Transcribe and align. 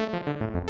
Welcome 0.00 0.64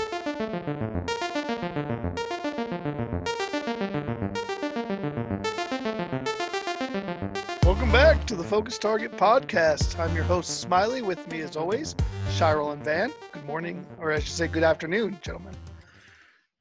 back 7.93 8.25
to 8.25 8.35
the 8.35 8.43
Focus 8.43 8.77
Target 8.77 9.13
podcast. 9.13 9.97
I'm 9.97 10.13
your 10.13 10.25
host, 10.25 10.59
Smiley. 10.59 11.01
With 11.01 11.25
me, 11.31 11.39
as 11.39 11.55
always, 11.55 11.95
Shirel 12.31 12.71
and 12.71 12.83
Van. 12.83 13.13
Good 13.31 13.45
morning, 13.45 13.87
or 13.99 14.11
I 14.11 14.19
should 14.19 14.33
say, 14.33 14.47
good 14.47 14.63
afternoon, 14.63 15.17
gentlemen. 15.21 15.55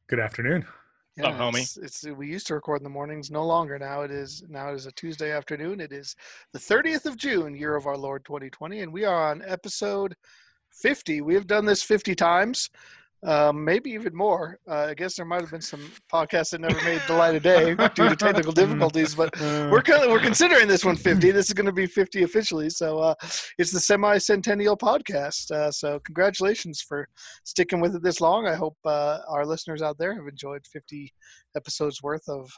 Good 0.07 0.21
afternoon. 0.21 0.65
What's 1.17 1.29
up, 1.29 1.41
homie? 1.41 1.63
It's, 1.63 1.77
it's 1.77 2.07
we 2.07 2.29
used 2.29 2.47
to 2.47 2.55
record 2.55 2.79
in 2.79 2.85
the 2.85 2.91
mornings. 2.91 3.33
No 3.33 3.45
longer 3.45 3.81
now. 3.81 4.03
It 4.03 4.13
is 4.13 4.45
now. 4.49 4.71
It 4.71 4.77
is 4.77 4.87
a 4.87 4.93
Tuesday 4.93 5.33
afternoon. 5.33 5.81
It 5.81 5.93
is 5.93 6.15
the 6.53 6.61
30th 6.61 7.07
of 7.07 7.17
June, 7.17 7.57
year 7.57 7.75
of 7.75 7.89
our 7.89 7.97
Lord 7.97 8.25
2020, 8.25 8.83
and 8.83 8.93
we 8.93 9.05
are 9.05 9.33
on 9.33 9.43
episode 9.45 10.15
50. 10.73 11.21
We 11.21 11.35
have 11.35 11.47
done 11.47 11.65
this 11.65 11.83
50 11.83 12.15
times, 12.15 12.71
um, 13.25 13.65
maybe 13.65 13.91
even 13.91 14.17
more. 14.17 14.59
Uh, 14.69 14.87
I 14.91 14.95
guess 14.95 15.17
there 15.17 15.27
might 15.27 15.43
have 15.43 15.51
been 15.51 15.61
some 15.61 15.91
podcasts 16.13 16.51
that 16.51 16.61
never 16.61 16.83
made 16.83 17.03
the 17.07 17.15
light 17.15 17.35
of 17.35 17.43
day 17.43 17.75
due 17.95 18.09
to 18.09 18.17
technical 18.17 18.53
difficulties, 18.53 19.15
but 19.15 19.39
we're 19.41 19.83
kind 19.83 20.11
we're 20.11 20.21
considering 20.21 20.67
this 20.69 20.85
one 20.85 20.97
50. 20.97 21.31
This 21.31 21.49
is 21.49 21.53
going 21.53 21.67
to 21.67 21.73
be 21.73 21.87
50 21.87 22.23
officially. 22.23 22.71
So 22.71 22.99
uh, 22.99 23.15
it's 23.59 23.73
the 23.73 23.81
semi-centennial 23.81 24.77
podcast. 24.77 25.51
Uh, 25.51 25.71
so 25.71 26.01
congratulations 26.07 26.81
for 26.81 27.07
sticking 27.45 27.81
with 27.81 27.95
it 27.95 28.03
this 28.03 28.21
long. 28.21 28.47
I 28.47 28.55
hope 28.55 28.77
uh, 28.85 29.19
our 29.29 29.45
listeners 29.45 29.83
out 29.83 29.99
there 29.99 30.15
have 30.15 30.27
enjoyed 30.27 30.67
50 30.67 31.13
episodes 31.57 32.03
worth 32.03 32.27
of 32.29 32.51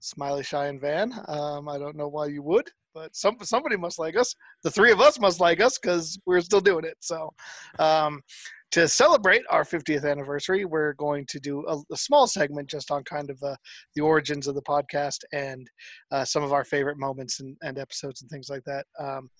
Smiley, 0.00 0.44
Shy, 0.44 0.66
and 0.66 0.80
Van. 0.80 1.12
Um, 1.26 1.68
I 1.68 1.78
don't 1.78 1.96
know 1.96 2.08
why 2.08 2.26
you 2.26 2.42
would, 2.42 2.70
but 2.94 3.14
some 3.14 3.36
somebody 3.42 3.76
must 3.76 3.98
like 3.98 4.16
us. 4.16 4.34
The 4.62 4.70
three 4.70 4.92
of 4.92 5.00
us 5.00 5.18
must 5.20 5.40
like 5.40 5.60
us 5.60 5.78
because 5.78 6.18
we're 6.26 6.40
still 6.40 6.60
doing 6.60 6.84
it. 6.84 6.96
So. 7.00 7.30
Um, 7.78 8.20
to 8.70 8.86
celebrate 8.86 9.42
our 9.48 9.64
50th 9.64 10.04
anniversary, 10.04 10.66
we're 10.66 10.92
going 10.94 11.24
to 11.30 11.40
do 11.40 11.64
a, 11.66 11.78
a 11.90 11.96
small 11.96 12.26
segment 12.26 12.68
just 12.68 12.90
on 12.90 13.02
kind 13.04 13.30
of 13.30 13.42
uh, 13.42 13.56
the 13.94 14.02
origins 14.02 14.46
of 14.46 14.54
the 14.54 14.62
podcast 14.62 15.20
and 15.32 15.66
uh, 16.12 16.24
some 16.24 16.42
of 16.42 16.52
our 16.52 16.64
favorite 16.64 16.98
moments 16.98 17.40
and, 17.40 17.56
and, 17.62 17.78
episodes 17.78 18.20
and 18.20 18.30
things 18.30 18.50
like 18.50 18.62
that. 18.66 18.84
Um, 19.00 19.30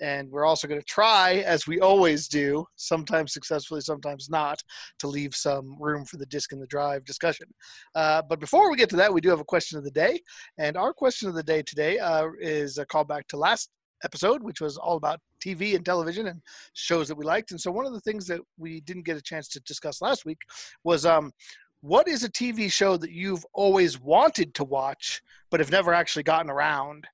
and 0.00 0.30
we're 0.30 0.44
also 0.44 0.68
going 0.68 0.80
to 0.80 0.86
try, 0.86 1.42
as 1.46 1.66
we 1.66 1.80
always 1.80 2.28
do, 2.28 2.64
sometimes 2.76 3.32
successfully, 3.32 3.80
sometimes 3.80 4.28
not, 4.28 4.62
to 4.98 5.08
leave 5.08 5.34
some 5.34 5.76
room 5.80 6.04
for 6.04 6.16
the 6.16 6.26
disc 6.26 6.52
and 6.52 6.62
the 6.62 6.66
drive 6.66 7.04
discussion. 7.04 7.46
Uh, 7.94 8.22
but 8.28 8.40
before 8.40 8.70
we 8.70 8.76
get 8.76 8.88
to 8.90 8.96
that, 8.96 9.12
we 9.12 9.20
do 9.20 9.30
have 9.30 9.40
a 9.40 9.44
question 9.44 9.78
of 9.78 9.84
the 9.84 9.90
day. 9.90 10.20
And 10.58 10.76
our 10.76 10.92
question 10.92 11.28
of 11.28 11.34
the 11.34 11.42
day 11.42 11.62
today 11.62 11.98
uh, 11.98 12.28
is 12.40 12.78
a 12.78 12.86
callback 12.86 13.26
to 13.28 13.36
last 13.36 13.70
episode, 14.04 14.42
which 14.42 14.60
was 14.60 14.76
all 14.76 14.96
about 14.96 15.20
TV 15.44 15.74
and 15.74 15.84
television 15.84 16.28
and 16.28 16.40
shows 16.74 17.08
that 17.08 17.16
we 17.16 17.24
liked. 17.24 17.50
And 17.50 17.60
so 17.60 17.70
one 17.70 17.86
of 17.86 17.92
the 17.92 18.00
things 18.00 18.26
that 18.26 18.40
we 18.56 18.80
didn't 18.80 19.04
get 19.04 19.16
a 19.16 19.22
chance 19.22 19.48
to 19.48 19.60
discuss 19.60 20.00
last 20.02 20.24
week 20.24 20.38
was 20.84 21.04
um, 21.04 21.32
what 21.80 22.08
is 22.08 22.24
a 22.24 22.30
TV 22.30 22.72
show 22.72 22.96
that 22.96 23.12
you've 23.12 23.44
always 23.54 24.00
wanted 24.00 24.54
to 24.54 24.64
watch 24.64 25.22
but 25.50 25.60
have 25.60 25.70
never 25.70 25.94
actually 25.94 26.22
gotten 26.22 26.50
around 26.50 27.06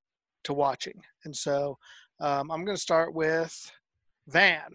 to 0.44 0.52
watching? 0.52 1.02
And 1.24 1.34
so 1.34 1.78
um, 2.20 2.50
I'm 2.50 2.64
going 2.64 2.76
to 2.76 2.82
start 2.82 3.14
with 3.14 3.70
Van. 4.28 4.72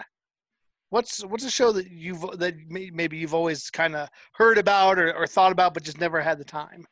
What's 0.89 1.23
what's 1.23 1.45
a 1.45 1.51
show 1.51 1.71
that 1.71 1.91
you've 1.91 2.21
that 2.39 2.55
maybe 2.67 3.17
you've 3.17 3.35
always 3.35 3.69
kind 3.69 3.95
of 3.95 4.09
heard 4.33 4.57
about 4.57 4.97
or, 4.97 5.13
or 5.15 5.27
thought 5.27 5.51
about 5.51 5.73
but 5.75 5.83
just 5.83 5.99
never 5.99 6.19
had 6.19 6.39
the 6.39 6.45
time? 6.45 6.85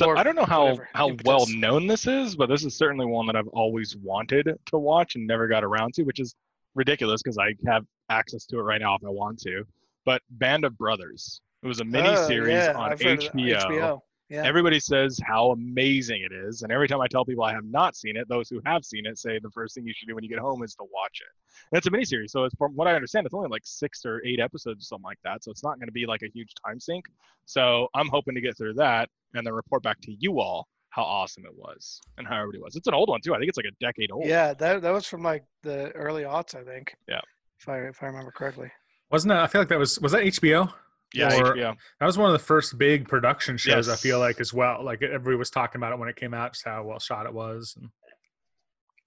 So 0.00 0.06
or 0.06 0.18
I 0.18 0.24
don't 0.24 0.34
know 0.34 0.44
how 0.44 0.78
how 0.92 1.12
well 1.24 1.46
known 1.48 1.86
this 1.86 2.08
is, 2.08 2.34
but 2.34 2.48
this 2.48 2.64
is 2.64 2.76
certainly 2.76 3.06
one 3.06 3.26
that 3.26 3.36
I've 3.36 3.48
always 3.48 3.96
wanted 3.96 4.58
to 4.66 4.78
watch 4.78 5.14
and 5.14 5.24
never 5.24 5.46
got 5.46 5.62
around 5.62 5.94
to, 5.94 6.02
which 6.02 6.18
is 6.18 6.34
ridiculous 6.74 7.22
because 7.22 7.38
I 7.38 7.54
have 7.70 7.84
access 8.10 8.44
to 8.46 8.58
it 8.58 8.62
right 8.62 8.80
now 8.80 8.96
if 8.96 9.04
I 9.04 9.10
want 9.10 9.38
to. 9.42 9.64
But 10.04 10.22
Band 10.30 10.64
of 10.64 10.76
Brothers. 10.76 11.40
It 11.62 11.68
was 11.68 11.80
a 11.80 11.84
mini 11.84 12.08
Oh, 12.08 12.26
series 12.26 12.54
yeah, 12.54 12.74
on 12.74 12.92
I've 12.92 13.00
heard 13.00 13.24
of 13.24 13.32
HBO. 13.32 13.64
HBO. 13.64 14.00
Yeah. 14.30 14.42
Everybody 14.44 14.80
says 14.80 15.18
how 15.22 15.50
amazing 15.50 16.22
it 16.22 16.32
is, 16.34 16.62
and 16.62 16.72
every 16.72 16.88
time 16.88 17.00
I 17.00 17.06
tell 17.06 17.24
people 17.24 17.44
I 17.44 17.52
have 17.52 17.64
not 17.64 17.94
seen 17.94 18.16
it, 18.16 18.28
those 18.28 18.48
who 18.48 18.60
have 18.64 18.84
seen 18.84 19.04
it 19.06 19.18
say 19.18 19.38
the 19.38 19.50
first 19.50 19.74
thing 19.74 19.86
you 19.86 19.92
should 19.94 20.08
do 20.08 20.14
when 20.14 20.24
you 20.24 20.30
get 20.30 20.38
home 20.38 20.62
is 20.62 20.74
to 20.76 20.84
watch 20.84 21.20
it. 21.20 21.28
And 21.70 21.78
it's 21.78 21.86
a 21.86 21.90
miniseries, 21.90 22.30
so 22.30 22.44
it's 22.44 22.54
from 22.56 22.72
what 22.74 22.88
I 22.88 22.94
understand, 22.94 23.26
it's 23.26 23.34
only 23.34 23.48
like 23.48 23.62
six 23.64 24.04
or 24.04 24.24
eight 24.24 24.40
episodes 24.40 24.84
or 24.84 24.86
something 24.86 25.04
like 25.04 25.18
that. 25.24 25.44
So 25.44 25.50
it's 25.50 25.62
not 25.62 25.76
going 25.78 25.88
to 25.88 25.92
be 25.92 26.06
like 26.06 26.22
a 26.22 26.28
huge 26.32 26.54
time 26.66 26.80
sink. 26.80 27.04
So 27.44 27.88
I'm 27.94 28.08
hoping 28.08 28.34
to 28.34 28.40
get 28.40 28.56
through 28.56 28.74
that 28.74 29.10
and 29.34 29.46
then 29.46 29.52
report 29.52 29.82
back 29.82 30.00
to 30.02 30.12
you 30.18 30.40
all 30.40 30.68
how 30.94 31.02
awesome 31.02 31.44
it 31.44 31.54
was 31.56 32.00
and 32.18 32.26
how 32.26 32.38
everybody 32.38 32.60
was. 32.60 32.76
It's 32.76 32.86
an 32.86 32.94
old 32.94 33.08
one 33.08 33.20
too. 33.20 33.34
I 33.34 33.38
think 33.38 33.48
it's 33.48 33.58
like 33.58 33.66
a 33.66 33.84
decade 33.84 34.12
old. 34.12 34.26
Yeah, 34.26 34.54
that 34.54 34.80
that 34.82 34.92
was 34.92 35.06
from 35.06 35.22
like 35.22 35.44
the 35.62 35.90
early 35.90 36.22
aughts, 36.22 36.54
I 36.54 36.62
think. 36.62 36.94
Yeah. 37.08 37.20
If 37.60 37.68
I 37.68 37.78
if 37.80 38.02
I 38.02 38.06
remember 38.06 38.30
correctly. 38.30 38.70
Wasn't 39.10 39.28
that? 39.30 39.42
I 39.42 39.46
feel 39.48 39.60
like 39.60 39.68
that 39.68 39.78
was 39.78 40.00
was 40.00 40.12
that 40.12 40.22
HBO? 40.22 40.72
Yeah, 41.14 41.34
Or- 41.38 41.54
HBO. 41.54 41.76
That 42.00 42.06
was 42.06 42.18
one 42.18 42.28
of 42.28 42.32
the 42.38 42.44
first 42.44 42.76
big 42.78 43.08
production 43.08 43.56
shows. 43.56 43.88
I 43.88 43.96
feel 43.96 44.18
like 44.18 44.40
as 44.40 44.52
well. 44.52 44.84
Like 44.84 45.02
everybody 45.02 45.36
was 45.36 45.50
talking 45.50 45.78
about 45.78 45.92
it 45.92 45.98
when 45.98 46.08
it 46.08 46.16
came 46.16 46.34
out, 46.34 46.52
just 46.54 46.64
how 46.64 46.82
well 46.84 46.98
shot 46.98 47.26
it 47.26 47.32
was. 47.34 47.74
And 47.80 47.90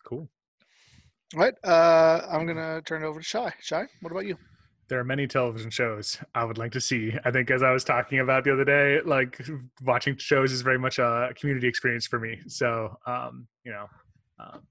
cool. 0.05 0.29
All 1.35 1.41
right. 1.41 1.53
Uh, 1.63 2.25
I'm 2.31 2.45
gonna 2.45 2.81
turn 2.83 3.03
it 3.03 3.05
over 3.05 3.19
to 3.19 3.25
Shy. 3.25 3.53
Shy, 3.61 3.85
what 4.01 4.11
about 4.11 4.25
you? 4.25 4.37
There 4.89 4.99
are 4.99 5.03
many 5.03 5.27
television 5.27 5.69
shows 5.69 6.17
I 6.33 6.45
would 6.45 6.57
like 6.57 6.71
to 6.71 6.79
see. 6.79 7.11
I 7.25 7.31
think, 7.31 7.51
as 7.51 7.61
I 7.61 7.71
was 7.71 7.83
talking 7.83 8.19
about 8.19 8.45
the 8.45 8.53
other 8.53 8.63
day, 8.63 9.01
like 9.01 9.37
watching 9.83 10.15
shows 10.15 10.53
is 10.53 10.61
very 10.61 10.79
much 10.79 10.97
a 10.97 11.33
community 11.35 11.67
experience 11.67 12.07
for 12.07 12.19
me. 12.19 12.39
So, 12.47 12.95
um, 13.05 13.47
you 13.65 13.73
know, 13.73 13.87
um, 14.39 14.61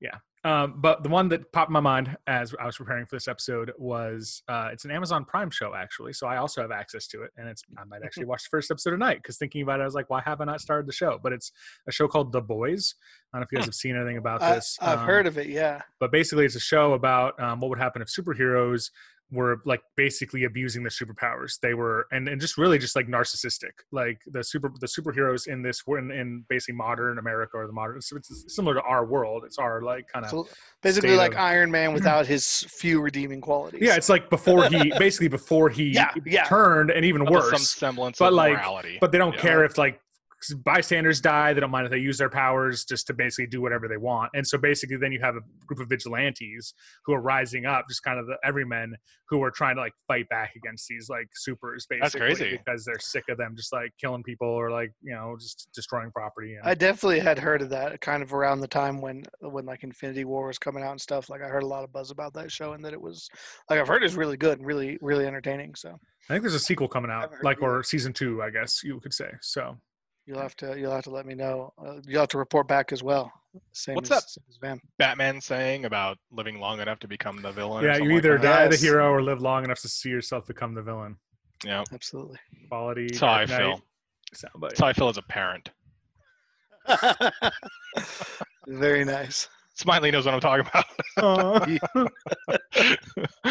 yeah. 0.00 0.18
Um, 0.44 0.74
but 0.76 1.02
the 1.02 1.08
one 1.08 1.28
that 1.30 1.50
popped 1.52 1.70
in 1.70 1.72
my 1.72 1.80
mind 1.80 2.16
as 2.26 2.54
I 2.60 2.66
was 2.66 2.76
preparing 2.76 3.06
for 3.06 3.16
this 3.16 3.28
episode 3.28 3.72
was 3.78 4.42
uh, 4.46 4.68
it's 4.72 4.84
an 4.84 4.90
Amazon 4.90 5.24
Prime 5.24 5.50
show 5.50 5.74
actually, 5.74 6.12
so 6.12 6.26
I 6.26 6.36
also 6.36 6.60
have 6.60 6.70
access 6.70 7.06
to 7.08 7.22
it, 7.22 7.30
and 7.38 7.48
it's 7.48 7.62
I 7.78 7.84
might 7.84 8.02
actually 8.04 8.24
watch 8.32 8.42
the 8.44 8.50
first 8.50 8.70
episode 8.70 8.90
tonight 8.90 9.18
because 9.22 9.38
thinking 9.38 9.62
about 9.62 9.80
it, 9.80 9.84
I 9.84 9.86
was 9.86 9.94
like, 9.94 10.10
why 10.10 10.20
have 10.20 10.42
I 10.42 10.44
not 10.44 10.60
started 10.60 10.86
the 10.86 10.92
show? 10.92 11.18
But 11.22 11.32
it's 11.32 11.50
a 11.88 11.92
show 11.92 12.08
called 12.08 12.30
The 12.32 12.42
Boys. 12.42 12.94
I 13.32 13.38
don't 13.38 13.40
know 13.40 13.44
if 13.46 13.52
you 13.52 13.58
guys 13.58 13.64
have 13.64 13.74
seen 13.74 13.96
anything 13.96 14.18
about 14.18 14.42
I, 14.42 14.56
this. 14.56 14.76
I've 14.82 14.98
Um, 15.00 15.06
heard 15.06 15.26
of 15.26 15.38
it. 15.38 15.46
Yeah. 15.48 15.80
but 15.98 16.12
basically 16.12 16.44
it's 16.44 16.54
a 16.56 16.60
show 16.60 16.92
about 16.92 17.40
um, 17.42 17.58
what 17.60 17.70
would 17.70 17.78
happen 17.80 18.02
if 18.02 18.08
superheroes 18.08 18.90
were 19.32 19.60
like 19.64 19.80
basically 19.96 20.44
abusing 20.44 20.82
their 20.82 20.90
superpowers 20.90 21.58
they 21.60 21.72
were 21.74 22.06
and, 22.12 22.28
and 22.28 22.40
just 22.40 22.58
really 22.58 22.78
just 22.78 22.94
like 22.94 23.06
narcissistic 23.06 23.70
like 23.90 24.20
the 24.26 24.44
super 24.44 24.70
the 24.80 24.86
superheroes 24.86 25.46
in 25.46 25.62
this 25.62 25.86
were 25.86 25.98
in, 25.98 26.10
in 26.10 26.44
basically 26.48 26.74
modern 26.74 27.18
america 27.18 27.56
or 27.56 27.66
the 27.66 27.72
modern 27.72 28.00
so 28.02 28.16
it's 28.16 28.44
similar 28.54 28.74
to 28.74 28.82
our 28.82 29.04
world 29.06 29.42
it's 29.46 29.58
our 29.58 29.80
like 29.82 30.06
kind 30.12 30.24
of 30.26 30.30
So 30.30 30.48
basically, 30.82 31.16
like 31.16 31.32
of- 31.32 31.38
Iron 31.38 31.70
Man 31.70 31.94
without 31.98 32.26
his 32.26 32.66
few 32.68 33.00
redeeming 33.00 33.40
qualities. 33.40 33.80
yeah 33.82 33.96
it's 33.96 34.08
like 34.10 34.28
before 34.30 34.66
he 34.68 34.92
basically 34.98 35.28
before 35.28 35.70
he 35.70 35.84
Yeah, 35.94 36.10
yeah. 36.26 36.44
turned 36.44 36.90
and 36.90 37.04
even 37.04 37.22
to 37.24 37.26
Some 37.26 37.34
worse 37.34 37.70
semblance 37.70 38.18
but, 38.18 38.28
of 38.28 38.34
like- 38.34 38.52
morality. 38.52 38.98
but 39.00 39.10
they 39.10 39.18
don't 39.18 39.34
Yeah. 39.34 39.40
care 39.40 39.64
if 39.64 39.78
like 39.78 40.00
bystanders 40.64 41.20
die 41.20 41.52
they 41.52 41.60
don't 41.60 41.70
mind 41.70 41.86
if 41.86 41.92
they 41.92 41.98
use 41.98 42.18
their 42.18 42.28
powers 42.30 42.84
just 42.84 43.06
to 43.06 43.14
basically 43.14 43.46
do 43.46 43.60
whatever 43.60 43.88
they 43.88 43.96
want 43.96 44.30
and 44.34 44.46
so 44.46 44.58
basically 44.58 44.96
then 44.96 45.12
you 45.12 45.20
have 45.20 45.36
a 45.36 45.40
group 45.66 45.80
of 45.80 45.88
vigilantes 45.88 46.74
who 47.04 47.12
are 47.12 47.20
rising 47.20 47.66
up 47.66 47.84
just 47.88 48.02
kind 48.02 48.18
of 48.18 48.26
the 48.26 48.36
everymen 48.44 48.94
who 49.28 49.42
are 49.42 49.50
trying 49.50 49.76
to 49.76 49.80
like 49.80 49.92
fight 50.06 50.28
back 50.28 50.52
against 50.56 50.86
these 50.88 51.08
like 51.08 51.28
supers 51.34 51.86
basically 51.88 52.28
That's 52.28 52.38
crazy. 52.38 52.56
because 52.56 52.84
they're 52.84 52.98
sick 52.98 53.24
of 53.28 53.38
them 53.38 53.54
just 53.56 53.72
like 53.72 53.90
killing 54.00 54.22
people 54.22 54.48
or 54.48 54.70
like 54.70 54.92
you 55.02 55.14
know 55.14 55.36
just 55.40 55.68
destroying 55.74 56.10
property 56.10 56.54
and 56.54 56.68
I 56.68 56.74
definitely 56.74 57.20
had 57.20 57.38
heard 57.38 57.62
of 57.62 57.70
that 57.70 58.00
kind 58.00 58.22
of 58.22 58.34
around 58.34 58.60
the 58.60 58.68
time 58.68 59.00
when 59.00 59.24
when 59.40 59.64
like 59.66 59.84
Infinity 59.84 60.24
War 60.24 60.46
was 60.46 60.58
coming 60.58 60.82
out 60.82 60.90
and 60.92 61.00
stuff. 61.00 61.28
Like 61.28 61.42
I 61.42 61.48
heard 61.48 61.62
a 61.62 61.66
lot 61.66 61.84
of 61.84 61.92
buzz 61.92 62.10
about 62.10 62.34
that 62.34 62.50
show 62.50 62.72
and 62.72 62.84
that 62.84 62.92
it 62.92 63.00
was 63.00 63.28
like 63.70 63.78
I've 63.78 63.88
heard 63.88 64.02
it's 64.02 64.14
really 64.14 64.36
good 64.36 64.58
and 64.58 64.66
really 64.66 64.98
really 65.00 65.26
entertaining. 65.26 65.74
So 65.74 65.98
i 66.28 66.32
think 66.32 66.42
there's 66.42 66.54
a 66.54 66.58
sequel 66.58 66.88
coming 66.88 67.10
out 67.10 67.30
like 67.42 67.60
or 67.60 67.82
season 67.82 68.12
two 68.12 68.42
i 68.42 68.48
guess 68.48 68.82
you 68.82 68.98
could 69.00 69.12
say 69.12 69.30
so 69.42 69.76
you'll 70.26 70.40
have 70.40 70.56
to 70.56 70.78
you'll 70.78 70.92
have 70.92 71.04
to 71.04 71.10
let 71.10 71.26
me 71.26 71.34
know. 71.34 71.72
Uh, 71.78 72.00
you'll 72.06 72.20
have 72.20 72.28
to 72.30 72.38
report 72.38 72.66
back 72.68 72.92
as 72.92 73.02
well. 73.02 73.32
Same 73.72 73.94
What's 73.96 74.10
as, 74.10 74.22
that? 74.22 74.30
same 74.30 74.44
as 74.50 74.56
Van. 74.56 74.80
Batman 74.98 75.40
saying 75.40 75.84
about 75.84 76.18
living 76.32 76.58
long 76.58 76.80
enough 76.80 76.98
to 77.00 77.08
become 77.08 77.40
the 77.42 77.52
villain. 77.52 77.84
yeah 77.84 77.90
you 77.92 77.98
something 77.98 78.10
like 78.16 78.24
either 78.24 78.38
die 78.38 78.64
Yes. 78.64 78.80
the 78.80 78.86
hero 78.86 79.10
or 79.12 79.22
live 79.22 79.40
long 79.40 79.64
enough 79.64 79.80
to 79.80 79.88
see 79.88 80.08
yourself 80.08 80.46
become 80.46 80.74
the 80.74 80.82
villain 80.82 81.16
Yeah, 81.64 81.84
Absolutely. 81.92 82.38
quality 82.68 83.06
that's 83.08 83.20
how 83.20 83.28
I 83.28 83.46
Dark 83.46 83.50
Knight, 83.50 83.58
feel. 83.58 83.82
soundbite. 84.34 84.68
That's 84.70 84.80
how 84.80 84.86
I 84.88 84.92
feel 84.92 85.08
as 85.08 85.18
a 85.18 85.22
parent. 85.22 85.70
Very 88.66 89.04
nice. 89.04 89.48
Smiley 89.74 90.10
knows 90.10 90.24
what 90.26 90.34
I'm 90.34 90.40
talking 90.40 90.66
about. 90.66 90.84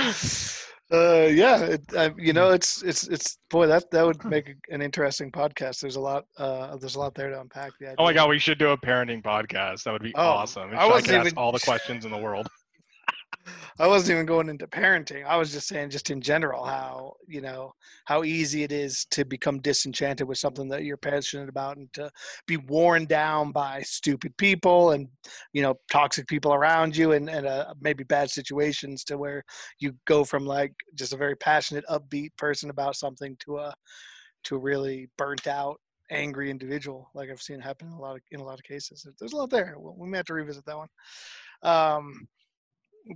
Uh, 0.93 1.27
yeah, 1.31 1.59
it, 1.63 1.81
I, 1.97 2.11
you 2.17 2.33
know, 2.33 2.51
it's 2.51 2.83
it's 2.83 3.07
it's 3.07 3.39
boy 3.49 3.65
that 3.65 3.89
that 3.89 4.05
would 4.05 4.23
make 4.25 4.55
an 4.69 4.81
interesting 4.81 5.31
podcast. 5.31 5.79
There's 5.81 5.95
a 5.95 5.99
lot 5.99 6.25
uh, 6.37 6.77
there's 6.77 6.93
a 6.95 6.99
lot 6.99 7.15
there 7.15 7.31
to 7.31 7.41
unpack. 7.41 7.71
The 7.79 7.95
oh 7.97 8.03
my 8.03 8.13
god, 8.13 8.29
we 8.29 8.37
should 8.37 8.59
do 8.59 8.69
a 8.69 8.77
parenting 8.77 9.23
podcast. 9.23 9.83
That 9.83 9.93
would 9.93 10.03
be 10.03 10.13
Oh, 10.15 10.21
awesome. 10.21 10.69
I 10.71 10.83
I, 10.83 10.87
wasn't 10.87 11.25
even- 11.25 11.37
all 11.37 11.51
the 11.51 11.59
questions 11.59 12.05
in 12.05 12.11
the 12.11 12.17
world. 12.17 12.47
I 13.79 13.87
wasn't 13.87 14.11
even 14.11 14.25
going 14.25 14.49
into 14.49 14.67
parenting. 14.67 15.25
I 15.25 15.37
was 15.37 15.51
just 15.51 15.67
saying, 15.67 15.89
just 15.89 16.09
in 16.09 16.21
general, 16.21 16.63
how 16.63 17.13
you 17.27 17.41
know 17.41 17.73
how 18.05 18.23
easy 18.23 18.63
it 18.63 18.71
is 18.71 19.05
to 19.11 19.25
become 19.25 19.59
disenchanted 19.59 20.27
with 20.27 20.37
something 20.37 20.69
that 20.69 20.83
you're 20.83 20.97
passionate 20.97 21.49
about, 21.49 21.77
and 21.77 21.91
to 21.93 22.09
be 22.47 22.57
worn 22.57 23.05
down 23.05 23.51
by 23.51 23.81
stupid 23.81 24.35
people 24.37 24.91
and 24.91 25.07
you 25.53 25.61
know 25.61 25.75
toxic 25.91 26.27
people 26.27 26.53
around 26.53 26.95
you, 26.95 27.13
and 27.13 27.29
and 27.29 27.47
uh, 27.47 27.73
maybe 27.81 28.03
bad 28.03 28.29
situations, 28.29 29.03
to 29.05 29.17
where 29.17 29.43
you 29.79 29.93
go 30.05 30.23
from 30.23 30.45
like 30.45 30.73
just 30.95 31.13
a 31.13 31.17
very 31.17 31.35
passionate, 31.35 31.85
upbeat 31.89 32.29
person 32.37 32.69
about 32.69 32.95
something 32.95 33.35
to 33.39 33.57
a 33.57 33.73
to 34.43 34.55
a 34.55 34.59
really 34.59 35.09
burnt 35.17 35.47
out, 35.47 35.79
angry 36.11 36.49
individual, 36.49 37.09
like 37.13 37.29
I've 37.29 37.41
seen 37.41 37.59
happen 37.59 37.87
in 37.87 37.93
a 37.93 37.99
lot 37.99 38.15
of 38.15 38.21
in 38.31 38.39
a 38.39 38.43
lot 38.43 38.59
of 38.59 38.63
cases. 38.63 39.05
There's 39.19 39.33
a 39.33 39.37
lot 39.37 39.49
there. 39.49 39.75
We 39.79 40.07
may 40.07 40.17
have 40.17 40.25
to 40.27 40.33
revisit 40.33 40.65
that 40.65 40.77
one. 40.77 40.89
Um, 41.63 42.27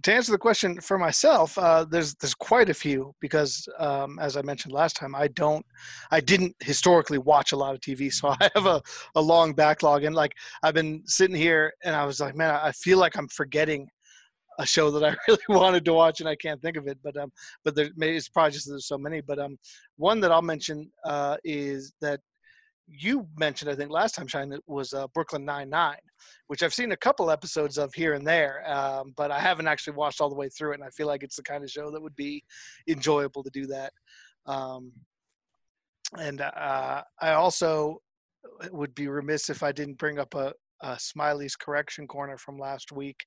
to 0.04 0.13
answer 0.13 0.31
the 0.31 0.38
question 0.38 0.80
for 0.81 0.98
myself, 0.98 1.57
uh, 1.57 1.86
there's 1.86 2.13
there's 2.16 2.34
quite 2.34 2.69
a 2.69 2.74
few 2.74 3.16
because 3.22 3.68
um, 3.80 4.19
as 4.19 4.36
I 4.36 4.42
mentioned 4.42 4.74
last 4.74 4.95
time, 4.95 5.16
I 5.16 5.28
don't, 5.30 5.66
I 6.12 6.19
didn't 6.19 6.56
historically 6.60 7.18
watch 7.18 7.51
a 7.51 7.57
lot 7.57 7.74
of 7.74 7.81
TV, 7.81 8.12
so 8.12 8.30
I 8.42 8.50
have 8.56 8.66
a, 8.66 8.81
a 9.16 9.22
long 9.22 9.54
backlog. 9.54 10.04
And 10.04 10.16
like 10.16 10.34
I've 10.63 10.74
been 10.74 11.04
sitting 11.06 11.36
here, 11.36 11.74
and 11.84 11.95
I 11.95 12.06
was 12.06 12.19
like, 12.19 12.36
man, 12.36 12.54
I 12.54 12.72
feel 12.72 12.98
like 12.98 13.18
I'm 13.18 13.30
forgetting 13.30 13.88
a 14.60 14.66
show 14.66 14.92
that 14.92 15.04
I 15.04 15.16
really 15.28 15.39
wanted 15.50 15.86
to 15.86 15.94
watch, 15.94 16.19
and 16.19 16.28
I 16.28 16.36
can't 16.36 16.62
think 16.62 16.78
of 16.78 16.88
it. 16.88 16.98
But 17.04 17.16
um, 17.18 17.31
but 17.63 17.75
there, 17.75 17.90
maybe 17.95 18.18
it's 18.18 18.30
probably 18.30 18.51
just 18.51 18.68
there's 18.68 18.88
so 18.88 18.98
many. 18.98 19.22
But 19.22 19.40
um, 19.40 19.57
one 19.95 20.19
that 20.19 20.31
I'll 20.31 20.42
mention 20.42 20.92
uh, 21.06 21.38
is 21.44 21.94
that 22.01 22.19
you 22.88 23.28
mentioned, 23.38 23.69
I 23.69 23.75
think 23.75 23.92
last 23.92 24.16
time, 24.16 24.28
Shine, 24.28 24.50
that 24.50 24.62
was 24.68 24.94
uh, 24.94 25.07
Brooklyn 25.13 25.44
Nine 25.44 25.69
Nine, 25.69 25.98
which 26.48 26.63
I've 26.63 26.74
seen 26.74 26.94
a 26.94 26.98
couple 26.98 27.30
episodes 27.30 27.78
of 27.78 27.94
here 27.94 28.13
and 28.13 28.25
there, 28.25 28.63
um, 28.72 29.13
but 29.18 29.31
I 29.31 29.39
haven't 29.39 29.68
actually 29.68 29.98
watched 29.98 30.22
all 30.22 30.30
the 30.30 30.36
way 30.36 30.50
through 30.50 30.72
it. 30.72 30.75
And 30.75 30.84
I 30.84 30.89
feel 30.89 31.07
like 31.07 31.24
it's 31.24 31.36
the 31.36 31.44
kind 31.44 31.63
of 31.63 31.69
show 31.69 31.92
that 31.92 32.01
would 32.01 32.16
be 32.16 32.44
enjoyable 32.88 33.44
to 33.44 33.50
do 33.50 33.68
that. 33.68 33.92
Um, 34.45 34.94
and 36.18 36.42
uh, 36.42 37.04
I 37.22 37.31
also 37.34 38.01
would 38.72 38.95
be 38.95 39.07
remiss 39.07 39.50
if 39.50 39.63
I 39.63 39.72
didn't 39.72 39.98
bring 39.98 40.19
up 40.19 40.33
a, 40.36 40.54
uh, 40.82 40.96
Smiley's 40.98 41.56
correction 41.56 42.08
corner 42.08 42.38
from 42.38 42.58
last 42.58 42.92
week. 42.92 43.26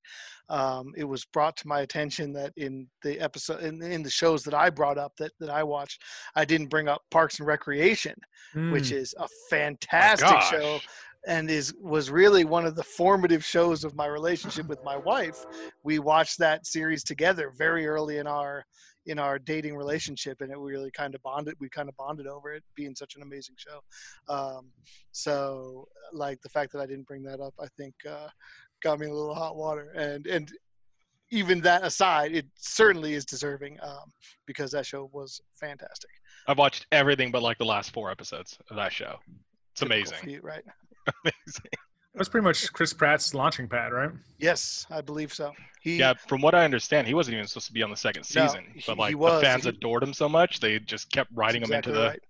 Um, 0.48 0.92
it 0.96 1.04
was 1.04 1.24
brought 1.26 1.56
to 1.58 1.68
my 1.68 1.80
attention 1.80 2.32
that 2.34 2.52
in 2.56 2.86
the 3.02 3.18
episode, 3.20 3.62
in, 3.62 3.82
in, 3.82 4.02
the 4.02 4.10
shows 4.10 4.42
that 4.44 4.54
I 4.54 4.70
brought 4.70 4.98
up 4.98 5.12
that, 5.18 5.32
that 5.40 5.50
I 5.50 5.62
watched, 5.62 6.02
I 6.36 6.44
didn't 6.44 6.68
bring 6.68 6.88
up 6.88 7.02
Parks 7.10 7.38
and 7.38 7.46
Recreation, 7.46 8.14
mm. 8.54 8.72
which 8.72 8.92
is 8.92 9.14
a 9.18 9.28
fantastic 9.48 10.40
show 10.42 10.78
and 11.26 11.50
is 11.50 11.74
was 11.80 12.10
really 12.10 12.44
one 12.44 12.64
of 12.64 12.76
the 12.76 12.82
formative 12.82 13.44
shows 13.44 13.84
of 13.84 13.94
my 13.94 14.06
relationship 14.06 14.66
with 14.66 14.82
my 14.84 14.96
wife. 14.96 15.44
We 15.82 15.98
watched 15.98 16.38
that 16.38 16.66
series 16.66 17.04
together 17.04 17.52
very 17.56 17.86
early 17.86 18.18
in 18.18 18.26
our 18.26 18.64
in 19.10 19.18
our 19.18 19.38
dating 19.38 19.76
relationship 19.76 20.40
and 20.40 20.52
it 20.52 20.58
really 20.58 20.90
kind 20.92 21.14
of 21.14 21.22
bonded 21.22 21.54
we 21.58 21.68
kind 21.68 21.88
of 21.88 21.96
bonded 21.96 22.26
over 22.26 22.52
it 22.52 22.62
being 22.74 22.94
such 22.94 23.16
an 23.16 23.22
amazing 23.22 23.56
show. 23.56 23.80
Um, 24.32 24.70
so 25.12 25.88
like 26.12 26.40
the 26.42 26.48
fact 26.48 26.72
that 26.72 26.80
i 26.80 26.86
didn't 26.86 27.06
bring 27.06 27.22
that 27.22 27.40
up 27.40 27.54
i 27.60 27.66
think 27.76 27.94
uh, 28.08 28.28
got 28.82 28.98
me 28.98 29.06
a 29.06 29.12
little 29.12 29.34
hot 29.34 29.56
water 29.56 29.92
and 29.96 30.26
and 30.26 30.52
even 31.30 31.60
that 31.60 31.84
aside 31.84 32.32
it 32.34 32.46
certainly 32.56 33.14
is 33.14 33.24
deserving 33.24 33.78
um, 33.82 34.12
because 34.46 34.72
that 34.72 34.84
show 34.84 35.08
was 35.12 35.40
fantastic. 35.52 36.10
I've 36.48 36.58
watched 36.58 36.86
everything 36.90 37.30
but 37.30 37.42
like 37.42 37.58
the 37.58 37.64
last 37.64 37.92
four 37.92 38.10
episodes 38.10 38.58
of 38.68 38.76
that 38.76 38.92
show. 38.92 39.16
It's 39.72 39.82
amazing. 39.82 40.40
right? 40.42 40.64
Amazing 41.24 41.70
that's 42.14 42.28
pretty 42.28 42.44
much 42.44 42.72
Chris 42.72 42.92
Pratt's 42.92 43.34
launching 43.34 43.68
pad, 43.68 43.92
right? 43.92 44.10
Yes, 44.38 44.86
I 44.90 45.00
believe 45.00 45.32
so. 45.32 45.52
He, 45.80 45.96
yeah, 45.98 46.14
from 46.26 46.40
what 46.40 46.54
I 46.54 46.64
understand, 46.64 47.06
he 47.06 47.14
wasn't 47.14 47.34
even 47.34 47.46
supposed 47.46 47.68
to 47.68 47.72
be 47.72 47.82
on 47.82 47.90
the 47.90 47.96
second 47.96 48.24
season, 48.24 48.64
no, 48.74 48.82
but 48.86 48.98
like 48.98 49.18
the 49.18 49.40
fans 49.40 49.64
he, 49.64 49.70
adored 49.70 50.02
him 50.02 50.12
so 50.12 50.28
much, 50.28 50.60
they 50.60 50.78
just 50.78 51.10
kept 51.10 51.30
writing 51.34 51.62
him 51.62 51.72
into 51.72 51.92
the. 51.92 52.00
Right. 52.00 52.20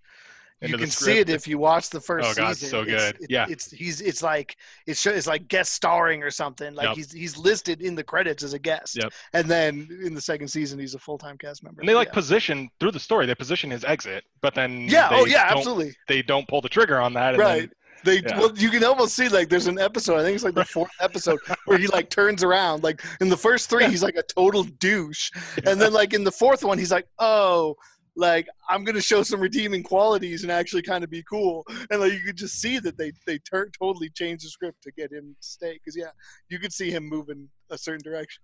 Into 0.62 0.72
you 0.72 0.78
can 0.78 0.90
see 0.90 1.16
it 1.16 1.30
if 1.30 1.48
you 1.48 1.56
watch 1.56 1.88
the 1.88 2.02
first 2.02 2.28
oh, 2.28 2.34
God, 2.34 2.54
season. 2.54 2.68
so 2.68 2.84
good. 2.84 3.16
It's, 3.18 3.26
yeah, 3.30 3.46
it's 3.48 3.70
he's 3.70 4.02
it's 4.02 4.22
like 4.22 4.58
it's 4.86 5.06
it's 5.06 5.26
like 5.26 5.48
guest 5.48 5.72
starring 5.72 6.22
or 6.22 6.30
something. 6.30 6.74
Like 6.74 6.88
yep. 6.88 6.96
he's 6.96 7.10
he's 7.10 7.38
listed 7.38 7.80
in 7.80 7.94
the 7.94 8.04
credits 8.04 8.42
as 8.42 8.52
a 8.52 8.58
guest. 8.58 8.96
Yep. 8.96 9.10
And 9.32 9.48
then 9.48 9.88
in 10.04 10.12
the 10.12 10.20
second 10.20 10.48
season, 10.48 10.78
he's 10.78 10.94
a 10.94 10.98
full 10.98 11.16
time 11.16 11.38
cast 11.38 11.64
member. 11.64 11.80
And 11.80 11.88
they 11.88 11.94
like 11.94 12.08
yeah. 12.08 12.12
position 12.14 12.68
through 12.78 12.90
the 12.90 13.00
story. 13.00 13.24
They 13.24 13.34
position 13.34 13.70
his 13.70 13.84
exit, 13.84 14.24
but 14.42 14.54
then 14.54 14.82
yeah, 14.82 15.08
oh 15.10 15.24
yeah, 15.24 15.46
absolutely. 15.48 15.96
They 16.08 16.20
don't 16.20 16.46
pull 16.46 16.60
the 16.60 16.68
trigger 16.68 17.00
on 17.00 17.14
that. 17.14 17.38
right. 17.38 17.60
Then, 17.60 17.70
they 18.04 18.20
yeah. 18.20 18.38
well, 18.38 18.56
you 18.56 18.70
can 18.70 18.84
almost 18.84 19.14
see 19.14 19.28
like 19.28 19.48
there's 19.48 19.66
an 19.66 19.78
episode. 19.78 20.18
I 20.18 20.22
think 20.22 20.34
it's 20.34 20.44
like 20.44 20.54
the 20.54 20.64
fourth 20.64 20.90
episode 21.00 21.38
where 21.66 21.78
he 21.78 21.86
like 21.86 22.10
turns 22.10 22.42
around. 22.42 22.82
Like 22.82 23.02
in 23.20 23.28
the 23.28 23.36
first 23.36 23.70
three, 23.70 23.86
he's 23.86 24.02
like 24.02 24.16
a 24.16 24.22
total 24.22 24.64
douche, 24.64 25.30
and 25.66 25.80
then 25.80 25.92
like 25.92 26.14
in 26.14 26.24
the 26.24 26.32
fourth 26.32 26.64
one, 26.64 26.78
he's 26.78 26.92
like, 26.92 27.06
oh, 27.18 27.76
like 28.16 28.46
I'm 28.68 28.84
gonna 28.84 29.00
show 29.00 29.22
some 29.22 29.40
redeeming 29.40 29.82
qualities 29.82 30.42
and 30.42 30.52
actually 30.52 30.82
kind 30.82 31.04
of 31.04 31.10
be 31.10 31.22
cool. 31.28 31.66
And 31.90 32.00
like 32.00 32.12
you 32.12 32.20
could 32.20 32.36
just 32.36 32.60
see 32.60 32.78
that 32.78 32.96
they 32.96 33.12
they 33.26 33.38
tur- 33.38 33.70
totally 33.78 34.10
changed 34.10 34.44
the 34.44 34.50
script 34.50 34.82
to 34.84 34.92
get 34.92 35.12
him 35.12 35.36
to 35.40 35.46
stay. 35.46 35.74
Because 35.74 35.96
yeah, 35.96 36.10
you 36.48 36.58
could 36.58 36.72
see 36.72 36.90
him 36.90 37.08
moving 37.08 37.48
a 37.70 37.78
certain 37.78 38.02
direction. 38.02 38.42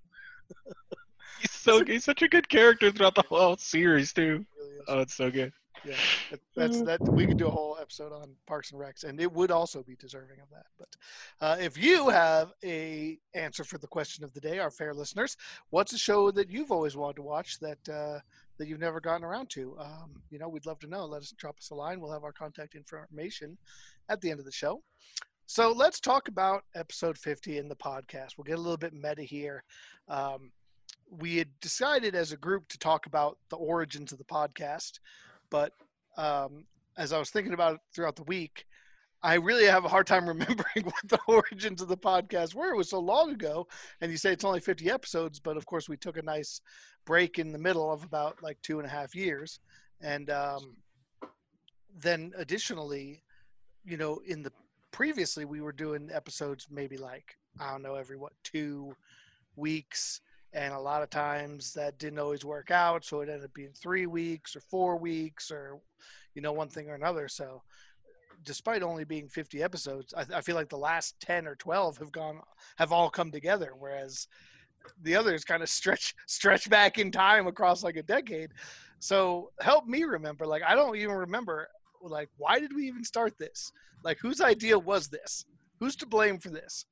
he's 1.40 1.50
so 1.50 1.84
he's 1.84 2.04
such 2.04 2.22
a 2.22 2.28
good 2.28 2.48
character 2.48 2.90
throughout 2.90 3.14
the 3.14 3.24
whole 3.28 3.56
series 3.56 4.12
too. 4.12 4.44
Really 4.58 4.84
oh, 4.88 5.00
it's 5.00 5.14
so 5.14 5.30
good 5.30 5.52
yeah, 5.86 6.36
that's 6.54 6.82
that. 6.82 7.00
We 7.02 7.26
could 7.26 7.36
do 7.36 7.46
a 7.46 7.50
whole 7.50 7.76
episode 7.80 8.12
on 8.12 8.34
Parks 8.46 8.72
and 8.72 8.80
Recs, 8.80 9.04
and 9.04 9.20
it 9.20 9.32
would 9.32 9.50
also 9.50 9.82
be 9.82 9.96
deserving 9.96 10.40
of 10.40 10.48
that. 10.50 10.66
But 10.78 10.88
uh, 11.40 11.56
if 11.60 11.76
you 11.76 12.08
have 12.08 12.52
a 12.64 13.18
answer 13.34 13.64
for 13.64 13.78
the 13.78 13.86
question 13.86 14.24
of 14.24 14.32
the 14.32 14.40
day, 14.40 14.58
our 14.58 14.70
fair 14.70 14.94
listeners, 14.94 15.36
what's 15.70 15.92
a 15.92 15.98
show 15.98 16.30
that 16.32 16.50
you've 16.50 16.72
always 16.72 16.96
wanted 16.96 17.16
to 17.16 17.22
watch 17.22 17.58
that 17.60 17.88
uh, 17.88 18.20
that 18.58 18.68
you've 18.68 18.80
never 18.80 19.00
gotten 19.00 19.24
around 19.24 19.50
to? 19.50 19.76
Um, 19.78 20.22
you 20.30 20.38
know, 20.38 20.48
we'd 20.48 20.66
love 20.66 20.80
to 20.80 20.88
know. 20.88 21.04
Let 21.04 21.22
us 21.22 21.32
drop 21.36 21.58
us 21.58 21.70
a 21.70 21.74
line. 21.74 22.00
We'll 22.00 22.12
have 22.12 22.24
our 22.24 22.32
contact 22.32 22.74
information 22.74 23.56
at 24.08 24.20
the 24.20 24.30
end 24.30 24.40
of 24.40 24.46
the 24.46 24.52
show. 24.52 24.82
So 25.48 25.70
let's 25.70 26.00
talk 26.00 26.26
about 26.26 26.64
episode 26.74 27.16
50 27.16 27.58
in 27.58 27.68
the 27.68 27.76
podcast. 27.76 28.30
We'll 28.36 28.44
get 28.44 28.58
a 28.58 28.60
little 28.60 28.76
bit 28.76 28.92
meta 28.92 29.22
here. 29.22 29.62
Um, 30.08 30.50
we 31.08 31.36
had 31.36 31.48
decided 31.60 32.14
as 32.14 32.32
a 32.32 32.36
group 32.36 32.66
to 32.68 32.78
talk 32.78 33.06
about 33.06 33.38
the 33.50 33.56
origins 33.56 34.10
of 34.10 34.18
the 34.18 34.24
podcast 34.24 34.98
but 35.50 35.72
um, 36.16 36.64
as 36.96 37.12
I 37.12 37.18
was 37.18 37.30
thinking 37.30 37.54
about 37.54 37.74
it 37.74 37.80
throughout 37.94 38.16
the 38.16 38.24
week, 38.24 38.66
I 39.22 39.34
really 39.34 39.66
have 39.66 39.84
a 39.84 39.88
hard 39.88 40.06
time 40.06 40.28
remembering 40.28 40.84
what 40.84 40.94
the 41.08 41.18
origins 41.26 41.82
of 41.82 41.88
the 41.88 41.96
podcast 41.96 42.54
were. 42.54 42.72
It 42.72 42.76
was 42.76 42.90
so 42.90 43.00
long 43.00 43.30
ago, 43.30 43.66
and 44.00 44.10
you 44.10 44.16
say 44.16 44.32
it's 44.32 44.44
only 44.44 44.60
50 44.60 44.90
episodes, 44.90 45.40
but 45.40 45.56
of 45.56 45.66
course 45.66 45.88
we 45.88 45.96
took 45.96 46.16
a 46.16 46.22
nice 46.22 46.60
break 47.04 47.38
in 47.38 47.52
the 47.52 47.58
middle 47.58 47.90
of 47.90 48.04
about 48.04 48.42
like 48.42 48.60
two 48.62 48.78
and 48.78 48.86
a 48.86 48.90
half 48.90 49.14
years, 49.14 49.60
and 50.00 50.30
um, 50.30 50.76
then 51.98 52.32
additionally, 52.36 53.22
you 53.84 53.96
know, 53.96 54.20
in 54.26 54.42
the 54.42 54.52
previously 54.92 55.44
we 55.44 55.60
were 55.60 55.72
doing 55.72 56.08
episodes 56.10 56.68
maybe 56.70 56.96
like 56.96 57.36
I 57.60 57.70
don't 57.70 57.82
know 57.82 57.96
every 57.96 58.16
what 58.16 58.32
two 58.42 58.96
weeks 59.54 60.20
and 60.56 60.72
a 60.72 60.80
lot 60.80 61.02
of 61.02 61.10
times 61.10 61.74
that 61.74 61.98
didn't 61.98 62.18
always 62.18 62.44
work 62.44 62.70
out 62.70 63.04
so 63.04 63.20
it 63.20 63.28
ended 63.28 63.44
up 63.44 63.52
being 63.52 63.72
three 63.74 64.06
weeks 64.06 64.56
or 64.56 64.60
four 64.60 64.96
weeks 64.96 65.50
or 65.50 65.78
you 66.34 66.40
know 66.40 66.52
one 66.52 66.68
thing 66.68 66.88
or 66.88 66.94
another. 66.94 67.28
So 67.28 67.62
despite 68.42 68.82
only 68.82 69.04
being 69.04 69.28
50 69.28 69.62
episodes 69.62 70.14
I, 70.16 70.24
I, 70.36 70.40
feel 70.40 70.56
like 70.56 70.68
the 70.68 70.76
last 70.76 71.18
10 71.20 71.46
or 71.46 71.56
12 71.56 71.98
have 71.98 72.12
gone 72.12 72.40
have 72.76 72.92
all 72.92 73.08
come 73.08 73.30
together 73.30 73.72
whereas 73.78 74.28
the 75.02 75.16
others 75.16 75.42
kind 75.44 75.62
of 75.62 75.68
stretch 75.68 76.14
stretch 76.26 76.70
back 76.70 76.98
in 76.98 77.10
time 77.10 77.46
across 77.46 77.82
like 77.84 77.96
a 77.96 78.02
decade. 78.02 78.50
So 78.98 79.50
help 79.60 79.86
me 79.86 80.04
remember 80.04 80.46
like 80.46 80.62
i 80.62 80.74
don't 80.74 80.96
even 80.96 81.14
remember 81.14 81.68
like 82.00 82.30
why 82.38 82.60
did 82.60 82.74
we 82.74 82.86
even 82.86 83.04
start 83.04 83.36
this? 83.38 83.70
Like 84.02 84.18
whose 84.20 84.40
idea 84.40 84.78
was 84.78 85.08
this? 85.08 85.44
Who's 85.80 85.96
to 85.96 86.06
blame 86.06 86.38
for 86.38 86.48
this? 86.48 86.86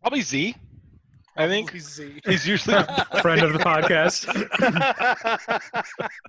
Probably 0.00 0.22
z 0.22 0.54
I 1.38 1.46
think 1.46 1.70
Z. 1.78 2.20
he's 2.26 2.46
usually 2.48 2.76
a 2.76 3.06
friend 3.22 3.42
of 3.42 3.52
the 3.52 3.60
podcast. 3.60 4.26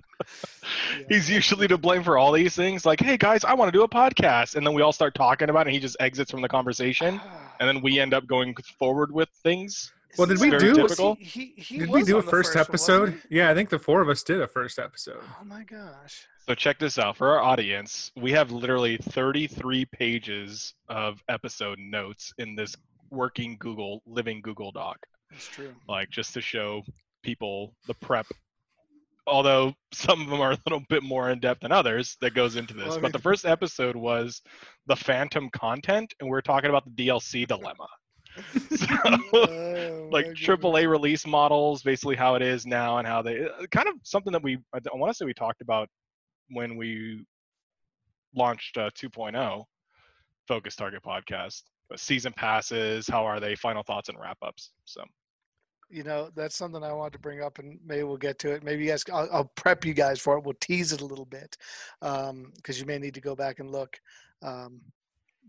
he's 1.08 1.28
usually 1.28 1.66
to 1.66 1.76
blame 1.76 2.04
for 2.04 2.16
all 2.16 2.30
these 2.30 2.54
things. 2.54 2.86
Like, 2.86 3.00
hey 3.00 3.16
guys, 3.16 3.44
I 3.44 3.54
want 3.54 3.72
to 3.72 3.76
do 3.76 3.82
a 3.82 3.88
podcast, 3.88 4.54
and 4.54 4.64
then 4.64 4.72
we 4.72 4.82
all 4.82 4.92
start 4.92 5.16
talking 5.16 5.50
about 5.50 5.66
it. 5.66 5.70
and 5.70 5.74
He 5.74 5.80
just 5.80 5.96
exits 5.98 6.30
from 6.30 6.42
the 6.42 6.48
conversation, 6.48 7.20
and 7.58 7.68
then 7.68 7.82
we 7.82 7.98
end 7.98 8.14
up 8.14 8.28
going 8.28 8.54
forward 8.78 9.10
with 9.10 9.28
things. 9.42 9.92
Well, 10.16 10.28
did 10.28 10.40
we 10.40 10.50
do? 10.50 10.86
He, 11.18 11.24
he, 11.24 11.54
he 11.56 11.78
did 11.78 11.90
we 11.90 12.04
do 12.04 12.18
a 12.18 12.22
first, 12.22 12.52
first 12.52 12.56
episode? 12.56 13.10
One, 13.10 13.22
yeah, 13.30 13.50
I 13.50 13.54
think 13.54 13.68
the 13.68 13.78
four 13.80 14.00
of 14.02 14.08
us 14.08 14.22
did 14.22 14.40
a 14.40 14.46
first 14.46 14.78
episode. 14.78 15.22
Oh 15.40 15.44
my 15.44 15.64
gosh! 15.64 16.28
So 16.46 16.54
check 16.54 16.78
this 16.78 16.98
out 16.98 17.16
for 17.16 17.30
our 17.30 17.40
audience. 17.40 18.12
We 18.16 18.32
have 18.32 18.50
literally 18.50 18.96
33 18.96 19.86
pages 19.86 20.74
of 20.88 21.22
episode 21.28 21.78
notes 21.78 22.32
in 22.38 22.54
this 22.54 22.76
working 23.10 23.56
Google, 23.58 24.02
living 24.06 24.40
Google 24.42 24.72
Doc. 24.72 24.98
That's 25.30 25.46
true. 25.48 25.74
Like 25.88 26.10
just 26.10 26.34
to 26.34 26.40
show 26.40 26.82
people 27.22 27.74
the 27.86 27.94
prep. 27.94 28.26
Although 29.26 29.74
some 29.92 30.22
of 30.22 30.28
them 30.28 30.40
are 30.40 30.52
a 30.52 30.58
little 30.66 30.82
bit 30.88 31.02
more 31.02 31.30
in 31.30 31.38
depth 31.40 31.60
than 31.60 31.72
others 31.72 32.16
that 32.20 32.34
goes 32.34 32.56
into 32.56 32.74
this. 32.74 32.86
Well, 32.86 32.94
mean, 32.96 33.02
but 33.02 33.12
the 33.12 33.18
first 33.20 33.44
episode 33.44 33.94
was 33.94 34.42
the 34.86 34.96
phantom 34.96 35.50
content, 35.50 36.12
and 36.20 36.28
we 36.28 36.36
are 36.36 36.42
talking 36.42 36.70
about 36.70 36.84
the 36.84 37.06
DLC 37.06 37.46
dilemma. 37.46 37.86
So, 38.76 38.86
Oh, 39.32 40.08
like 40.12 40.26
AAA 40.26 40.88
release 40.88 41.26
models, 41.26 41.82
basically 41.82 42.14
how 42.14 42.36
it 42.36 42.42
is 42.42 42.64
now, 42.64 42.98
and 42.98 43.06
how 43.06 43.22
they 43.22 43.44
uh, 43.44 43.66
kind 43.72 43.88
of 43.88 43.94
something 44.04 44.32
that 44.32 44.42
we 44.42 44.58
I 44.72 44.78
want 44.94 45.10
to 45.10 45.14
say 45.14 45.24
we 45.24 45.34
talked 45.34 45.60
about 45.60 45.88
when 46.48 46.76
we 46.76 47.24
launched 48.34 48.76
uh, 48.78 48.90
2.0 48.96 49.64
Focus 50.46 50.76
Target 50.76 51.02
podcast. 51.02 51.62
Season 51.96 52.32
passes, 52.32 53.06
how 53.08 53.24
are 53.24 53.40
they? 53.40 53.54
Final 53.54 53.82
thoughts 53.82 54.08
and 54.08 54.18
wrap 54.18 54.38
ups. 54.42 54.72
So 54.84 55.02
you 55.90 56.04
know 56.04 56.30
that's 56.36 56.54
something 56.54 56.82
i 56.84 56.92
wanted 56.92 57.12
to 57.12 57.18
bring 57.18 57.42
up 57.42 57.58
and 57.58 57.78
maybe 57.84 58.04
we'll 58.04 58.16
get 58.16 58.38
to 58.38 58.52
it 58.52 58.62
maybe 58.62 58.84
you 58.84 58.90
guys 58.90 59.04
i'll, 59.12 59.28
I'll 59.32 59.52
prep 59.56 59.84
you 59.84 59.92
guys 59.92 60.20
for 60.20 60.38
it 60.38 60.44
we'll 60.44 60.54
tease 60.60 60.92
it 60.92 61.00
a 61.00 61.06
little 61.06 61.24
bit 61.24 61.56
because 62.00 62.78
you 62.78 62.86
may 62.86 62.98
need 62.98 63.14
to 63.14 63.20
go 63.20 63.34
back 63.34 63.58
and 63.58 63.70
look 63.70 64.00
um, 64.42 64.80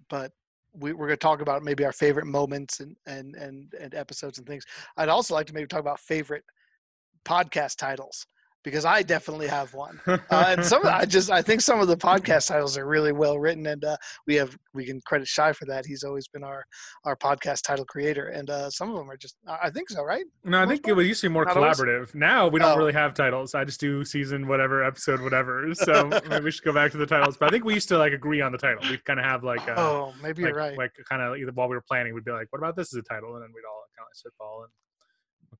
but 0.09 0.31
we, 0.73 0.93
we're 0.93 1.07
going 1.07 1.17
to 1.17 1.17
talk 1.17 1.41
about 1.41 1.63
maybe 1.63 1.85
our 1.85 1.91
favorite 1.91 2.25
moments 2.25 2.79
and, 2.79 2.95
and 3.05 3.35
and 3.35 3.73
and 3.79 3.93
episodes 3.93 4.39
and 4.39 4.47
things 4.47 4.65
i'd 4.97 5.09
also 5.09 5.33
like 5.33 5.45
to 5.45 5.53
maybe 5.53 5.67
talk 5.67 5.79
about 5.79 5.99
favorite 5.99 6.43
podcast 7.23 7.77
titles 7.77 8.25
because 8.63 8.85
i 8.85 9.01
definitely 9.01 9.47
have 9.47 9.73
one 9.73 9.99
uh, 10.07 10.17
and 10.31 10.63
some 10.65 10.85
i 10.85 11.05
just 11.05 11.31
i 11.31 11.41
think 11.41 11.61
some 11.61 11.79
of 11.79 11.87
the 11.87 11.97
podcast 11.97 12.47
titles 12.47 12.77
are 12.77 12.85
really 12.85 13.11
well 13.11 13.39
written 13.39 13.65
and 13.67 13.83
uh, 13.83 13.95
we 14.27 14.35
have 14.35 14.55
we 14.73 14.85
can 14.85 14.99
credit 15.05 15.27
shy 15.27 15.51
for 15.53 15.65
that 15.65 15.85
he's 15.85 16.03
always 16.03 16.27
been 16.27 16.43
our 16.43 16.63
our 17.05 17.15
podcast 17.15 17.61
title 17.63 17.85
creator 17.85 18.27
and 18.27 18.49
uh, 18.49 18.69
some 18.69 18.89
of 18.89 18.95
them 18.97 19.09
are 19.09 19.17
just 19.17 19.35
i 19.61 19.69
think 19.69 19.89
so 19.89 20.03
right 20.03 20.25
No, 20.43 20.61
I 20.61 20.65
think 20.67 20.79
it 20.81 20.83
part? 20.85 20.97
was 20.97 21.07
used 21.07 21.21
to 21.21 21.29
be 21.29 21.33
more 21.33 21.45
Not 21.45 21.57
always? 21.57 21.79
collaborative. 21.79 22.13
Now 22.15 22.47
we 22.47 22.59
don't 22.59 22.71
Oh. 22.71 22.77
really 22.77 22.93
have 22.93 23.13
titles. 23.13 23.53
I 23.55 23.63
just 23.65 23.79
do 23.79 24.03
season 24.05 24.47
whatever, 24.47 24.83
episode 24.83 25.21
whatever. 25.21 25.73
So 25.73 26.09
maybe 26.29 26.45
we 26.45 26.51
should 26.51 26.63
go 26.63 26.73
back 26.73 26.91
to 26.91 26.97
the 26.97 27.05
titles. 27.05 27.35
But 27.37 27.47
I 27.47 27.49
think 27.51 27.65
we 27.65 27.73
used 27.73 27.89
to 27.89 27.97
like 27.97 28.13
agree 28.13 28.41
on 28.41 28.51
the 28.51 28.57
title. 28.57 28.81
We 28.89 28.97
kind 28.99 29.19
of 29.19 29.25
have 29.25 29.43
like, 29.43 29.61
uh, 29.67 29.75
oh 29.77 30.13
maybe 30.21 30.43
like, 30.43 30.49
you're 30.53 30.57
right 30.57 30.77
like 30.77 30.91
kind 31.09 31.21
of 31.21 31.37
either 31.37 31.51
while 31.53 31.67
we 31.69 31.75
were 31.75 31.83
planning, 31.87 32.13
we'd 32.13 32.23
be 32.23 32.31
like, 32.31 32.47
"What 32.51 32.59
about 32.59 32.75
this 32.75 32.93
as 32.93 32.99
a 32.99 33.03
title?" 33.03 33.33
And 33.35 33.43
then 33.43 33.51
we'd 33.53 33.67
all 33.69 33.83
kind 33.97 34.07
of 34.09 34.15
spitball 34.15 34.63
and 34.63 34.71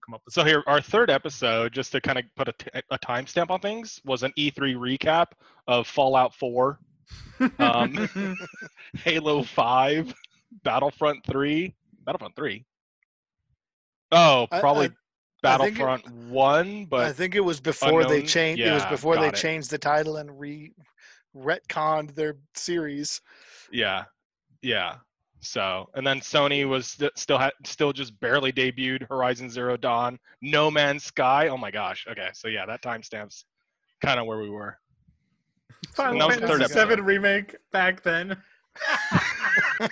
come 0.05 0.13
up 0.15 0.21
with. 0.25 0.33
So 0.33 0.43
here, 0.43 0.63
our 0.67 0.81
third 0.81 1.09
episode, 1.09 1.73
just 1.73 1.91
to 1.93 2.01
kind 2.01 2.17
of 2.19 2.25
put 2.35 2.47
a, 2.47 2.53
t- 2.53 2.69
a 2.89 2.99
timestamp 2.99 3.49
on 3.49 3.59
things, 3.59 3.99
was 4.05 4.23
an 4.23 4.31
E3 4.37 4.75
recap 4.75 5.27
of 5.67 5.87
Fallout 5.87 6.33
4, 6.35 6.79
um, 7.59 8.09
Halo 9.03 9.43
5, 9.43 10.13
Battlefront 10.63 11.25
3, 11.25 11.73
Battlefront 12.05 12.35
3. 12.35 12.65
Oh, 14.11 14.47
probably 14.49 14.87
I- 14.87 14.89
I 15.43 15.57
think 15.57 15.75
it- 15.75 15.79
Battlefront 15.79 16.07
1, 16.29 16.85
but 16.85 17.05
I 17.05 17.11
think 17.13 17.33
it 17.33 17.39
was 17.39 17.59
before 17.59 18.03
they 18.05 18.15
unknown? 18.17 18.27
changed. 18.27 18.61
it 18.61 18.71
was 18.71 18.85
before 18.85 19.17
they 19.17 19.29
it. 19.29 19.35
changed 19.35 19.71
the 19.71 19.77
title 19.79 20.17
and 20.17 20.39
re 20.39 20.71
retconned 21.35 22.13
their 22.13 22.35
series. 22.53 23.21
yeah, 23.71 24.03
yeah. 24.61 24.97
So, 25.43 25.89
and 25.95 26.05
then 26.05 26.19
Sony 26.19 26.67
was 26.69 26.87
st- 26.87 27.17
still 27.17 27.39
had 27.39 27.53
still 27.65 27.91
just 27.93 28.17
barely 28.19 28.51
debuted 28.51 29.07
Horizon 29.09 29.49
Zero 29.49 29.75
Dawn, 29.75 30.19
No 30.41 30.69
Man's 30.69 31.03
Sky. 31.03 31.47
Oh 31.47 31.57
my 31.57 31.71
gosh. 31.71 32.05
Okay, 32.09 32.29
so 32.33 32.47
yeah, 32.47 32.65
that 32.67 32.83
timestamps 32.83 33.43
kind 34.03 34.19
of 34.19 34.27
where 34.27 34.37
we 34.39 34.49
were. 34.51 34.77
Final 35.95 36.19
that 36.19 36.27
was 36.27 36.35
the 36.37 36.47
Fantasy 36.47 36.63
third. 36.65 36.71
Seven 36.71 37.03
remake 37.03 37.55
back 37.71 38.03
then. 38.03 38.37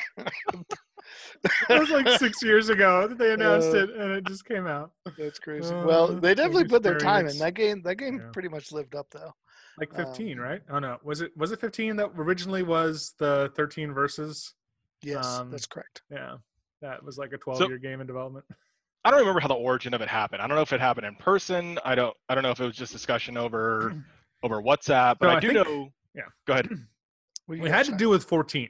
It 1.70 1.80
was 1.80 1.90
like 1.90 2.08
six 2.20 2.44
years 2.44 2.68
ago 2.70 3.08
that 3.08 3.18
they 3.18 3.32
announced 3.34 3.70
Uh, 3.70 3.84
it, 3.84 3.90
and 3.92 4.12
it 4.12 4.26
just 4.26 4.44
came 4.46 4.68
out. 4.68 4.92
That's 5.18 5.40
crazy. 5.40 5.74
Uh, 5.74 5.86
well, 5.86 6.08
they 6.08 6.36
definitely 6.36 6.68
put 6.68 6.84
their 6.84 6.98
time 6.98 7.28
in. 7.28 7.38
That 7.38 7.54
game 7.54 7.82
that 7.84 7.96
game 7.96 8.18
Yeah. 8.20 8.30
pretty 8.34 8.50
much 8.50 8.72
lived 8.74 8.94
up 8.94 9.08
though. 9.12 9.34
Like 9.78 9.96
fifteen, 9.96 10.38
Um, 10.40 10.44
right? 10.44 10.62
Oh 10.70 10.80
no, 10.80 10.98
was 11.02 11.22
it 11.22 11.32
was 11.38 11.54
it 11.54 11.62
fifteen 11.62 11.96
that 11.96 12.12
originally 12.18 12.64
was 12.64 13.14
the 13.20 13.52
thirteen 13.56 13.94
Versus? 13.94 14.54
Yes, 15.02 15.26
Um, 15.26 15.52
that's 15.52 15.66
correct. 15.66 16.02
Yeah, 16.12 16.38
that 16.82 17.04
was 17.04 17.18
like 17.18 17.34
a 17.34 17.38
twelve-year 17.38 17.78
game 17.78 18.02
in 18.02 18.08
development. 18.08 18.46
I 19.06 19.12
don't 19.12 19.20
remember 19.22 19.40
how 19.40 19.48
the 19.48 19.54
origin 19.54 19.94
of 19.94 20.02
it 20.02 20.10
happened. 20.10 20.42
I 20.42 20.48
don't 20.48 20.56
know 20.58 20.62
if 20.62 20.74
it 20.74 20.82
happened 20.82 21.06
in 21.08 21.16
person. 21.16 21.80
I 21.86 21.96
don't. 21.96 22.16
I 22.28 22.36
don't 22.36 22.44
know 22.44 22.52
if 22.52 22.60
it 22.60 22.66
was 22.66 22.76
just 22.76 22.92
discussion 22.92 23.38
over 23.38 23.94
over 24.44 24.62
WhatsApp. 24.62 25.18
But 25.20 25.28
No, 25.28 25.30
I, 25.30 25.36
I 25.36 25.40
do 25.40 25.48
think- 25.54 25.68
know. 25.68 25.90
yeah. 26.16 26.24
Go 26.48 26.54
ahead. 26.54 26.70
What 27.46 27.58
We 27.58 27.70
had 27.72 27.88
to 27.88 27.96
do 27.96 28.10
with 28.10 28.26
fourteen. 28.26 28.70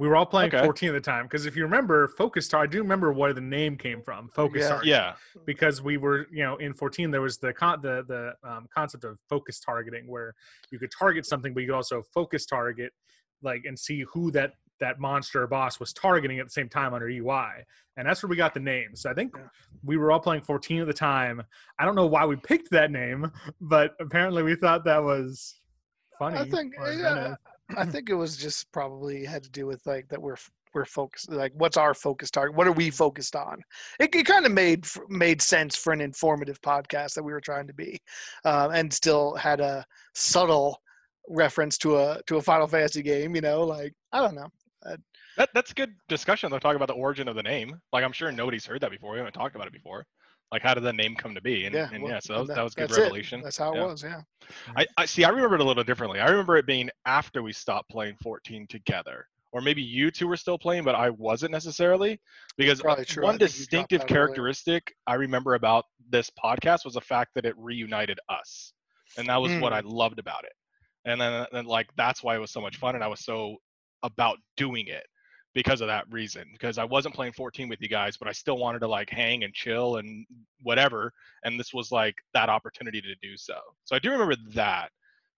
We 0.00 0.08
were 0.08 0.16
all 0.16 0.26
playing 0.26 0.52
Okay. 0.52 0.64
14 0.64 0.88
at 0.88 0.92
the 0.94 1.00
time 1.00 1.26
because 1.26 1.46
if 1.46 1.54
you 1.54 1.62
remember, 1.62 2.08
Focus 2.08 2.48
Tar. 2.48 2.62
I 2.64 2.66
do 2.66 2.78
remember 2.82 3.12
where 3.12 3.32
the 3.32 3.40
name 3.40 3.76
came 3.76 4.02
from, 4.02 4.28
Focus 4.34 4.62
Yeah. 4.62 4.68
Target. 4.68 4.86
Yeah. 4.88 5.12
because 5.46 5.80
we 5.80 5.98
were 5.98 6.26
you 6.32 6.42
know 6.42 6.56
in 6.56 6.74
14 6.74 7.12
there 7.12 7.20
was 7.20 7.38
the 7.38 7.52
con- 7.52 7.80
the 7.80 8.02
the 8.08 8.32
um, 8.48 8.66
concept 8.74 9.04
of 9.04 9.18
focus 9.28 9.60
targeting 9.60 10.08
where 10.08 10.34
you 10.72 10.80
could 10.80 10.90
target 10.90 11.24
something 11.26 11.54
but 11.54 11.60
you 11.60 11.68
could 11.68 11.76
also 11.76 12.02
focus 12.12 12.44
target 12.46 12.92
like 13.42 13.62
and 13.64 13.78
see 13.78 14.04
who 14.12 14.32
that 14.32 14.54
that 14.82 15.00
monster 15.00 15.46
boss 15.46 15.80
was 15.80 15.92
targeting 15.92 16.38
at 16.38 16.46
the 16.46 16.50
same 16.50 16.68
time 16.68 16.92
under 16.94 17.08
UI 17.08 17.64
and 17.96 18.06
that's 18.06 18.22
where 18.22 18.30
we 18.30 18.36
got 18.36 18.54
the 18.54 18.60
name. 18.60 18.94
So 18.94 19.10
I 19.10 19.14
think 19.14 19.32
Yeah. 19.36 19.48
we 19.84 19.96
were 19.96 20.10
all 20.12 20.20
playing 20.20 20.42
14 20.42 20.80
at 20.80 20.86
the 20.86 20.94
time. 20.94 21.42
I 21.78 21.84
don't 21.84 21.94
know 21.94 22.06
why 22.06 22.24
we 22.26 22.36
picked 22.36 22.70
that 22.70 22.90
name 22.90 23.30
but 23.60 23.94
apparently 24.00 24.42
we 24.42 24.54
thought 24.54 24.84
that 24.84 25.02
was 25.02 25.60
funny 26.18 26.38
I 26.38 26.48
think 26.48 26.74
yeah. 26.78 27.34
I 27.76 27.86
think 27.86 28.10
it 28.10 28.14
was 28.14 28.36
just 28.36 28.70
probably 28.72 29.24
had 29.24 29.42
to 29.44 29.50
do 29.50 29.66
with 29.66 29.84
like 29.86 30.08
that 30.08 30.20
we're 30.20 30.36
we're 30.74 30.84
focused 30.86 31.30
like 31.30 31.52
what's 31.54 31.76
our 31.76 31.94
focus 31.94 32.30
target? 32.30 32.56
What 32.56 32.66
are 32.66 32.72
we 32.72 32.88
focused 32.90 33.36
on? 33.36 33.62
It, 34.00 34.14
it 34.14 34.26
kind 34.26 34.46
of 34.46 34.52
made 34.52 34.86
made 35.08 35.42
sense 35.42 35.76
for 35.76 35.92
an 35.92 36.00
informative 36.00 36.60
podcast 36.62 37.14
that 37.14 37.22
we 37.22 37.32
were 37.32 37.40
trying 37.42 37.66
to 37.66 37.74
be 37.74 38.00
um, 38.44 38.70
and 38.72 38.92
still 38.92 39.34
had 39.34 39.60
a 39.60 39.84
subtle 40.14 40.80
reference 41.28 41.78
to 41.78 41.98
a 41.98 42.20
to 42.26 42.36
a 42.36 42.42
final 42.42 42.66
fantasy 42.66 43.02
game 43.02 43.34
you 43.36 43.40
know 43.40 43.62
like 43.62 43.92
i 44.12 44.20
don't 44.20 44.34
know 44.34 44.48
That 45.36 45.50
that's 45.54 45.70
a 45.70 45.74
good 45.74 45.94
discussion. 46.08 46.50
They're 46.50 46.60
talking 46.60 46.76
about 46.76 46.88
the 46.88 46.94
origin 46.94 47.28
of 47.28 47.36
the 47.36 47.42
name. 47.42 47.80
Like 47.92 48.04
I'm 48.04 48.12
sure 48.12 48.30
nobody's 48.32 48.66
heard 48.66 48.80
that 48.82 48.90
before. 48.90 49.12
We 49.12 49.18
haven't 49.18 49.32
talked 49.32 49.54
about 49.54 49.66
it 49.66 49.72
before. 49.72 50.04
Like 50.50 50.62
how 50.62 50.74
did 50.74 50.82
the 50.84 50.92
name 50.92 51.14
come 51.16 51.34
to 51.34 51.40
be? 51.40 51.64
And 51.64 51.74
yeah 51.74 51.88
and 51.92 52.02
well, 52.02 52.12
yeah, 52.12 52.20
so 52.20 52.34
that 52.34 52.40
was, 52.40 52.48
that 52.48 52.62
was 52.62 52.74
good 52.74 52.82
that's 52.84 52.98
it. 52.98 53.00
revelation. 53.02 53.40
that's 53.42 53.56
how 53.56 53.72
it 53.72 53.76
Yeah. 53.76 53.84
was 53.84 54.02
yeah 54.02 54.20
I, 54.76 54.86
I 54.98 55.06
see. 55.06 55.24
I 55.24 55.30
remember 55.30 55.54
it 55.56 55.60
a 55.60 55.64
little 55.64 55.84
differently. 55.84 56.20
I 56.20 56.28
remember 56.28 56.56
it 56.56 56.66
being 56.66 56.90
after 57.06 57.42
we 57.42 57.52
stopped 57.52 57.88
playing 57.90 58.16
14 58.22 58.66
together, 58.68 59.26
or 59.52 59.60
maybe 59.62 59.82
you 59.82 60.10
two 60.10 60.28
were 60.28 60.36
still 60.36 60.58
playing, 60.58 60.84
but 60.84 60.94
I 60.94 61.10
wasn't 61.10 61.52
necessarily. 61.52 62.20
Because 62.56 62.82
one 62.82 62.96
think 62.96 63.08
you 63.08 63.14
dropped 63.14 63.38
distinctive 63.38 64.06
characteristic 64.06 64.94
I 65.06 65.14
remember 65.14 65.54
about 65.54 65.84
this 66.10 66.30
podcast 66.42 66.84
was 66.84 66.94
the 66.94 67.00
fact 67.00 67.30
that 67.34 67.46
it 67.46 67.54
reunited 67.56 68.18
us, 68.28 68.74
and 69.16 69.26
that 69.28 69.40
was 69.40 69.52
what 69.56 69.72
Mm. 69.72 69.76
I 69.76 69.80
loved 69.84 70.18
about 70.18 70.44
it. 70.44 70.52
And 71.04 71.20
then, 71.20 71.46
then 71.52 71.64
like 71.64 71.88
that's 71.96 72.22
why 72.22 72.36
it 72.36 72.40
was 72.40 72.50
so 72.50 72.60
much 72.60 72.76
fun, 72.76 72.94
and 72.94 73.02
I 73.02 73.08
was 73.08 73.24
so 73.24 73.56
about 74.02 74.38
doing 74.56 74.86
it 74.88 75.04
because 75.54 75.80
of 75.80 75.86
that 75.88 76.04
reason. 76.10 76.44
Because 76.52 76.78
I 76.78 76.84
wasn't 76.84 77.14
playing 77.14 77.32
14 77.34 77.68
with 77.68 77.80
you 77.80 77.88
guys, 77.88 78.16
but 78.16 78.28
I 78.28 78.32
still 78.32 78.56
wanted 78.58 78.80
to 78.80 78.88
like 78.88 79.10
hang 79.10 79.44
and 79.44 79.52
chill 79.52 79.96
and 79.96 80.26
whatever 80.62 81.12
and 81.44 81.58
this 81.58 81.74
was 81.74 81.90
like 81.90 82.16
that 82.34 82.48
opportunity 82.48 83.00
to 83.00 83.14
do 83.22 83.36
so. 83.36 83.58
So 83.84 83.96
I 83.96 83.98
do 83.98 84.10
remember 84.10 84.36
that. 84.54 84.90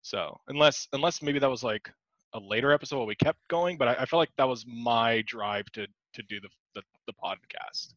So 0.02 0.36
unless 0.48 0.88
unless 0.92 1.22
maybe 1.22 1.38
that 1.38 1.50
was 1.50 1.62
like 1.62 1.90
a 2.34 2.40
later 2.40 2.72
episode 2.72 2.98
where 2.98 3.06
we 3.06 3.14
kept 3.14 3.38
going, 3.48 3.76
but 3.76 3.88
I, 3.88 3.94
I 3.94 4.06
felt 4.06 4.20
like 4.20 4.32
that 4.36 4.48
was 4.48 4.64
my 4.66 5.22
drive 5.26 5.66
to 5.72 5.86
to 6.14 6.22
do 6.28 6.40
the 6.40 6.48
the, 6.74 6.82
the 7.06 7.12
podcast. 7.22 7.94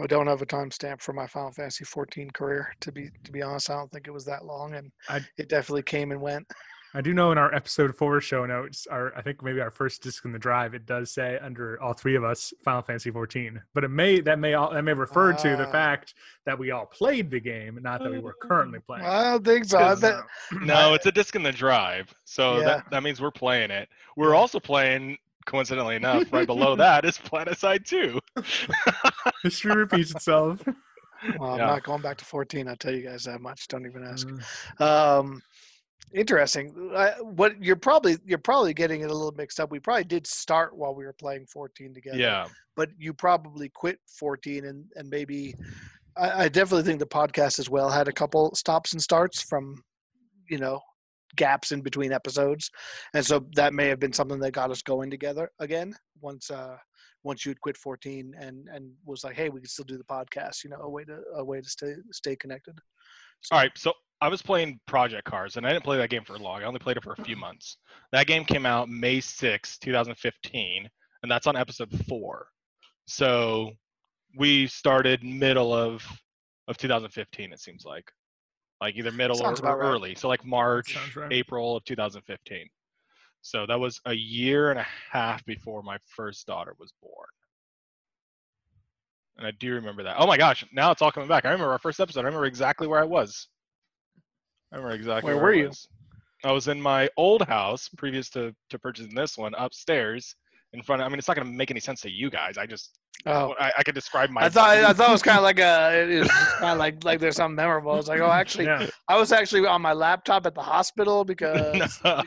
I 0.00 0.06
don't 0.06 0.26
have 0.26 0.42
a 0.42 0.46
timestamp 0.46 1.00
for 1.00 1.14
my 1.14 1.26
Final 1.26 1.52
Fantasy 1.52 1.84
14 1.84 2.30
career. 2.32 2.74
To 2.80 2.92
be 2.92 3.08
to 3.24 3.32
be 3.32 3.42
honest, 3.42 3.70
I 3.70 3.74
don't 3.74 3.90
think 3.90 4.06
it 4.06 4.12
was 4.12 4.26
that 4.26 4.44
long, 4.44 4.74
and 4.74 4.92
I- 5.08 5.26
it 5.38 5.48
definitely 5.48 5.82
came 5.82 6.12
and 6.12 6.20
went. 6.20 6.46
I 6.96 7.02
do 7.02 7.12
know 7.12 7.30
in 7.30 7.36
our 7.36 7.54
episode 7.54 7.94
four 7.94 8.22
show 8.22 8.46
notes, 8.46 8.86
our 8.86 9.14
I 9.14 9.20
think 9.20 9.42
maybe 9.42 9.60
our 9.60 9.70
first 9.70 10.02
disc 10.02 10.24
in 10.24 10.32
the 10.32 10.38
drive, 10.38 10.72
it 10.72 10.86
does 10.86 11.10
say 11.10 11.38
under 11.42 11.78
all 11.82 11.92
three 11.92 12.16
of 12.16 12.24
us 12.24 12.54
Final 12.64 12.80
Fantasy 12.80 13.10
14. 13.10 13.60
But 13.74 13.84
it 13.84 13.88
may 13.88 14.20
that 14.20 14.38
may 14.38 14.54
all 14.54 14.72
that 14.72 14.80
may 14.82 14.94
refer 14.94 15.34
to 15.34 15.56
the 15.56 15.66
fact 15.66 16.14
that 16.46 16.58
we 16.58 16.70
all 16.70 16.86
played 16.86 17.30
the 17.30 17.38
game, 17.38 17.78
not 17.82 18.02
that 18.02 18.10
we 18.10 18.18
were 18.18 18.32
currently 18.40 18.78
playing. 18.78 19.04
I 19.04 19.24
don't 19.32 19.44
think 19.44 19.66
so. 19.66 19.76
I 19.76 19.82
'Cause, 19.82 20.00
bet. 20.00 20.14
uh, 20.14 20.22
No, 20.62 20.94
it's 20.94 21.04
a 21.04 21.12
disc 21.12 21.36
in 21.36 21.42
the 21.42 21.52
drive. 21.52 22.14
So 22.24 22.60
Yeah. 22.60 22.64
that, 22.64 22.90
that 22.90 23.02
means 23.02 23.20
we're 23.20 23.30
playing 23.30 23.70
it. 23.70 23.90
We're 24.16 24.32
Yeah. 24.32 24.38
also 24.40 24.58
playing 24.58 25.18
coincidentally 25.44 25.96
enough, 25.96 26.32
right 26.32 26.46
below 26.46 26.76
that 26.76 27.04
is 27.04 27.18
Planetside 27.18 27.84
2. 27.84 28.18
history 29.42 29.74
repeats 29.76 30.12
itself. 30.12 30.62
Well, 31.38 31.52
I'm 31.52 31.58
Yeah. 31.58 31.66
not 31.66 31.82
going 31.82 32.00
back 32.00 32.16
to 32.18 32.24
14. 32.24 32.68
I'll 32.68 32.76
tell 32.76 32.94
you 32.94 33.02
guys 33.06 33.24
that 33.24 33.40
much. 33.42 33.68
Don't 33.68 33.84
even 33.84 34.02
ask. 34.04 34.26
Mm, 34.28 34.80
Um, 34.80 35.42
interesting. 36.14 36.92
I, 36.96 37.10
what 37.20 37.60
you're 37.62 37.76
probably 37.76 38.18
you're 38.24 38.38
probably 38.38 38.74
getting 38.74 39.02
it 39.02 39.10
a 39.10 39.14
little 39.14 39.34
mixed 39.36 39.60
up. 39.60 39.70
We 39.70 39.80
probably 39.80 40.04
did 40.04 40.26
start 40.26 40.76
while 40.76 40.94
we 40.94 41.04
were 41.04 41.12
playing 41.12 41.46
14 41.46 41.94
together. 41.94 42.18
Yeah. 42.18 42.46
but 42.76 42.90
you 42.98 43.12
probably 43.12 43.68
quit 43.68 43.98
14 44.18 44.66
and 44.66 44.84
and 44.96 45.08
maybe 45.08 45.54
I, 46.16 46.44
I 46.44 46.48
definitely 46.48 46.84
think 46.84 47.00
the 47.00 47.06
podcast 47.06 47.58
as 47.58 47.68
well 47.68 47.90
had 47.90 48.08
a 48.08 48.12
couple 48.12 48.54
stops 48.54 48.92
and 48.92 49.02
starts 49.02 49.42
from 49.42 49.82
you 50.48 50.58
know 50.58 50.80
gaps 51.34 51.72
in 51.72 51.80
between 51.82 52.12
episodes 52.12 52.70
and 53.14 53.24
so 53.24 53.44
that 53.56 53.74
may 53.74 53.88
have 53.88 54.00
been 54.00 54.12
something 54.12 54.38
that 54.40 54.52
got 54.52 54.70
us 54.70 54.80
going 54.82 55.10
together 55.10 55.50
again 55.60 55.94
once 56.22 56.50
uh 56.50 56.76
once 57.24 57.44
you'd 57.44 57.60
quit 57.60 57.76
14 57.76 58.32
and 58.38 58.68
and 58.72 58.90
was 59.04 59.24
like 59.24 59.36
hey 59.36 59.48
we 59.50 59.60
can 59.60 59.68
still 59.68 59.84
do 59.84 59.98
the 59.98 60.04
podcast 60.04 60.64
you 60.64 60.70
know 60.70 60.78
a 60.80 60.88
way 60.88 61.04
to 61.04 61.18
a 61.36 61.44
way 61.44 61.60
to 61.60 61.68
stay 61.68 61.94
stay 62.12 62.36
connected 62.36 62.78
All 63.50 63.58
right, 63.58 63.72
so 63.76 63.92
I 64.20 64.28
was 64.28 64.40
playing 64.40 64.80
Project 64.86 65.24
Cars, 65.24 65.56
and 65.56 65.66
I 65.66 65.72
didn't 65.72 65.84
play 65.84 65.98
that 65.98 66.10
game 66.10 66.24
for 66.24 66.38
long. 66.38 66.62
I 66.62 66.66
only 66.66 66.78
played 66.78 66.96
it 66.96 67.02
for 67.02 67.14
a 67.18 67.24
few 67.24 67.36
months. 67.46 67.76
That 68.12 68.26
game 68.26 68.44
came 68.44 68.64
out 68.64 68.88
May 68.88 69.20
6, 69.20 69.78
2015, 69.78 70.78
and 70.82 70.90
and 71.26 71.32
that's 71.32 71.48
on 71.48 71.56
episode 71.56 71.90
four. 72.08 72.46
So 73.08 73.72
we 74.38 74.68
started 74.68 75.24
middle 75.24 75.74
of 75.74 76.06
of 76.68 76.76
2015. 76.76 77.52
It 77.52 77.60
seems 77.60 77.84
like, 77.84 78.08
like 78.80 78.94
either 78.94 79.10
middle 79.10 79.36
or, 79.36 79.40
Sounds 79.40 79.58
about 79.58 79.78
or 79.78 79.80
right. 79.80 79.88
early. 79.88 80.14
So 80.14 80.28
like 80.28 80.44
March, 80.44 80.96
right. 81.16 81.32
April 81.32 81.76
of 81.76 81.84
2015. 81.84 82.68
So 83.42 83.66
that 83.66 83.78
was 83.78 84.00
a 84.06 84.12
year 84.12 84.70
and 84.70 84.78
a 84.78 84.86
half 85.10 85.44
before 85.46 85.82
my 85.82 85.98
first 86.14 86.46
daughter 86.46 86.74
was 86.78 86.92
born. 87.02 87.26
And 89.38 89.48
I 89.48 89.50
do 89.58 89.74
remember 89.74 90.04
that. 90.04 90.16
Oh 90.18 90.28
my 90.28 90.36
gosh, 90.36 90.64
now 90.72 90.92
it's 90.92 91.02
all 91.02 91.10
coming 91.10 91.28
back. 91.28 91.44
I 91.44 91.50
remember 91.50 91.72
our 91.72 91.78
first 91.80 91.98
episode. 91.98 92.20
I 92.20 92.26
remember 92.26 92.46
exactly 92.46 92.86
where 92.86 93.00
I 93.00 93.04
was. 93.04 93.48
I 94.72 94.76
remember 94.76 94.94
exactly 94.94 95.28
Where 95.28 95.36
where, 95.36 95.44
were 95.44 95.54
I 95.58 95.62
you? 95.62 95.68
was. 95.68 95.88
I 96.44 96.52
was 96.52 96.68
in 96.68 96.80
my 96.80 97.08
old 97.16 97.42
house 97.42 97.88
previous 97.96 98.28
to, 98.30 98.54
to 98.70 98.78
purchasing 98.78 99.14
this 99.14 99.38
one 99.38 99.54
upstairs 99.56 100.36
in 100.72 100.82
front 100.82 101.00
of, 101.00 101.06
I 101.06 101.08
mean, 101.08 101.18
it's 101.18 101.28
not 101.28 101.36
going 101.36 101.46
to 101.46 101.52
make 101.52 101.70
any 101.70 101.80
sense 101.80 102.00
to 102.02 102.10
you 102.10 102.30
guys. 102.30 102.58
I 102.58 102.66
just, 102.66 102.98
Oh, 103.24 103.54
I, 103.58 103.72
I 103.78 103.82
could 103.82 103.94
describe 103.94 104.30
my. 104.30 104.42
I 104.42 104.48
thought 104.50 104.76
I 104.76 104.92
thought 104.92 105.08
it 105.08 105.12
was 105.12 105.22
kind 105.22 105.38
of 105.38 105.42
like 105.50 105.58
a 105.58 106.06
it 106.08 106.20
was 106.20 106.30
kind 106.58 106.72
of 106.72 106.78
like 106.78 107.02
like 107.02 107.18
there's 107.18 107.36
something 107.36 107.56
memorable. 107.56 107.92
I 107.92 107.96
was 107.96 108.08
like, 108.08 108.20
oh, 108.20 108.30
actually, 108.30 108.66
Yeah. 108.66 108.86
I 109.08 109.18
was 109.18 109.32
actually 109.32 109.66
on 109.66 109.80
my 109.80 109.94
laptop 109.94 110.46
at 110.46 110.54
the 110.54 110.62
hospital 110.62 111.24
because 111.24 111.98
No. 112.04 112.22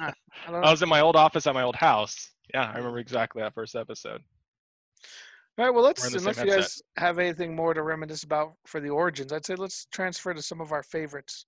I 0.00 0.12
don't 0.50 0.64
I 0.64 0.70
was 0.70 0.82
in 0.82 0.88
my 0.88 1.00
old 1.00 1.16
office 1.16 1.46
at 1.46 1.54
my 1.54 1.62
old 1.62 1.76
house. 1.76 2.30
Yeah, 2.52 2.70
I 2.70 2.76
remember 2.76 2.98
exactly 2.98 3.42
that 3.42 3.54
first 3.54 3.74
episode. 3.74 4.20
All 5.56 5.64
right, 5.64 5.70
well, 5.70 5.84
let's 5.84 6.04
unless 6.12 6.38
you 6.38 6.50
guys 6.50 6.82
have 6.98 7.18
anything 7.18 7.54
more 7.56 7.74
to 7.74 7.82
reminisce 7.82 8.24
about 8.24 8.54
for 8.66 8.80
the 8.80 8.90
origins, 8.90 9.32
I'd 9.32 9.46
say 9.46 9.54
let's 9.54 9.86
transfer 9.92 10.34
to 10.34 10.42
some 10.42 10.60
of 10.60 10.72
our 10.72 10.82
favorites. 10.82 11.46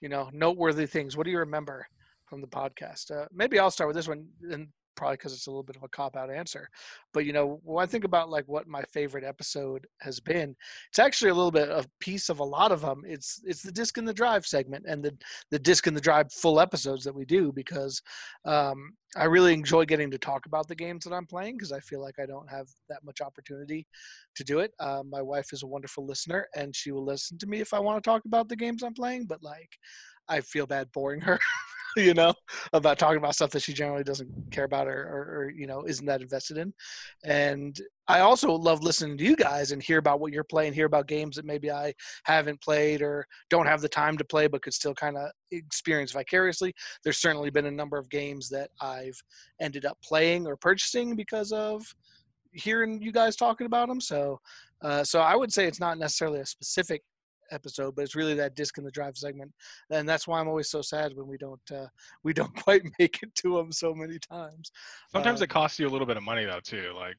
You 0.00 0.08
know, 0.08 0.30
noteworthy 0.32 0.86
things. 0.86 1.16
What 1.16 1.24
do 1.24 1.30
you 1.32 1.38
remember 1.38 1.86
from 2.26 2.40
the 2.40 2.46
podcast? 2.46 3.10
Uh, 3.10 3.26
maybe 3.32 3.58
I'll 3.58 3.70
start 3.70 3.88
with 3.88 3.96
this 3.96 4.08
one, 4.08 4.26
and 4.50 4.68
probably 4.98 5.16
because 5.16 5.32
it's 5.32 5.46
a 5.46 5.50
little 5.50 5.62
bit 5.62 5.76
of 5.76 5.84
a 5.84 5.88
cop 5.88 6.16
out 6.16 6.28
answer. 6.28 6.68
But 7.14 7.24
you 7.24 7.32
know, 7.32 7.60
when 7.62 7.82
I 7.82 7.86
think 7.86 8.02
about 8.02 8.28
like 8.28 8.44
what 8.48 8.66
my 8.66 8.82
favorite 8.92 9.22
episode 9.22 9.86
has 10.00 10.18
been, 10.18 10.56
it's 10.90 10.98
actually 10.98 11.30
a 11.30 11.34
little 11.34 11.52
bit 11.52 11.68
of 11.68 11.84
a 11.84 11.88
piece 12.00 12.28
of 12.28 12.40
a 12.40 12.44
lot 12.44 12.72
of 12.72 12.80
them. 12.80 13.02
It's 13.06 13.40
it's 13.44 13.62
the 13.62 13.70
disc 13.70 13.96
in 13.96 14.04
the 14.04 14.12
drive 14.12 14.44
segment 14.44 14.86
and 14.88 15.02
the 15.02 15.16
the 15.52 15.58
disc 15.58 15.86
in 15.86 15.94
the 15.94 16.00
drive 16.00 16.32
full 16.32 16.58
episodes 16.58 17.04
that 17.04 17.14
we 17.14 17.24
do 17.24 17.52
because 17.52 18.02
um, 18.44 18.90
I 19.16 19.24
really 19.24 19.54
enjoy 19.54 19.84
getting 19.84 20.10
to 20.10 20.18
talk 20.18 20.46
about 20.46 20.66
the 20.66 20.74
games 20.74 21.04
that 21.04 21.14
I'm 21.14 21.26
playing 21.26 21.56
because 21.56 21.72
I 21.72 21.78
feel 21.78 22.02
like 22.02 22.18
I 22.18 22.26
don't 22.26 22.50
have 22.50 22.66
that 22.88 23.04
much 23.04 23.20
opportunity 23.20 23.86
to 24.34 24.42
do 24.42 24.58
it. 24.58 24.72
Um, 24.80 25.08
my 25.08 25.22
wife 25.22 25.52
is 25.52 25.62
a 25.62 25.66
wonderful 25.66 26.04
listener 26.04 26.48
and 26.56 26.74
she 26.74 26.90
will 26.90 27.04
listen 27.04 27.38
to 27.38 27.46
me 27.46 27.60
if 27.60 27.72
I 27.72 27.78
want 27.78 28.02
to 28.02 28.10
talk 28.10 28.24
about 28.24 28.48
the 28.48 28.56
games 28.56 28.82
I'm 28.82 28.94
playing, 28.94 29.26
but 29.26 29.42
like 29.44 29.78
I 30.28 30.40
feel 30.40 30.66
bad 30.66 30.90
boring 30.92 31.20
her, 31.22 31.38
you 31.96 32.14
know, 32.14 32.34
about 32.72 32.98
talking 32.98 33.18
about 33.18 33.34
stuff 33.34 33.50
that 33.50 33.62
she 33.62 33.72
generally 33.72 34.04
doesn't 34.04 34.28
care 34.50 34.64
about 34.64 34.86
or, 34.86 35.02
or, 35.02 35.38
or, 35.38 35.50
you 35.50 35.66
know, 35.66 35.84
isn't 35.86 36.06
that 36.06 36.22
invested 36.22 36.58
in. 36.58 36.72
And 37.24 37.78
I 38.06 38.20
also 38.20 38.52
love 38.52 38.82
listening 38.82 39.18
to 39.18 39.24
you 39.24 39.36
guys 39.36 39.72
and 39.72 39.82
hear 39.82 39.98
about 39.98 40.20
what 40.20 40.32
you're 40.32 40.44
playing, 40.44 40.72
hear 40.72 40.86
about 40.86 41.08
games 41.08 41.36
that 41.36 41.44
maybe 41.44 41.70
I 41.70 41.92
haven't 42.24 42.60
played 42.62 43.02
or 43.02 43.26
don't 43.50 43.66
have 43.66 43.80
the 43.80 43.88
time 43.88 44.16
to 44.18 44.24
play, 44.24 44.46
but 44.46 44.62
could 44.62 44.74
still 44.74 44.94
kind 44.94 45.16
of 45.16 45.30
experience 45.50 46.12
vicariously. 46.12 46.72
There's 47.04 47.20
certainly 47.20 47.50
been 47.50 47.66
a 47.66 47.70
number 47.70 47.98
of 47.98 48.10
games 48.10 48.48
that 48.50 48.70
I've 48.80 49.20
ended 49.60 49.84
up 49.84 49.98
playing 50.02 50.46
or 50.46 50.56
purchasing 50.56 51.16
because 51.16 51.52
of 51.52 51.82
hearing 52.52 53.00
you 53.02 53.12
guys 53.12 53.36
talking 53.36 53.66
about 53.66 53.88
them. 53.88 54.00
So, 54.00 54.38
uh, 54.82 55.04
so 55.04 55.20
I 55.20 55.36
would 55.36 55.52
say 55.52 55.66
it's 55.66 55.80
not 55.80 55.98
necessarily 55.98 56.40
a 56.40 56.46
specific 56.46 57.02
episode, 57.50 57.94
but 57.94 58.02
it's 58.02 58.14
really 58.16 58.34
that 58.34 58.54
disc 58.54 58.78
in 58.78 58.84
the 58.84 58.90
drive 58.90 59.16
segment, 59.16 59.52
and 59.90 60.08
that's 60.08 60.26
why 60.28 60.40
I'm 60.40 60.48
always 60.48 60.70
so 60.70 60.82
sad 60.82 61.12
when 61.14 61.26
we 61.26 61.36
don't 61.38 61.60
uh, 61.72 61.86
we 62.22 62.32
don't 62.32 62.54
quite 62.64 62.82
make 62.98 63.22
it 63.22 63.34
to 63.36 63.56
them 63.56 63.72
so 63.72 63.94
many 63.94 64.18
times. 64.18 64.70
Sometimes 65.12 65.40
Uh, 65.40 65.44
it 65.44 65.50
costs 65.50 65.78
you 65.78 65.86
a 65.88 65.90
little 65.90 66.06
bit 66.06 66.16
of 66.16 66.22
money 66.22 66.44
though 66.44 66.60
too, 66.62 66.92
like 66.96 67.18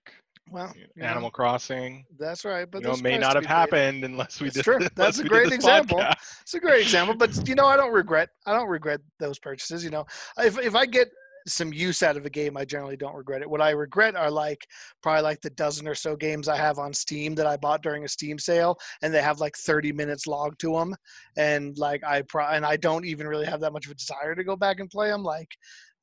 Well, 0.51 0.71
you 0.75 0.88
know, 1.01 1.07
Animal 1.07 1.31
Crossing. 1.31 2.05
that's 2.17 2.43
right, 2.45 2.69
but 2.69 2.81
you 2.81 2.88
know, 2.88 2.98
may 2.98 3.17
not 3.17 3.36
have 3.36 3.45
happened 3.45 4.03
unless 4.03 4.39
we 4.41 4.48
That's 4.48 4.55
did. 4.57 4.63
true. 4.63 4.79
That's 4.95 5.19
a 5.19 5.24
great 5.24 5.51
example. 5.51 6.03
It's 6.41 6.53
a 6.53 6.59
great 6.59 6.81
example, 6.81 7.15
but 7.15 7.48
you 7.48 7.55
know, 7.55 7.67
I 7.67 7.77
don't 7.77 7.93
regret. 7.93 8.29
I 8.45 8.53
don't 8.53 8.67
regret 8.69 9.01
those 9.19 9.38
purchases. 9.39 9.83
You 9.83 9.91
know, 9.91 10.05
if 10.38 10.57
if 10.57 10.75
I 10.75 10.86
get 10.86 11.09
some 11.49 11.73
use 11.73 12.03
out 12.03 12.17
of 12.17 12.25
a 12.25 12.29
game, 12.29 12.55
I 12.57 12.65
generally 12.65 12.97
don't 12.97 13.15
regret 13.15 13.41
it. 13.41 13.49
What 13.49 13.61
I 13.61 13.71
regret 13.71 14.15
are 14.15 14.31
like 14.31 14.65
probably 15.01 15.23
like 15.23 15.41
the 15.41 15.49
dozen 15.51 15.87
or 15.87 15.95
so 15.95 16.15
games 16.15 16.47
I 16.47 16.57
have 16.57 16.79
on 16.79 16.93
Steam 16.93 17.35
that 17.35 17.47
I 17.47 17.57
bought 17.57 17.83
during 17.83 18.05
a 18.05 18.07
Steam 18.07 18.39
sale, 18.39 18.77
and 19.01 19.13
they 19.13 19.21
have 19.21 19.39
like 19.39 19.55
30 19.57 19.91
minutes 19.91 20.27
logged 20.27 20.59
to 20.61 20.73
them, 20.73 20.95
and 21.37 21.77
like 21.77 22.03
I 22.03 22.21
pro- 22.23 22.47
and 22.47 22.65
I 22.65 22.77
don't 22.77 23.05
even 23.05 23.27
really 23.27 23.45
have 23.45 23.61
that 23.61 23.73
much 23.73 23.85
of 23.85 23.91
a 23.91 23.95
desire 23.95 24.35
to 24.35 24.43
go 24.43 24.55
back 24.55 24.79
and 24.79 24.89
play 24.89 25.09
them. 25.09 25.23
Like 25.23 25.49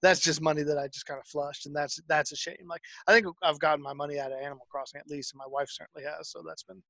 that's 0.03 0.21
just 0.21 0.43
money 0.43 0.63
that 0.63 0.79
I 0.79 0.89
just 0.89 1.07
kind 1.07 1.21
of 1.21 1.27
flushed, 1.27 1.67
and 1.67 1.75
that's 1.75 2.01
that's 2.09 2.33
a 2.33 2.37
shame. 2.37 2.67
Like 2.69 2.83
I 3.07 3.13
think 3.13 3.27
I've 3.43 3.59
gotten 3.59 3.83
my 3.83 3.93
money 3.93 4.19
out 4.19 4.33
of 4.33 4.39
Animal 4.39 4.67
Crossing 4.71 5.01
at 5.01 5.09
least, 5.09 5.33
and 5.33 5.39
my 5.39 5.49
wife 5.49 5.69
certainly 5.71 6.07
has, 6.09 6.31
so 6.31 6.43
that's 6.47 6.63
been 6.63 6.83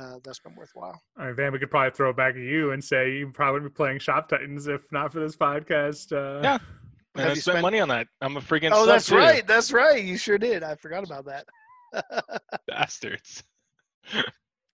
uh, 0.00 0.18
that's 0.24 0.38
been 0.40 0.54
worthwhile. 0.54 1.00
All 1.18 1.26
right, 1.26 1.34
Van, 1.34 1.52
we 1.52 1.58
could 1.58 1.70
probably 1.70 1.90
throw 1.90 2.10
it 2.10 2.16
back 2.16 2.34
at 2.34 2.40
you 2.40 2.72
and 2.72 2.82
say 2.82 3.12
you 3.12 3.30
probably 3.32 3.60
would 3.60 3.72
be 3.72 3.74
playing 3.74 3.98
Shop 3.98 4.28
Titans 4.28 4.68
if 4.68 4.82
not 4.92 5.12
for 5.12 5.20
this 5.20 5.36
podcast. 5.36 6.12
Uh, 6.12 6.42
Yeah. 6.42 6.58
And 7.14 7.22
Have 7.22 7.30
I 7.32 7.34
you 7.34 7.40
spent 7.40 7.54
spent- 7.54 7.62
money 7.62 7.80
on 7.80 7.88
that. 7.88 8.06
I'm 8.20 8.36
a 8.36 8.40
freaking 8.40 8.70
Oh, 8.72 8.86
that's 8.86 9.06
too. 9.08 9.16
right. 9.16 9.46
That's 9.46 9.72
right. 9.72 10.02
You 10.02 10.16
sure 10.16 10.38
did. 10.38 10.62
I 10.62 10.76
forgot 10.76 11.04
about 11.04 11.24
that. 11.26 11.46
bastards. 12.68 13.42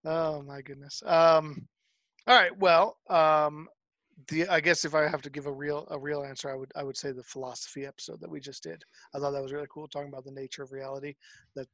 oh 0.04 0.42
my 0.42 0.60
goodness. 0.62 1.02
Um, 1.04 1.66
all 2.26 2.36
right. 2.38 2.56
Well, 2.58 2.98
um, 3.08 3.68
the 4.28 4.48
I 4.48 4.60
guess 4.60 4.84
if 4.84 4.94
I 4.94 5.08
have 5.08 5.22
to 5.22 5.30
give 5.30 5.46
a 5.46 5.52
real 5.52 5.86
a 5.90 5.98
real 5.98 6.22
answer, 6.24 6.50
I 6.50 6.56
would 6.56 6.70
I 6.76 6.82
would 6.82 6.96
say 6.96 7.12
the 7.12 7.22
philosophy 7.22 7.86
episode 7.86 8.20
that 8.20 8.30
we 8.30 8.40
just 8.40 8.62
did. 8.62 8.82
I 9.14 9.18
thought 9.18 9.30
that 9.32 9.42
was 9.42 9.52
really 9.52 9.66
cool, 9.72 9.88
talking 9.88 10.08
about 10.08 10.24
the 10.24 10.32
nature 10.32 10.62
of 10.62 10.72
reality. 10.72 11.14
That 11.54 11.68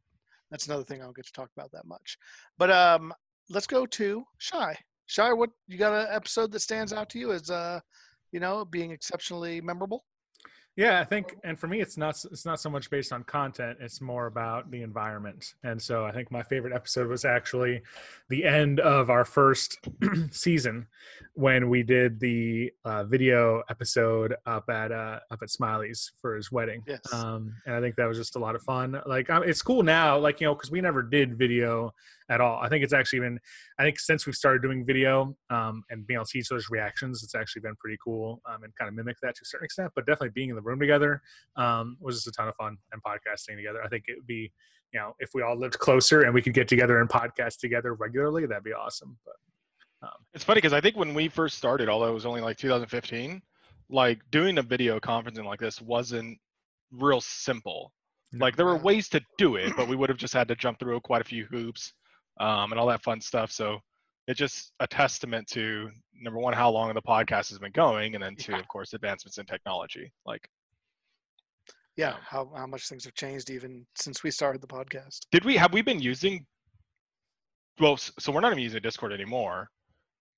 that's 0.51 0.67
another 0.67 0.85
thing 0.85 1.01
I 1.01 1.05
don't 1.05 1.17
get 1.17 1.27
to 1.27 1.33
talk 1.33 1.51
about 1.57 1.73
that 1.73 1.87
much. 1.87 2.19
But 2.59 2.71
um, 2.71 3.13
let's 3.51 3.67
go 3.67 3.87
to 3.87 4.25
shy. 4.39 4.77
Shy, 5.07 5.33
what 5.33 5.51
you 5.67 5.77
got 5.79 5.93
an 5.93 6.09
episode 6.15 6.53
that 6.53 6.61
stands 6.61 6.93
out 6.93 7.09
to 7.11 7.19
you 7.19 7.33
as 7.33 7.51
uh, 7.51 7.81
you 8.33 8.41
know, 8.41 8.65
being 8.65 8.91
exceptionally 8.93 9.61
memorable? 9.61 10.05
Yeah, 10.75 11.01
I 11.01 11.05
think, 11.05 11.37
and 11.45 11.59
for 11.59 11.67
me, 11.67 11.83
it's 11.83 11.99
not 11.99 12.17
it's 12.31 12.47
not 12.47 12.59
so 12.59 12.71
much 12.71 12.89
based 12.89 13.13
on 13.13 13.25
content; 13.25 13.79
it's 13.81 14.01
more 14.01 14.27
about 14.27 14.71
the 14.71 14.83
environment. 14.83 15.53
And 15.63 15.81
so, 15.81 16.07
I 16.07 16.13
think 16.13 16.31
my 16.31 16.43
favorite 16.43 16.73
episode 16.73 17.09
was 17.09 17.27
actually 17.27 17.83
the 18.31 18.45
end 18.45 18.81
of 18.81 19.11
our 19.11 19.27
first 19.27 19.79
season 20.31 20.87
when 21.35 21.69
we 21.69 21.83
did 21.83 22.21
the 22.21 22.73
uh, 22.87 23.05
video 23.05 23.63
episode 23.69 24.35
up 24.47 24.71
at 24.71 24.93
uh, 24.93 25.21
up 25.31 25.41
at 25.43 25.51
Smiley's 25.51 26.13
for 26.23 26.37
his 26.37 26.51
wedding. 26.51 26.83
Yes. 26.87 27.01
Um, 27.13 27.55
and 27.67 27.75
I 27.75 27.81
think 27.83 27.97
that 27.97 28.07
was 28.07 28.17
just 28.17 28.37
a 28.37 28.39
lot 28.39 28.55
of 28.55 28.63
fun. 28.63 28.99
Like, 29.05 29.29
um, 29.29 29.43
it's 29.43 29.61
cool 29.61 29.83
now, 29.83 30.19
like 30.19 30.41
you 30.41 30.47
know, 30.47 30.55
because 30.55 30.71
we 30.71 30.81
never 30.81 31.03
did 31.03 31.37
video 31.37 31.93
at 32.33 32.41
all. 32.41 32.59
I 32.63 32.69
think 32.69 32.83
it's 32.83 32.95
actually 32.95 33.21
been, 33.21 33.39
I 33.79 33.83
think 33.85 34.01
since 34.01 34.25
we've 34.25 34.35
started 34.35 34.63
doing 34.63 34.85
video 34.87 35.37
um, 35.51 35.85
and 35.91 36.07
being 36.07 36.17
able 36.17 36.25
to 36.25 36.31
see 36.31 36.39
each 36.39 36.51
other's 36.51 36.71
reactions, 36.71 37.23
it's 37.23 37.35
actually 37.35 37.61
been 37.61 37.77
pretty 37.77 37.99
cool 38.03 38.41
um, 38.49 38.63
and 38.65 38.75
kind 38.77 38.89
of 38.89 38.95
mimic 38.95 39.17
that 39.23 39.35
to 39.37 39.43
a 39.43 39.45
certain 39.45 39.67
extent. 39.67 39.93
But 39.95 40.07
definitely 40.07 40.31
being 40.31 40.49
in 40.49 40.57
the 40.57 40.63
room 40.63 40.81
together 40.81 41.21
um, 41.57 41.97
was 42.01 42.17
just 42.17 42.29
a 42.29 42.33
ton 42.33 42.49
of 42.49 42.57
fun 42.57 42.79
and 42.93 43.03
podcasting 43.03 43.57
together. 43.57 43.83
I 43.85 43.89
think 43.89 44.05
it 44.09 44.17
would 44.17 44.27
be, 44.27 44.51
you 44.93 45.01
know, 45.01 45.15
if 45.19 45.31
we 45.35 45.43
all 45.43 45.57
lived 45.57 45.79
closer 45.79 46.23
and 46.23 46.33
we 46.33 46.41
could 46.41 46.55
get 46.55 46.69
together 46.69 47.01
and 47.01 47.09
podcast 47.09 47.59
together 47.59 47.95
regularly, 47.95 48.47
that'd 48.47 48.65
be 48.65 48.73
awesome. 48.73 49.19
But 49.25 50.09
um, 50.09 50.19
It's 50.33 50.45
funny 50.45 50.59
because 50.59 50.73
I 50.73 50.81
think 50.81 50.97
when 50.97 51.13
we 51.13 51.29
first 51.29 51.59
started, 51.59 51.89
although 51.89 52.09
it 52.09 52.15
was 52.15 52.27
only 52.27 52.41
like 52.41 52.57
2015, 52.57 53.43
like 53.91 54.21
doing 54.31 54.57
a 54.57 54.63
video 54.63 54.99
conferencing 54.99 55.45
like 55.45 55.61
this 55.61 55.81
wasn't 55.83 56.39
real 56.91 57.21
simple. 57.21 57.93
Like 58.35 58.57
there 58.57 58.65
were 58.65 58.77
ways 58.77 59.11
to 59.11 59.21
do 59.37 59.57
it, 59.57 59.75
but 59.77 59.89
we 59.89 59.97
would 59.97 60.09
have 60.09 60.17
just 60.17 60.33
had 60.33 60.49
to 60.49 60.55
jump 60.55 60.79
through 60.79 61.01
quite 61.01 61.21
a 61.21 61.25
few 61.25 61.45
hoops 61.51 61.93
um, 62.41 62.73
and 62.73 62.81
all 62.81 62.87
that 62.87 63.03
fun 63.03 63.21
stuff. 63.21 63.51
So 63.51 63.79
it's 64.29 64.39
just 64.39 64.73
a 64.81 64.87
testament 64.87 65.47
to 65.49 65.91
number 66.15 66.39
one, 66.39 66.55
how 66.55 66.71
long 66.71 66.93
the 66.95 67.03
podcast 67.03 67.51
has 67.51 67.59
been 67.59 67.73
going, 67.73 68.15
and 68.15 68.23
then 68.23 68.37
two, 68.37 68.55
of 68.55 68.69
course, 68.69 68.93
advancements 68.93 69.39
in 69.39 69.47
technology. 69.47 70.13
Like, 70.25 70.49
Yeah, 71.97 72.17
how 72.23 72.51
how 72.57 72.67
much 72.67 72.89
things 72.89 73.05
have 73.05 73.15
changed 73.15 73.51
even 73.51 73.85
since 73.97 74.23
we 74.23 74.31
started 74.31 74.61
the 74.63 74.69
podcast. 74.69 75.27
did 75.31 75.45
we 75.45 75.57
have 75.57 75.73
we 75.73 75.83
been 75.83 76.01
using? 76.01 76.47
Well, 77.81 77.97
so 77.97 78.31
we're 78.33 78.41
not 78.41 78.53
even 78.53 78.63
using 78.63 78.83
Discord 78.83 79.13
anymore. 79.13 79.69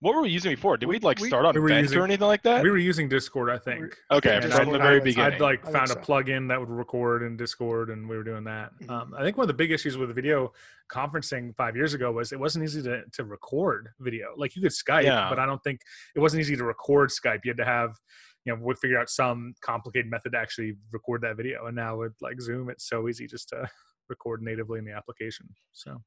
What 0.04 0.14
were 0.16 0.20
we 0.20 0.28
using 0.28 0.52
before? 0.52 0.76
Did 0.76 0.84
we, 0.84 0.96
We- 0.96 1.00
like 1.00 1.18
we- 1.18 1.28
start 1.28 1.46
on 1.46 1.54
We 1.62 1.66
Vent 1.70 1.84
using- 1.84 1.98
or 1.98 2.04
anything 2.04 2.26
like 2.26 2.42
that? 2.42 2.62
we 2.62 2.68
were 2.70 2.76
using 2.76 3.08
Discord, 3.08 3.48
I 3.48 3.56
think. 3.56 3.96
okay, 4.10 4.34
Yeah, 4.34 4.40
from 4.40 4.50
Discord 4.50 4.68
the 4.68 4.72
I 4.74 4.82
very 4.82 4.94
was- 5.00 5.04
beginning. 5.04 5.32
I'd 5.32 5.40
like 5.40 5.66
I 5.66 5.72
found 5.72 5.88
so. 5.88 5.94
a 5.94 6.02
plugin 6.02 6.46
that 6.48 6.60
would 6.60 6.68
record 6.68 7.22
in 7.22 7.38
Discord, 7.38 7.88
and 7.88 8.06
we 8.06 8.14
were 8.14 8.22
doing 8.22 8.44
that. 8.44 8.72
Mhm. 8.82 8.90
Um, 8.90 9.14
I 9.16 9.22
think 9.22 9.38
one 9.38 9.44
of 9.44 9.48
the 9.48 9.54
big 9.54 9.70
issues 9.72 9.96
with 9.96 10.14
video 10.14 10.52
conferencing 10.92 11.56
five 11.56 11.74
years 11.74 11.94
ago 11.94 12.12
was 12.12 12.32
it 12.32 12.38
wasn't 12.38 12.64
easy 12.64 12.82
to, 12.82 13.02
to 13.14 13.24
record 13.24 13.94
video. 13.98 14.34
Like 14.36 14.54
you 14.56 14.60
could 14.60 14.72
Skype, 14.72 15.04
Yeah. 15.04 15.30
but 15.30 15.38
I 15.38 15.46
don't 15.46 15.62
think 15.64 15.80
it 16.14 16.20
wasn't 16.20 16.42
easy 16.42 16.54
to 16.54 16.64
record 16.64 17.08
Skype. 17.08 17.40
You 17.44 17.52
had 17.52 17.56
to 17.56 17.64
have, 17.64 17.96
you 18.44 18.54
know, 18.54 18.60
would 18.60 18.78
figure 18.78 18.98
out 19.00 19.08
some 19.08 19.54
complicated 19.62 20.10
method 20.10 20.32
to 20.32 20.38
actually 20.38 20.76
record 20.92 21.22
that 21.22 21.38
video. 21.38 21.64
And 21.64 21.76
now 21.76 21.96
with 21.96 22.12
like 22.20 22.42
Zoom, 22.42 22.68
it's 22.68 22.86
so 22.86 23.08
easy 23.08 23.26
just 23.26 23.48
to 23.48 23.66
record 24.10 24.42
natively 24.42 24.78
in 24.78 24.84
the 24.84 24.92
application. 24.92 25.48
So 25.72 26.02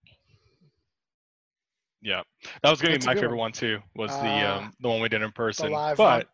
Yeah, 2.01 2.21
that 2.63 2.69
was 2.69 2.81
gonna 2.81 2.97
be 2.97 3.05
my 3.05 3.15
favorite 3.15 3.37
one. 3.37 3.37
one 3.37 3.51
too. 3.51 3.79
Was 3.95 4.17
the 4.17 4.43
Ah, 4.43 4.57
um 4.59 4.73
the 4.79 4.89
one 4.89 5.01
we 5.01 5.09
did 5.09 5.21
in 5.21 5.31
person. 5.31 5.71
live 5.71 5.99
one. 5.99 6.23
but 6.23 6.27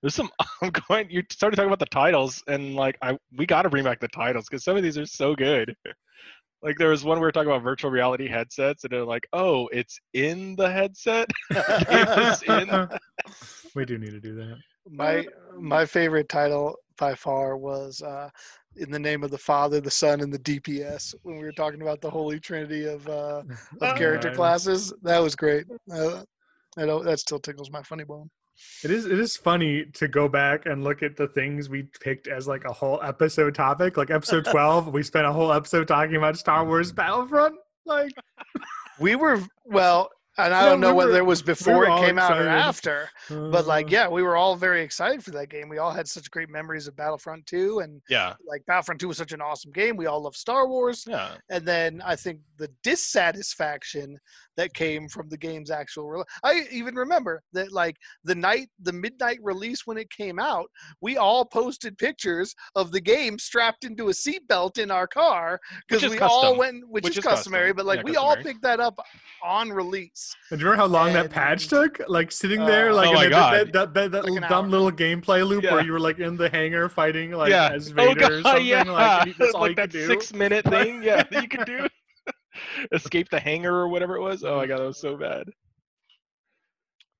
there's 0.00 0.14
some. 0.14 0.30
I'm 0.62 0.70
going. 0.88 1.10
You 1.10 1.22
started 1.30 1.56
talking 1.56 1.68
about 1.68 1.78
the 1.78 1.86
titles, 1.86 2.42
and 2.46 2.74
like 2.74 2.96
I 3.02 3.16
we 3.36 3.46
got 3.46 3.62
to 3.62 3.70
bring 3.70 3.84
back 3.84 4.00
the 4.00 4.08
titles 4.08 4.46
because 4.48 4.64
some 4.64 4.76
of 4.76 4.82
these 4.82 4.98
are 4.98 5.06
so 5.06 5.34
good. 5.34 5.74
Like 6.62 6.78
there 6.78 6.88
was 6.88 7.04
one 7.04 7.18
we 7.18 7.22
were 7.22 7.30
talking 7.30 7.50
about 7.50 7.62
virtual 7.62 7.90
reality 7.90 8.26
headsets, 8.28 8.82
and 8.82 8.90
they're 8.90 9.04
like, 9.04 9.28
"Oh, 9.32 9.68
it's 9.72 10.00
in 10.14 10.56
the 10.56 10.70
headset." 10.70 11.28
It's 11.88 12.42
in. 12.42 12.88
we 13.74 13.84
do 13.84 13.98
need 13.98 14.10
to 14.10 14.20
do 14.20 14.34
that. 14.36 14.56
My 14.90 15.26
my 15.60 15.84
favorite 15.84 16.28
title 16.28 16.76
by 16.98 17.14
far 17.14 17.56
was 17.56 18.00
uh, 18.02 18.30
"In 18.78 18.90
the 18.90 18.98
Name 18.98 19.22
of 19.24 19.30
the 19.30 19.38
Father, 19.38 19.80
the 19.80 19.90
Son, 19.90 20.20
and 20.20 20.32
the 20.32 20.38
DPS." 20.38 21.14
When 21.22 21.36
we 21.38 21.44
were 21.44 21.52
talking 21.52 21.82
about 21.82 22.00
the 22.00 22.10
Holy 22.10 22.38
Trinity 22.40 22.86
of 22.86 23.06
uh, 23.08 23.42
of 23.80 23.96
character 23.96 24.28
Nice. 24.28 24.36
classes, 24.36 24.92
that 25.02 25.18
was 25.18 25.34
great. 25.36 25.66
Uh, 25.90 26.22
I 26.78 26.84
don't, 26.86 27.04
that 27.04 27.18
still 27.20 27.38
tickles 27.38 27.70
my 27.70 27.82
funny 27.82 28.04
bone. 28.04 28.30
It 28.82 28.90
is 28.90 29.04
it 29.04 29.18
is 29.18 29.36
funny 29.36 29.84
to 29.94 30.08
go 30.08 30.28
back 30.28 30.64
and 30.66 30.82
look 30.82 31.02
at 31.02 31.16
the 31.16 31.28
things 31.28 31.68
we 31.68 31.84
picked 32.00 32.26
as 32.26 32.48
like 32.48 32.64
a 32.64 32.72
whole 32.72 33.00
episode 33.02 33.54
topic. 33.54 33.96
Like 33.98 34.10
episode 34.10 34.44
twelve, 34.50 34.88
we 34.88 35.02
spent 35.02 35.26
a 35.26 35.32
whole 35.32 35.52
episode 35.52 35.86
talking 35.88 36.16
about 36.16 36.38
Star 36.38 36.64
Wars 36.64 36.90
Battlefront. 36.92 37.56
Like 37.84 38.12
We 38.98 39.14
were 39.14 39.42
well, 39.64 40.08
and 40.38 40.52
I 40.54 40.62
Yeah, 40.64 40.68
don't 40.70 40.80
know 40.80 40.90
we 40.92 40.98
whether 41.04 41.16
it 41.18 41.24
was 41.26 41.42
before 41.42 41.76
were 41.78 41.84
it 41.86 42.00
came 42.06 42.18
out 42.18 42.32
or 42.38 42.42
excited. 42.42 42.48
after. 42.50 43.10
But 43.28 43.66
like, 43.66 43.86
uh, 43.86 43.90
yeah, 43.90 44.08
we 44.08 44.22
were 44.22 44.36
all 44.36 44.56
very 44.56 44.82
excited 44.82 45.24
for 45.24 45.30
that 45.32 45.48
game. 45.48 45.68
We 45.68 45.78
all 45.78 45.90
had 45.92 46.06
such 46.08 46.30
great 46.30 46.50
memories 46.50 46.86
of 46.88 46.96
Battlefront 46.96 47.46
2, 47.46 47.80
and 47.80 48.00
Yeah, 48.08 48.34
like 48.46 48.64
Battlefront 48.66 49.00
2 49.00 49.08
was 49.08 49.16
such 49.16 49.32
an 49.32 49.40
awesome 49.40 49.72
game. 49.72 49.96
We 49.96 50.06
all 50.06 50.22
love 50.22 50.36
Star 50.36 50.66
Wars. 50.68 51.04
yeah. 51.08 51.36
and 51.50 51.66
then 51.66 52.02
I 52.04 52.16
think 52.16 52.40
the 52.58 52.68
dissatisfaction 52.82 54.18
that 54.56 54.72
came 54.74 55.08
from 55.08 55.28
the 55.28 55.36
game's 55.36 55.70
actual. 55.70 56.08
Re- 56.10 56.22
I 56.44 56.66
even 56.70 56.94
remember 56.94 57.42
that 57.52 57.72
like 57.72 57.96
the 58.24 58.34
night, 58.34 58.68
the 58.82 58.92
midnight 58.92 59.38
release 59.42 59.86
when 59.86 59.98
it 59.98 60.10
came 60.10 60.38
out, 60.38 60.66
we 61.00 61.16
all 61.16 61.44
posted 61.44 61.96
pictures 61.98 62.54
of 62.74 62.92
the 62.92 63.00
game 63.00 63.38
strapped 63.38 63.84
into 63.84 64.08
a 64.08 64.12
seatbelt 64.12 64.78
in 64.78 64.90
our 64.90 65.06
car 65.06 65.60
because 65.88 66.02
is 66.04 66.10
we 66.10 66.18
all 66.20 66.56
went, 66.56 66.88
which, 66.88 67.04
Which 67.04 67.12
is, 67.12 67.18
is 67.18 67.24
customary. 67.24 67.70
custom. 67.70 67.76
But 67.76 67.86
like 67.86 67.98
Yeah, 67.98 68.04
we 68.10 68.16
all 68.16 68.36
picked 68.36 68.62
that 68.62 68.80
up 68.80 68.98
on 69.44 69.70
release. 69.70 70.34
And 70.50 70.58
do 70.58 70.64
you 70.64 70.70
remember 70.70 70.82
how 70.96 71.04
long 71.04 71.12
that 71.14 71.30
patch 71.30 71.68
took? 71.68 72.00
Like 72.08 72.32
sitting 72.32 72.64
there, 72.64 72.90
Uh, 72.90 72.94
like 72.94 73.08
Oh 73.08 73.10
in 73.10 73.14
my 73.16 73.22
that, 73.24 73.30
God. 73.30 73.52
that, 73.54 73.72
that, 73.72 73.94
that, 73.94 74.12
that 74.12 74.24
Like 74.24 74.32
little 74.32 74.48
dumb 74.48 74.64
hour. 74.66 74.70
little 74.70 74.92
gameplay 74.92 75.46
loop 75.46 75.64
Yeah. 75.64 75.74
where 75.74 75.84
you 75.84 75.92
were 75.92 76.00
like 76.00 76.18
in 76.18 76.36
the 76.36 76.48
hangar 76.48 76.88
fighting 76.88 77.32
like 77.32 77.50
yeah. 77.50 77.70
as 77.72 77.90
oh 77.90 77.94
Vader 77.94 78.10
or 78.10 78.42
god, 78.42 78.42
something. 78.42 78.66
yeah. 78.66 78.82
Like 78.84 79.36
that's 79.36 79.52
all 79.54 79.60
like 79.62 79.70
you 79.70 79.74
that 79.76 79.82
could 79.90 79.90
do. 79.92 80.06
six 80.06 80.32
minute 80.32 80.64
thing. 80.64 81.02
Yeah, 81.02 81.22
that 81.30 81.42
you 81.42 81.48
could 81.48 81.66
do. 81.66 81.86
Escape 82.92 83.28
the 83.30 83.40
hangar 83.40 83.74
or 83.74 83.88
whatever 83.88 84.16
it 84.16 84.20
was. 84.22 84.44
Oh 84.44 84.56
my 84.56 84.66
god, 84.66 84.80
that 84.80 84.86
was 84.86 85.00
so 85.00 85.16
bad. 85.16 85.48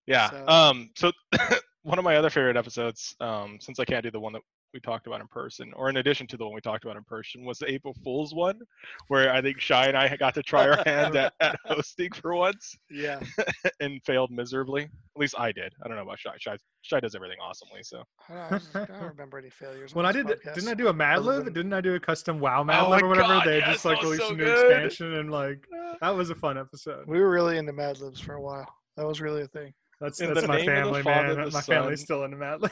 Yeah. 0.07 0.31
So- 0.31 0.45
Um. 0.49 0.91
So 0.97 1.13
one 1.83 1.99
of 1.99 2.05
my 2.05 2.17
other 2.17 2.31
favorite 2.31 2.57
episodes, 2.57 3.15
um, 3.21 3.59
since 3.61 3.79
I 3.79 3.85
can't 3.85 4.03
do 4.03 4.11
the 4.11 4.21
one 4.21 4.33
that 4.35 4.43
we 4.77 4.81
talked 4.81 5.07
about 5.07 5.21
in 5.23 5.27
person, 5.29 5.73
or 5.75 5.89
in 5.89 5.97
addition 5.97 6.27
to 6.27 6.37
the 6.37 6.45
one 6.45 6.55
we 6.55 6.61
talked 6.61 6.85
about 6.85 6.97
in 6.97 7.05
person, 7.05 7.45
was 7.45 7.59
the 7.59 7.71
April 7.71 7.95
Fool's 8.05 8.35
one, 8.35 8.61
where 9.09 9.33
I 9.33 9.41
think 9.41 9.59
Shy 9.59 9.87
and 9.87 9.97
I 9.97 10.15
got 10.17 10.35
to 10.35 10.43
try 10.43 10.69
our 10.69 10.83
hand 10.85 11.17
at, 11.17 11.33
at 11.41 11.59
hosting 11.65 12.13
for 12.13 12.35
once 12.35 12.77
Yeah, 12.91 13.21
and 13.81 14.03
failed 14.05 14.31
miserably. 14.31 14.83
At 14.85 14.91
least 15.21 15.35
I 15.39 15.51
did. 15.51 15.73
I 15.83 15.89
don't 15.89 15.97
know 15.97 16.03
about 16.03 16.19
Shy. 16.19 16.33
Shy, 16.39 16.57
Shy 16.83 17.01
does 17.01 17.15
everything 17.15 17.39
awesomely. 17.43 17.81
So. 17.83 18.03
I 18.29 18.49
don't, 18.51 18.63
I 18.75 18.85
don't 18.85 19.03
remember 19.09 19.39
any 19.39 19.51
failures. 19.51 19.95
When 19.95 20.05
I 20.05 20.13
did, 20.13 20.27
podcast. 20.27 20.55
didn't 20.55 20.69
I 20.69 20.75
do 20.75 20.89
a 20.89 20.93
Mad 20.93 21.19
other 21.19 21.27
Lib? 21.37 21.45
than- 21.47 21.55
Didn't 21.55 21.73
I 21.73 21.81
do 21.81 21.95
a 21.95 22.01
custom 22.01 22.39
WoW 22.39 22.63
Mad 22.63 22.85
Oh 22.85 22.91
Lib 22.91 23.01
my 23.01 23.07
or 23.07 23.09
whatever? 23.09 23.29
God, 23.29 23.47
they 23.47 23.59
yes, 23.59 23.73
just 23.73 23.85
like 23.87 24.03
released 24.03 24.23
so 24.23 24.35
a 24.35 24.37
new 24.37 24.45
good. 24.45 24.71
expansion 24.71 25.15
and 25.15 25.31
like 25.31 25.65
that 26.03 26.15
was 26.15 26.29
a 26.31 26.35
fun 26.35 26.59
episode. 26.59 27.07
We 27.07 27.19
were 27.19 27.31
really 27.31 27.57
into 27.57 27.73
Mad 27.73 27.99
Libs 28.01 28.21
for 28.21 28.35
a 28.35 28.41
while. 28.43 28.67
That 28.99 29.07
was 29.07 29.21
really 29.23 29.43
a 29.43 29.49
thing. 29.49 29.73
That's 30.01 30.21
In 30.21 30.35
that's 30.35 30.47
my 30.47 30.59
name 30.59 30.69
of 30.89 30.95
the 30.95 31.03
family, 31.03 31.35
man. 31.37 31.45
the 31.47 31.51
My 31.53 31.61
family's 31.63 32.03
still 32.03 32.25
into 32.25 32.37
Mad 32.37 32.61
Lib. 32.61 32.71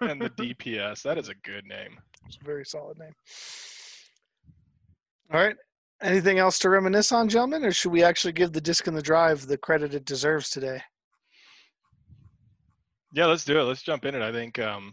And 0.00 0.20
the 0.20 0.30
DPS. 0.38 1.02
That 1.02 1.18
is 1.18 1.28
a 1.28 1.34
good 1.44 1.64
name. 1.66 1.98
It's 2.26 2.38
a 2.40 2.44
very 2.44 2.64
solid 2.64 2.98
name. 2.98 3.12
All 5.32 5.40
right. 5.40 5.56
Anything 6.02 6.38
else 6.38 6.58
to 6.60 6.70
reminisce 6.70 7.12
on, 7.12 7.28
gentlemen, 7.28 7.64
or 7.64 7.72
should 7.72 7.92
we 7.92 8.02
actually 8.02 8.32
give 8.32 8.52
the 8.52 8.60
disc 8.60 8.86
and 8.86 8.96
the 8.96 9.02
drive 9.02 9.46
the 9.46 9.56
credit 9.56 9.94
it 9.94 10.04
deserves 10.04 10.50
today? 10.50 10.82
Yeah, 13.12 13.26
let's 13.26 13.44
do 13.44 13.58
it. 13.58 13.62
Let's 13.62 13.82
jump 13.82 14.04
in 14.04 14.14
it. 14.14 14.22
I 14.22 14.32
think 14.32 14.58
um, 14.58 14.92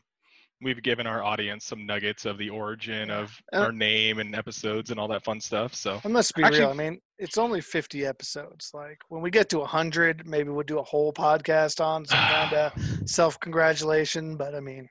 we've 0.62 0.82
given 0.84 1.08
our 1.08 1.24
audience 1.24 1.66
some 1.66 1.86
nuggets 1.86 2.26
of 2.26 2.38
the 2.38 2.50
origin 2.50 3.10
of 3.10 3.36
Uh, 3.54 3.60
our 3.62 3.72
name 3.72 4.20
and 4.20 4.36
episodes 4.36 4.92
and 4.92 5.00
all 5.00 5.08
that 5.08 5.24
fun 5.24 5.40
stuff. 5.42 5.74
So 5.76 6.00
And 6.04 6.14
let's 6.14 6.32
be 6.32 6.44
Actually- 6.44 6.60
real. 6.62 6.70
I 6.70 6.74
mean, 6.74 7.02
it's 7.18 7.38
only 7.38 7.62
50 7.62 8.06
episodes. 8.06 8.72
Like 8.74 9.00
when 9.10 9.22
we 9.22 9.32
get 9.32 9.50
to 9.50 9.60
100, 9.60 10.28
maybe 10.28 10.50
we'll 10.50 10.64
do 10.66 10.80
a 10.80 10.84
whole 10.84 11.12
podcast 11.14 11.84
on 11.84 12.06
some 12.06 12.20
kind 12.20 12.54
of 12.54 12.74
self 13.10 13.40
congratulation. 13.40 14.38
But 14.38 14.54
I 14.56 14.60
mean, 14.60 14.88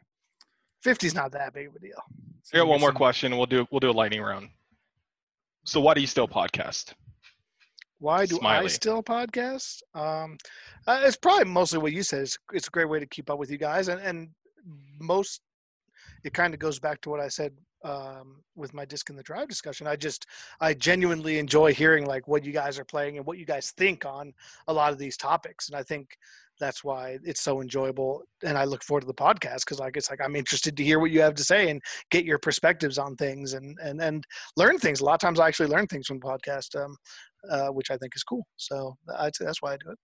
50 0.83 1.07
is 1.07 1.15
not 1.15 1.33
that 1.33 1.53
big 1.55 1.69
of 1.69 1.75
a 1.77 1.79
deal. 1.79 2.03
I 2.53 2.59
got 2.59 2.67
one 2.67 2.81
more 2.81 2.89
some- 2.91 2.97
question. 2.97 3.37
We'll 3.37 3.47
do 3.47 3.67
we'll 3.71 3.81
do 3.81 3.91
a 3.91 3.93
lightning 3.93 4.23
round. 4.23 4.49
So 5.65 5.81
why 5.81 5.95
do 5.95 6.01
you 6.01 6.07
still 6.07 6.27
podcast? 6.27 6.95
Why 7.99 8.25
do 8.25 8.37
I 8.37 8.39
Smiley. 8.41 8.69
still 8.71 9.03
podcast? 9.03 9.83
Um, 9.95 10.39
uh, 10.87 11.03
it's 11.05 11.17
probably 11.19 11.45
mostly 11.45 11.79
what 11.79 11.93
you 11.93 12.03
said. 12.03 12.23
It's, 12.23 12.39
it's 12.55 12.67
a 12.67 12.71
great 12.71 12.89
way 12.89 12.99
to 12.99 13.07
keep 13.07 13.29
up 13.29 13.39
with 13.39 13.51
you 13.51 13.59
guys, 13.59 13.89
and 13.89 14.01
and 14.01 14.31
most 14.99 15.43
it 16.25 16.35
kind 16.35 16.55
of 16.55 16.61
goes 16.61 16.79
back 16.79 17.01
to 17.03 17.11
what 17.11 17.21
I 17.21 17.29
said 17.29 17.53
um, 17.85 18.43
with 18.57 18.75
my 18.75 18.85
disc 18.85 19.09
in 19.11 19.17
the 19.17 19.23
drive 19.23 19.49
discussion. 19.49 19.87
I 19.87 19.97
just 19.97 20.27
I 20.61 20.75
genuinely 20.75 21.39
enjoy 21.39 21.73
hearing 21.73 22.07
like 22.07 22.29
what 22.29 22.45
you 22.45 22.53
guys 22.53 22.79
are 22.79 22.85
playing 22.85 23.17
and 23.17 23.27
what 23.27 23.39
you 23.39 23.47
guys 23.47 23.73
think 23.77 24.05
on 24.05 24.33
a 24.69 24.73
lot 24.73 24.93
of 24.93 24.99
these 24.99 25.17
topics, 25.17 25.69
and 25.69 25.77
I 25.77 25.83
think 25.83 26.09
that's 26.59 26.85
why 26.85 27.19
it's 27.25 27.41
so 27.41 27.63
enjoyable. 27.63 28.23
And 28.45 28.59
I 28.59 28.65
look 28.65 28.85
forward 28.85 29.01
to 29.01 29.07
the 29.07 29.15
podcast 29.15 29.61
because 29.61 29.81
like 29.81 29.97
it's 29.97 30.11
like 30.11 30.21
I'm 30.23 30.37
interested 30.37 30.77
to 30.77 30.85
hear 30.85 30.99
what 30.99 31.11
you 31.11 31.23
have 31.23 31.35
to 31.37 31.45
say 31.45 31.71
and 31.71 31.81
get 32.11 32.27
your 32.27 32.39
perspectives 32.39 32.99
on 32.99 33.17
things 33.17 33.55
and 33.55 33.79
and 33.83 34.01
and 34.01 34.25
learn 34.57 34.79
things. 34.79 35.01
A 35.01 35.05
lot 35.05 35.15
of 35.15 35.21
times 35.21 35.41
I 35.41 35.49
actually 35.49 35.69
learn 35.69 35.87
things 35.87 36.07
from 36.07 36.21
the 36.21 36.27
podcast. 36.27 36.83
Um, 36.83 36.97
uh, 37.49 37.69
which 37.69 37.91
I 37.91 37.97
think 37.97 38.15
is 38.15 38.23
cool. 38.23 38.47
So 38.57 38.97
I'd 39.19 39.35
say 39.35 39.45
that's 39.45 39.63
why 39.63 39.75
I 39.75 39.77
do 39.77 39.91
it. 39.91 39.99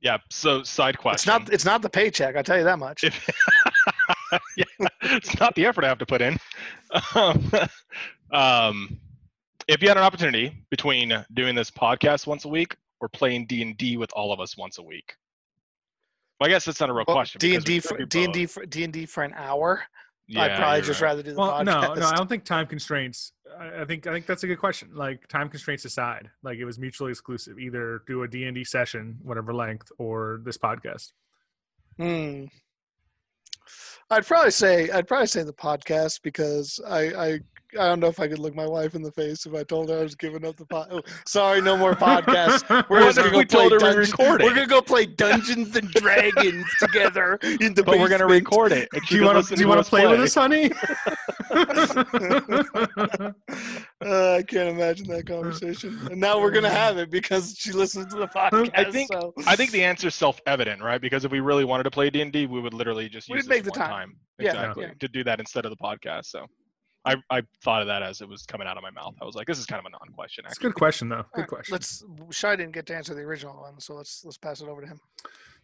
Yeah. 0.00 0.18
So 0.30 0.62
side 0.62 0.98
question. 0.98 1.14
It's 1.14 1.26
not 1.26 1.52
it's 1.52 1.64
not 1.64 1.82
the 1.82 1.90
paycheck. 1.90 2.36
I 2.36 2.42
tell 2.42 2.58
you 2.58 2.64
that 2.64 2.78
much. 2.78 3.04
If, 3.04 3.14
yeah, 4.56 4.88
it's 5.02 5.38
not 5.38 5.54
the 5.54 5.66
effort 5.66 5.84
I 5.84 5.88
have 5.88 5.98
to 5.98 6.06
put 6.06 6.22
in. 6.22 6.36
Um, 7.14 7.50
um, 8.32 9.00
if 9.68 9.82
you 9.82 9.88
had 9.88 9.96
an 9.96 10.02
opportunity 10.02 10.64
between 10.70 11.12
doing 11.34 11.54
this 11.54 11.70
podcast 11.70 12.26
once 12.26 12.44
a 12.44 12.48
week 12.48 12.76
or 13.00 13.08
playing 13.08 13.46
D 13.46 13.62
and 13.62 13.76
D 13.76 13.96
with 13.96 14.10
all 14.14 14.32
of 14.32 14.40
us 14.40 14.56
once 14.56 14.78
a 14.78 14.82
week, 14.82 15.14
well, 16.40 16.48
I 16.48 16.50
guess 16.50 16.64
that's 16.64 16.80
not 16.80 16.90
a 16.90 16.92
real 16.92 17.04
question. 17.04 17.38
D 17.38 17.54
and 17.54 17.64
D 17.64 17.80
for 17.80 18.04
D 18.04 18.24
and 18.24 18.32
D 18.32 18.46
for 18.46 18.64
D 18.64 18.84
and 18.84 18.92
D 18.92 19.06
for 19.06 19.22
an 19.22 19.34
hour. 19.36 19.82
Yeah, 20.26 20.42
I'd 20.42 20.56
probably 20.56 20.82
just 20.82 21.00
right. 21.00 21.08
rather 21.08 21.22
do 21.24 21.32
the 21.32 21.38
Well, 21.38 21.52
podcast. 21.52 21.64
no, 21.64 21.94
no, 21.94 22.06
I 22.06 22.14
don't 22.14 22.28
think 22.28 22.44
time 22.44 22.66
constraints. 22.66 23.32
I 23.58 23.82
I 23.82 23.84
think 23.84 24.06
I 24.06 24.12
think 24.12 24.26
that's 24.26 24.44
a 24.44 24.46
good 24.46 24.60
question. 24.60 24.90
Like 24.94 25.26
time 25.28 25.48
constraints 25.48 25.84
aside, 25.84 26.30
like 26.42 26.58
it 26.58 26.64
was 26.64 26.78
mutually 26.78 27.10
exclusive. 27.10 27.58
Either 27.58 28.02
do 28.06 28.22
a 28.22 28.28
D 28.28 28.44
and 28.44 28.54
D 28.54 28.64
session, 28.64 29.18
whatever 29.22 29.52
length, 29.52 29.90
or 29.98 30.40
this 30.44 30.56
podcast. 30.56 31.12
Hmm. 31.98 32.44
I'd 34.10 34.26
probably 34.26 34.50
say 34.50 34.90
I'd 34.90 35.06
probably 35.08 35.26
say 35.28 35.42
the 35.42 35.52
podcast 35.52 36.20
because 36.22 36.80
I 36.86 37.00
I 37.14 37.40
I 37.78 37.86
don't 37.86 38.00
know 38.00 38.08
if 38.08 38.18
I 38.18 38.26
could 38.26 38.40
look 38.40 38.52
my 38.56 38.66
wife 38.66 38.96
in 38.96 39.02
the 39.02 39.12
face 39.12 39.46
if 39.46 39.54
I 39.54 39.62
told 39.62 39.90
her 39.90 39.98
I 40.00 40.02
was 40.02 40.16
giving 40.16 40.44
up 40.44 40.56
the 40.56 40.66
pod. 40.66 40.88
Oh, 40.90 41.02
sorry, 41.24 41.60
no 41.60 41.76
more 41.76 41.94
podcasts. 41.94 42.64
We're 42.90 43.02
just 43.02 43.16
gonna 43.18 43.30
go 43.30 43.38
we 43.38 43.44
play 43.44 43.68
told 43.68 43.72
her 43.72 43.78
we 43.78 43.84
Dungeons. 43.84 44.10
recorded? 44.10 44.44
We're 44.44 44.54
gonna 44.56 44.66
go 44.66 44.82
play 44.82 45.06
Dungeons 45.06 45.76
and 45.76 45.88
Dragons 45.92 46.66
together 46.80 47.38
in 47.60 47.72
the 47.74 47.84
But 47.84 48.00
we're 48.00 48.08
gonna 48.08 48.26
basement. 48.26 48.44
record 48.50 48.72
it. 48.72 48.88
and 48.92 49.02
do 49.06 49.14
you 49.14 49.20
can 49.20 49.26
want 49.26 49.38
listen 49.38 49.50
to? 49.50 49.56
Do 49.56 49.62
you 49.62 49.68
want 49.68 49.84
to 49.84 49.88
play, 49.88 50.06
with 50.08 50.20
us, 50.20 50.34
honey? 50.34 50.72
Uh, 54.04 54.34
I 54.36 54.42
can't 54.42 54.68
imagine 54.70 55.06
that 55.08 55.26
conversation. 55.26 55.98
And 56.10 56.18
now 56.18 56.40
we're 56.40 56.50
gonna 56.52 56.70
have 56.70 56.96
it 56.96 57.10
because 57.10 57.54
she 57.58 57.72
listens 57.72 58.06
to 58.12 58.16
the 58.18 58.28
podcast. 58.28 58.70
I 58.74 58.90
think- 58.90 59.12
so. 59.12 59.34
I 59.46 59.56
think 59.56 59.72
the 59.72 59.84
answer 59.84 60.08
is 60.08 60.14
self-evident, 60.14 60.82
right? 60.82 61.00
Because 61.00 61.24
if 61.26 61.32
we 61.32 61.40
really 61.40 61.64
wanted 61.66 61.82
to 61.84 61.90
play 61.90 62.08
D 62.08 62.22
and 62.22 62.32
D, 62.32 62.46
we 62.46 62.60
would 62.60 62.72
literally 62.72 63.08
just 63.10 63.28
We'd 63.28 63.36
use 63.36 63.48
make 63.48 63.64
this 63.64 63.72
the 63.74 63.78
one 63.80 63.88
time. 63.88 64.08
time, 64.08 64.16
Yeah, 64.38 64.46
exactly, 64.48 64.84
yeah. 64.84 64.92
to 65.00 65.08
do 65.08 65.22
that 65.24 65.38
instead 65.38 65.66
of 65.66 65.70
the 65.70 65.76
podcast. 65.76 66.26
So, 66.26 66.46
I 67.04 67.16
I 67.30 67.42
thought 67.62 67.82
of 67.82 67.88
that 67.88 68.02
as 68.02 68.20
it 68.22 68.28
was 68.28 68.42
coming 68.44 68.66
out 68.66 68.76
of 68.78 68.82
my 68.82 68.90
mouth. 68.90 69.14
I 69.20 69.24
was 69.26 69.34
like, 69.34 69.46
this 69.46 69.58
is 69.58 69.66
kind 69.66 69.80
of 69.80 69.86
a 69.86 69.90
non-question. 69.90 70.44
It's 70.46 70.56
a 70.58 70.60
good 70.62 70.74
question, 70.74 71.08
though. 71.10 71.16
Good 71.16 71.26
All 71.34 71.40
right, 71.42 71.48
question. 71.48 71.72
Let's. 71.72 72.02
Shy 72.30 72.56
didn't 72.56 72.72
get 72.72 72.86
to 72.86 72.96
answer 72.96 73.14
the 73.14 73.20
original 73.22 73.60
one, 73.60 73.80
so 73.80 73.94
let's 73.94 74.22
let's 74.24 74.38
pass 74.38 74.60
it 74.62 74.68
over 74.68 74.80
to 74.80 74.86
him. 74.86 75.00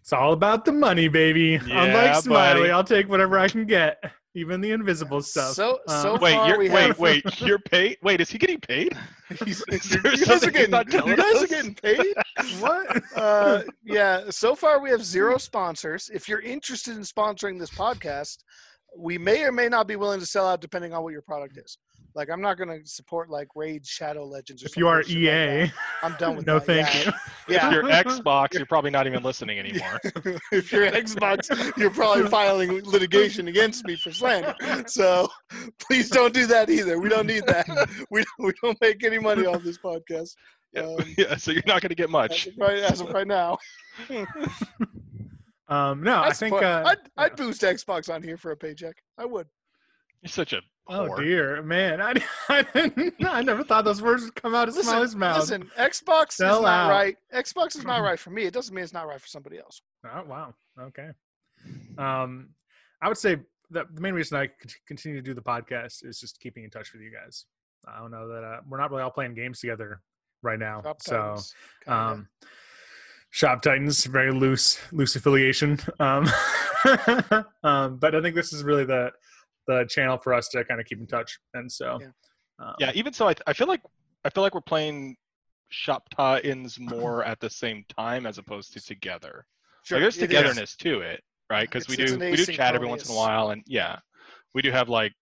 It's 0.06 0.12
all 0.12 0.32
about 0.34 0.64
the 0.64 0.70
money, 0.70 1.08
baby. 1.08 1.58
Yeah, 1.66 1.82
Unlike 1.82 2.22
Smiley, 2.22 2.60
buddy. 2.60 2.70
I'll 2.70 2.84
take 2.84 3.08
whatever 3.08 3.40
I 3.40 3.48
can 3.48 3.66
get, 3.66 4.00
even 4.36 4.60
the 4.60 4.70
invisible 4.70 5.20
stuff. 5.20 5.54
So 5.54 5.80
so 5.88 6.16
wait, 6.20 6.34
far 6.34 6.48
you're, 6.48 6.58
we 6.58 6.70
wait, 6.70 6.86
have. 6.86 6.98
wait, 7.00 7.24
you're 7.40 7.58
paid. 7.58 7.96
Wait, 8.04 8.20
is 8.20 8.30
he 8.30 8.38
getting 8.38 8.60
paid? 8.60 8.96
He's- 9.44 9.64
you 9.92 10.00
guys 10.24 10.44
are 10.44 10.52
getting. 10.52 10.70
not 10.70 10.86
You 10.92 11.00
telling 11.00 11.16
guys 11.16 11.42
are 11.42 11.46
getting 11.48 11.74
paid. 11.74 12.14
what? 12.60 13.02
Uh, 13.16 13.62
yeah. 13.84 14.30
So 14.30 14.54
far 14.54 14.80
we 14.80 14.90
have 14.90 15.02
zero 15.04 15.38
sponsors. 15.38 16.08
If 16.14 16.28
you're 16.28 16.38
interested 16.40 16.94
in 16.96 17.02
sponsoring 17.02 17.58
this 17.58 17.70
podcast, 17.70 18.36
we 18.96 19.18
may 19.18 19.42
or 19.42 19.50
may 19.50 19.68
not 19.68 19.88
be 19.88 19.96
willing 19.96 20.20
to 20.20 20.26
sell 20.26 20.46
out 20.46 20.60
depending 20.60 20.92
on 20.94 21.02
what 21.02 21.14
your 21.14 21.22
product 21.22 21.58
is. 21.58 21.78
Like 22.16 22.30
I'm 22.30 22.40
not 22.40 22.56
gonna 22.58 22.78
support 22.84 23.28
like 23.30 23.48
Raid 23.54 23.86
Shadow 23.86 24.24
Legends. 24.24 24.62
Or 24.62 24.66
If 24.66 24.76
you 24.76 24.88
are 24.88 25.02
some 25.02 25.12
bullshit 25.14 25.60
like 25.60 25.68
EA. 25.68 25.72
I'm 26.02 26.16
done 26.18 26.36
with 26.36 26.46
that. 26.46 26.52
no 26.52 26.58
that. 26.58 26.66
thank 26.66 26.94
yeah. 26.94 27.04
you. 27.04 27.12
Yeah. 27.48 27.68
If 27.68 27.72
you're 27.74 27.84
Xbox, 27.84 28.54
you're 28.54 28.66
probably 28.66 28.90
not 28.90 29.06
even 29.06 29.22
listening 29.22 29.58
anymore. 29.64 30.00
if 30.50 30.72
you're 30.72 30.90
Xbox, 30.90 31.76
you're 31.76 31.90
probably 31.90 32.26
filing 32.28 32.82
litigation 32.84 33.46
against 33.46 33.84
me 33.86 33.94
for 33.94 34.10
slander. 34.10 34.54
So 34.88 35.28
please 35.78 36.10
don't 36.10 36.34
do 36.34 36.46
that 36.48 36.68
either. 36.70 36.98
We 36.98 37.08
don't 37.08 37.26
need 37.28 37.46
that. 37.46 37.66
We 38.10 38.24
we 38.40 38.52
don't 38.62 38.76
make 38.80 39.04
any 39.04 39.20
money 39.20 39.46
off 39.46 39.62
this 39.62 39.78
podcast. 39.78 40.30
Yeah, 40.72 40.82
Um, 40.82 41.14
yeah, 41.16 41.36
so 41.36 41.52
you're 41.52 41.62
not 41.66 41.82
going 41.82 41.90
to 41.90 41.94
get 41.94 42.06
as 42.06 42.10
much. 42.10 42.46
of 42.48 42.54
right, 42.58 42.78
as 42.78 43.00
of 43.00 43.10
right 43.10 43.26
now, 43.26 43.58
Um, 45.68 46.02
no, 46.02 46.14
I 46.16 46.28
I'd 46.28 46.36
think. 46.36 46.54
Uh, 46.54 46.82
I'd, 46.86 46.98
I'd 47.16 47.36
boost 47.36 47.62
Xbox 47.62 48.12
on 48.12 48.22
here 48.22 48.36
for 48.36 48.52
a 48.52 48.56
paycheck. 48.56 48.94
I 49.18 49.24
would. 49.24 49.46
You're 50.22 50.28
such 50.30 50.52
a 50.52 50.60
Oh 50.88 51.08
whore. 51.08 51.16
dear, 51.18 51.62
man! 51.62 52.00
I, 52.00 52.14
I, 52.48 53.12
I 53.26 53.42
never 53.42 53.64
thought 53.64 53.84
those 53.84 54.00
words 54.00 54.22
would 54.22 54.36
come 54.36 54.54
out 54.54 54.68
of 54.68 54.76
Listen, 54.76 54.90
Smiley's 54.92 55.16
mouth. 55.16 55.40
listen. 55.40 55.68
Xbox 55.76 56.32
Sell 56.32 56.58
is 56.58 56.62
not 56.62 56.86
out. 56.86 56.90
right. 56.90 57.16
Xbox 57.34 57.76
is 57.76 57.84
not 57.84 58.02
right 58.02 58.18
for 58.18 58.30
me. 58.30 58.44
It 58.44 58.54
doesn't 58.54 58.72
mean 58.74 58.84
it's 58.84 58.92
not 58.92 59.08
right 59.08 59.20
for 59.20 59.26
somebody 59.26 59.58
else. 59.58 59.82
Oh 60.04 60.22
wow. 60.28 60.54
Okay. 60.80 61.08
Um, 61.98 62.50
I 63.02 63.08
would 63.08 63.16
say 63.18 63.38
that 63.70 63.92
the 63.94 64.00
main 64.00 64.14
reason 64.14 64.38
I 64.38 64.48
continue 64.86 65.16
to 65.18 65.22
do 65.22 65.34
the 65.34 65.42
podcast 65.42 66.04
is 66.06 66.20
just 66.20 66.38
keeping 66.38 66.62
in 66.62 66.70
touch 66.70 66.92
with 66.92 67.02
you 67.02 67.10
guys. 67.10 67.46
I 67.88 67.98
don't 67.98 68.12
know 68.12 68.28
that 68.28 68.44
uh, 68.44 68.60
we're 68.68 68.78
not 68.78 68.90
really 68.90 69.02
all 69.02 69.10
playing 69.10 69.34
games 69.34 69.58
together 69.60 70.02
right 70.42 70.58
now, 70.58 70.82
Shop 70.82 71.02
so 71.02 71.16
Titans, 71.16 71.54
um, 71.88 72.28
Shop 73.30 73.60
Titans 73.60 74.04
very 74.04 74.30
loose 74.30 74.78
loose 74.92 75.16
affiliation. 75.16 75.78
Um, 75.98 76.28
um, 77.64 77.96
but 77.98 78.14
I 78.14 78.22
think 78.22 78.36
this 78.36 78.52
is 78.52 78.62
really 78.62 78.84
the 78.84 79.10
the 79.66 79.84
channel 79.88 80.16
for 80.18 80.32
us 80.34 80.48
to 80.50 80.64
kind 80.64 80.80
of 80.80 80.86
keep 80.86 80.98
in 81.00 81.06
touch, 81.06 81.38
and 81.54 81.70
so 81.70 81.98
Yeah. 82.00 82.08
um, 82.58 82.74
Yeah, 82.78 82.92
even 82.94 83.12
so, 83.12 83.28
I, 83.28 83.34
I 83.46 83.52
feel 83.52 83.66
like 83.68 83.82
I 84.24 84.30
feel 84.30 84.42
like 84.42 84.54
we're 84.54 84.60
playing 84.60 85.16
Shop 85.68 86.08
Titans 86.10 86.78
more 86.80 87.24
at 87.24 87.38
the 87.40 87.50
same 87.50 87.84
time 87.96 88.26
as 88.26 88.38
opposed 88.38 88.72
to 88.74 88.80
together. 88.80 89.46
Sure, 89.84 89.98
like 89.98 90.02
there's 90.04 90.18
it 90.18 90.30
is. 90.32 90.36
togetherness 90.38 90.76
to 90.76 91.00
it, 91.00 91.22
right? 91.50 91.68
Because 91.68 91.86
we 91.88 91.94
It's- 91.94 92.10
it's 92.12 92.18
do 92.20 92.30
we 92.30 92.36
do 92.36 92.46
chat 92.46 92.74
every 92.74 92.88
once 92.88 93.08
in 93.08 93.14
a 93.14 93.16
while, 93.18 93.50
and 93.50 93.62
yeah, 93.66 93.98
we 94.54 94.62
do 94.62 94.70
have 94.70 94.88
like 94.88 95.12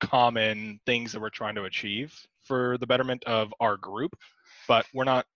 common 0.00 0.78
things 0.86 1.12
that 1.12 1.20
we're 1.20 1.30
trying 1.30 1.54
to 1.56 1.64
achieve 1.64 2.14
for 2.44 2.78
the 2.78 2.86
betterment 2.86 3.22
of 3.24 3.52
our 3.60 3.76
group, 3.76 4.12
but 4.68 4.86
we're 4.94 5.04
not 5.04 5.26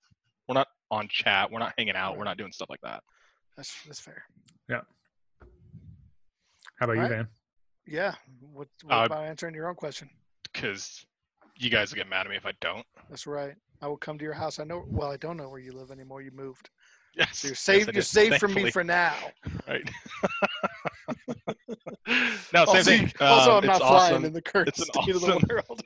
we're 0.49 0.55
not 0.55 0.69
on 0.91 1.09
chat, 1.09 1.51
we're 1.51 1.59
not 1.59 1.73
hanging 1.79 1.95
out, 1.97 2.17
we're 2.19 2.25
not 2.25 2.37
doing 2.37 2.53
stuff 2.53 2.69
like 2.71 2.81
that. 2.83 3.03
That's 3.57 3.83
that's 3.85 4.01
fair. 4.01 4.25
Yeah. 4.69 4.83
How 6.79 6.85
about 6.85 6.93
you, 6.95 7.03
Alright. 7.03 7.11
Van? 7.19 7.29
Yeah. 7.93 8.15
What, 8.41 8.69
what 8.85 8.95
Uh, 9.03 9.05
about 9.05 9.25
answering 9.25 9.55
your 9.55 9.69
own 9.69 9.75
question? 9.75 10.09
Because 10.51 11.05
you 11.59 11.69
guys 11.69 11.91
will 11.91 11.97
get 11.99 12.09
mad 12.09 12.27
at 12.27 12.31
me 12.31 12.37
if 12.37 12.47
I 12.47 12.53
don't. 12.63 12.87
That's 13.11 13.27
right. 13.27 13.55
I 13.83 13.87
will 13.87 13.99
come 13.99 14.17
to 14.17 14.25
your 14.25 14.33
house. 14.33 14.59
I 14.59 14.65
know. 14.65 14.85
Well, 14.89 15.13
I 15.13 15.19
don't 15.19 15.37
know 15.37 15.51
where 15.51 15.59
you 15.61 15.73
live 15.73 15.91
anymore. 15.91 16.23
You 16.23 16.31
moved. 16.31 16.71
Yes, 17.15 17.39
So 17.41 17.49
you're 17.49 17.53
yes, 17.53 17.61
safe. 17.61 17.89
I 17.89 17.93
you're 17.93 18.03
safe 18.03 18.37
from 18.39 18.55
me 18.55 18.71
for 18.71 18.83
now. 18.83 19.15
right. 19.69 19.89
no, 22.55 22.65
same 22.65 22.67
also, 22.67 22.83
thing. 22.83 23.13
also, 23.21 23.51
Um, 23.53 23.57
I'm 23.59 23.67
not 23.67 23.77
it's 23.77 23.87
flying 23.87 24.25
in 24.25 24.33
the 24.33 24.41
current 24.43 24.69
It's 24.69 24.79
an 24.81 24.87
state 24.87 25.15
of 25.15 25.21
the 25.21 25.35
awesome- 25.35 25.49
world. 25.51 25.83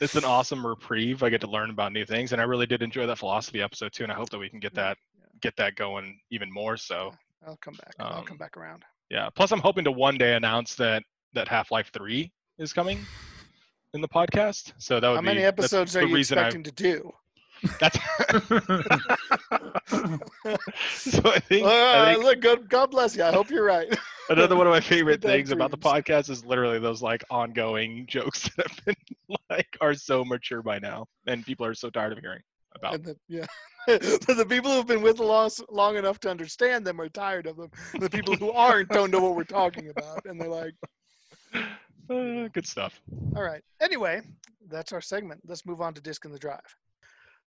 it's 0.00 0.14
an 0.14 0.24
awesome 0.24 0.66
reprieve. 0.66 1.22
I 1.22 1.28
get 1.28 1.42
to 1.42 1.46
learn 1.46 1.68
about 1.70 1.92
new 1.92 2.06
things, 2.06 2.32
and 2.32 2.40
I 2.40 2.44
really 2.44 2.66
did 2.66 2.82
enjoy 2.82 3.06
that 3.06 3.18
philosophy 3.18 3.60
episode 3.60 3.92
too. 3.92 4.04
And 4.04 4.12
I 4.12 4.14
hope 4.14 4.30
that 4.30 4.38
we 4.38 4.48
can 4.48 4.58
get 4.60 4.74
that 4.74 4.96
get 5.42 5.54
that 5.56 5.76
going 5.76 6.18
even 6.30 6.50
more. 6.50 6.78
So 6.78 7.12
I'll 7.46 7.58
come 7.58 7.74
back. 7.74 7.92
I'll 7.98 8.22
come 8.22 8.32
Um, 8.32 8.38
back 8.38 8.56
around. 8.56 8.84
yeah. 9.10 9.28
Plus, 9.36 9.52
I'm 9.52 9.60
hoping 9.60 9.84
to 9.84 9.92
one 9.92 10.16
day 10.16 10.34
announce 10.34 10.74
that 10.76 11.02
that 11.34 11.48
Half 11.48 11.70
Life 11.70 11.90
Three 11.92 12.32
is 12.58 12.72
coming 12.72 12.98
in 13.92 14.00
the 14.00 14.08
podcast. 14.08 14.72
So 14.78 15.00
that 15.00 15.08
would 15.08 15.16
How 15.16 15.20
be 15.20 15.26
many 15.26 15.42
episodes 15.44 15.94
are 15.96 16.04
you 16.06 16.14
reason 16.14 16.38
I- 16.38 16.46
expecting 16.46 16.62
to 16.64 16.72
do? 16.72 17.12
That's 17.80 17.96
so 20.88 21.20
I 21.24 21.38
think, 21.40 21.66
I 21.66 21.68
Uh, 21.98 22.12
think 22.12 22.24
look, 22.24 22.40
God, 22.40 22.68
God 22.68 22.90
bless 22.90 23.16
you. 23.16 23.22
I 23.24 23.32
hope 23.32 23.50
you're 23.50 23.64
right. 23.64 23.88
another 24.28 24.56
one 24.56 24.66
of 24.66 24.72
my 24.72 24.80
favorite 24.80 25.20
Bad 25.20 25.28
things 25.30 25.50
about 25.50 25.70
the 25.70 25.78
podcast 25.78 26.30
is 26.30 26.44
literally 26.44 26.78
those 26.78 27.02
like 27.02 27.24
ongoing 27.30 28.06
jokes 28.06 28.50
that 28.56 28.68
have 28.68 28.84
been 28.84 28.96
like 29.50 29.76
are 29.80 29.94
so 29.94 30.24
mature 30.24 30.62
by 30.62 30.78
now, 30.78 31.06
and 31.26 31.44
people 31.44 31.64
are 31.66 31.74
so 31.74 31.90
tired 31.90 32.12
of 32.12 32.18
hearing 32.18 32.40
about. 32.74 32.94
And 32.94 33.04
the, 33.04 33.16
yeah. 33.28 33.46
But 33.86 34.00
the 34.36 34.46
people 34.48 34.70
who've 34.72 34.86
been 34.86 35.02
with 35.02 35.20
us 35.20 35.60
long 35.70 35.96
enough 35.96 36.18
to 36.20 36.30
understand 36.30 36.86
them 36.86 37.00
are 37.00 37.08
tired 37.08 37.46
of 37.46 37.56
them. 37.56 37.70
The 37.98 38.08
people 38.10 38.34
who 38.34 38.50
aren't 38.50 38.88
don't 38.88 39.10
know 39.10 39.20
what 39.20 39.36
we're 39.36 39.44
talking 39.44 39.90
about, 39.90 40.24
and 40.24 40.40
they're 40.40 40.48
like, 40.48 40.74
Uh, 41.54 42.48
good 42.52 42.66
stuff. 42.66 43.00
All 43.34 43.42
right. 43.42 43.62
Anyway, 43.80 44.20
that's 44.68 44.92
our 44.92 45.00
segment. 45.00 45.40
Let's 45.46 45.64
move 45.64 45.80
on 45.80 45.94
to 45.94 46.02
Disc 46.02 46.24
in 46.24 46.32
the 46.32 46.38
Drive. 46.38 46.76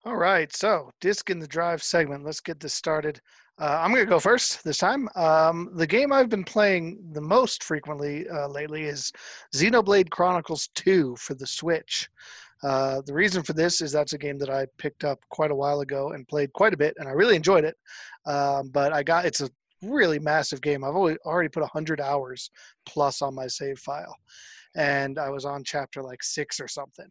All 0.04 0.16
right. 0.16 0.54
So, 0.54 0.90
Disc 1.00 1.28
in 1.30 1.38
the 1.38 1.46
Drive 1.46 1.82
segment. 1.82 2.24
Let's 2.24 2.40
get 2.40 2.60
this 2.60 2.72
started. 2.72 3.20
Uh, 3.58 3.80
I'm 3.80 3.90
going 3.90 4.04
to 4.04 4.08
go 4.08 4.20
first 4.20 4.64
this 4.64 4.78
time. 4.78 5.08
Um, 5.14 5.70
the 5.74 5.86
game 5.86 6.12
I've 6.12 6.28
been 6.28 6.44
playing 6.44 6.98
the 7.12 7.20
most 7.20 7.64
frequently 7.64 8.28
uh, 8.28 8.48
lately 8.48 8.84
is 8.84 9.12
Xenoblade 9.54 10.10
Chronicles 10.10 10.68
2 10.74 11.16
for 11.16 11.34
the 11.34 11.46
Switch. 11.46 12.08
Uh, 12.62 13.02
the 13.06 13.14
reason 13.14 13.42
for 13.42 13.52
this 13.52 13.80
is 13.80 13.92
that's 13.92 14.12
a 14.12 14.18
game 14.18 14.38
that 14.38 14.50
I 14.50 14.66
picked 14.78 15.04
up 15.04 15.20
quite 15.28 15.50
a 15.50 15.54
while 15.54 15.80
ago 15.80 16.12
and 16.12 16.28
played 16.28 16.52
quite 16.52 16.74
a 16.74 16.76
bit, 16.76 16.94
and 16.98 17.08
I 17.08 17.12
really 17.12 17.36
enjoyed 17.36 17.64
it. 17.64 17.76
Um, 18.26 18.68
but 18.68 18.92
I 18.92 19.02
got 19.02 19.26
it's 19.26 19.40
a 19.40 19.50
really 19.82 20.18
massive 20.18 20.60
game. 20.60 20.84
I've 20.84 20.94
already, 20.94 21.48
put 21.48 21.62
100 21.62 22.00
hours 22.00 22.50
plus 22.86 23.22
on 23.22 23.34
my 23.34 23.46
save 23.46 23.78
file 23.78 24.16
and 24.76 25.18
I 25.18 25.30
was 25.30 25.44
on 25.44 25.64
chapter 25.64 26.02
like 26.02 26.22
six 26.22 26.60
or 26.60 26.68
something. 26.68 27.10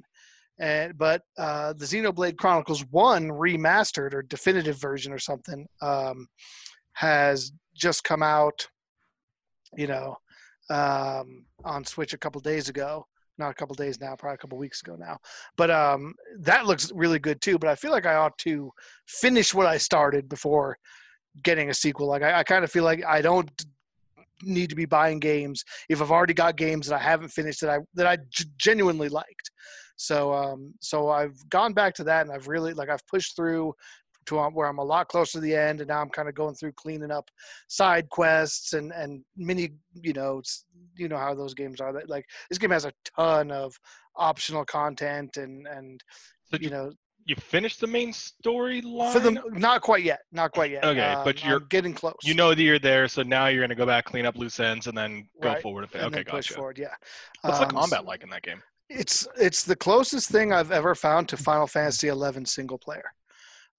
And 0.60 0.98
but 0.98 1.22
uh, 1.38 1.74
the 1.74 1.86
Xenoblade 1.86 2.38
Chronicles 2.38 2.86
One 2.92 3.28
remastered 3.28 4.14
or 4.14 4.22
definitive 4.22 4.80
version 4.80 5.12
or 5.12 5.20
something 5.20 5.68
um, 5.82 6.28
has 6.94 7.52
just 7.76 8.04
come 8.06 8.24
out. 8.24 8.68
You 9.76 9.88
know, 9.88 10.16
um, 10.70 11.46
on 11.66 11.84
Switch 11.84 12.14
a 12.14 12.18
couple 12.18 12.40
days 12.40 12.70
ago. 12.70 13.06
Not 13.38 13.52
a 13.52 13.54
couple 13.54 13.76
days 13.76 14.00
now, 14.00 14.16
probably 14.16 14.36
a 14.36 14.38
couple 14.38 14.58
weeks 14.58 14.82
ago 14.82 14.96
now. 14.98 15.18
But 15.58 15.70
um, 15.70 16.14
that 16.40 16.66
looks 16.66 16.90
really 16.96 17.20
good 17.20 17.42
too. 17.42 17.60
But 17.60 17.70
I 17.70 17.76
feel 17.76 17.92
like 17.92 18.06
I 18.06 18.16
ought 18.16 18.38
to 18.40 18.72
finish 19.08 19.54
what 19.54 19.66
I 19.66 19.78
started 19.78 20.30
before 20.30 20.78
getting 21.44 21.70
a 21.70 21.74
sequel. 21.74 22.08
Like 22.08 22.24
I, 22.24 22.40
I 22.40 22.44
kind 22.44 22.64
of 22.64 22.72
feel 22.72 22.84
like 22.84 23.04
I 23.06 23.22
don't 23.22 23.50
need 24.42 24.70
to 24.70 24.76
be 24.76 24.86
buying 24.86 25.20
games 25.20 25.64
if 25.90 26.02
I've 26.02 26.12
already 26.12 26.34
got 26.34 26.58
games 26.58 26.88
that 26.88 26.96
I 26.96 27.04
haven't 27.04 27.30
finished 27.30 27.62
that 27.62 27.70
I 27.70 27.80
that 27.96 28.08
I 28.08 28.18
g- 28.18 28.46
genuinely 28.58 29.10
liked. 29.10 29.52
So 29.96 30.34
um 30.34 30.74
so 30.82 31.10
I've 31.10 31.38
gone 31.50 31.74
back 31.74 31.94
to 31.96 32.04
that 32.06 32.26
and 32.26 32.36
I've 32.36 32.48
really 32.48 32.74
like 32.74 32.90
I've 32.90 33.06
pushed 33.08 33.36
through 33.36 33.74
to 34.26 34.40
um, 34.40 34.54
where 34.54 34.68
I'm 34.68 34.80
a 34.80 34.84
lot 34.84 35.08
closer 35.08 35.34
to 35.34 35.40
the 35.40 35.56
end 35.56 35.82
and 35.82 35.88
now 35.88 36.02
I'm 36.02 36.10
kind 36.10 36.28
of 36.28 36.36
going 36.36 36.56
through 36.56 36.74
cleaning 36.74 37.12
up 37.12 37.30
side 37.68 38.10
quests 38.10 38.74
and 38.74 38.92
and 38.92 39.24
mini 39.38 39.74
you 40.02 40.14
know 40.14 40.42
you 40.98 41.08
know 41.08 41.18
how 41.18 41.34
those 41.34 41.54
games 41.54 41.80
are 41.80 41.94
that 41.94 42.10
like 42.10 42.26
this 42.50 42.58
game 42.58 42.72
has 42.72 42.86
a 42.86 42.94
ton 43.16 43.52
of 43.52 43.76
optional 44.16 44.66
content 44.66 45.38
and 45.38 45.68
and 45.68 46.04
So 46.52 46.58
you 46.60 46.70
know 46.70 46.92
You 47.26 47.36
finished 47.36 47.80
the 47.82 47.88
main 47.88 48.12
storyline. 48.14 49.12
for 49.12 49.20
the 49.20 49.32
not 49.52 49.82
quite 49.82 50.04
yet 50.04 50.22
not 50.32 50.52
quite 50.52 50.70
yet 50.72 50.84
Okay, 50.86 51.16
but 51.24 51.42
Um, 51.44 51.50
you're- 51.50 51.62
I'm 51.62 51.68
getting 51.70 51.94
close 51.94 52.16
you 52.24 52.34
know 52.36 52.54
that 52.54 52.62
you're 52.62 52.80
there, 52.80 53.08
so 53.08 53.24
now 53.24 53.48
you're 53.48 53.64
gonna 53.64 53.74
go 53.76 53.86
back, 53.86 54.06
clean 54.06 54.26
up 54.26 54.36
loose 54.36 54.60
ends, 54.60 54.88
and 54.88 54.96
then 54.98 55.28
go 55.42 55.50
Right, 55.50 55.62
forward. 55.62 55.90
And 55.94 56.04
okay, 56.14 56.24
gotcha. 56.24 56.54
forward 56.54 56.78
yeah 56.78 56.94
What's 57.42 57.60
the 57.60 57.66
Um, 57.66 57.72
combat 57.72 58.06
like 58.06 58.24
in 58.24 58.30
that 58.30 58.44
game? 58.44 58.62
It's 58.90 59.28
it's 59.38 59.64
the 59.64 59.76
closest 59.76 60.30
thing 60.30 60.54
I've 60.54 60.72
ever 60.72 60.94
found 60.94 61.28
to 61.30 61.38
Final 61.38 61.66
Fantasy 61.66 62.08
XI 62.10 62.46
single 62.46 62.78
player. 62.78 63.12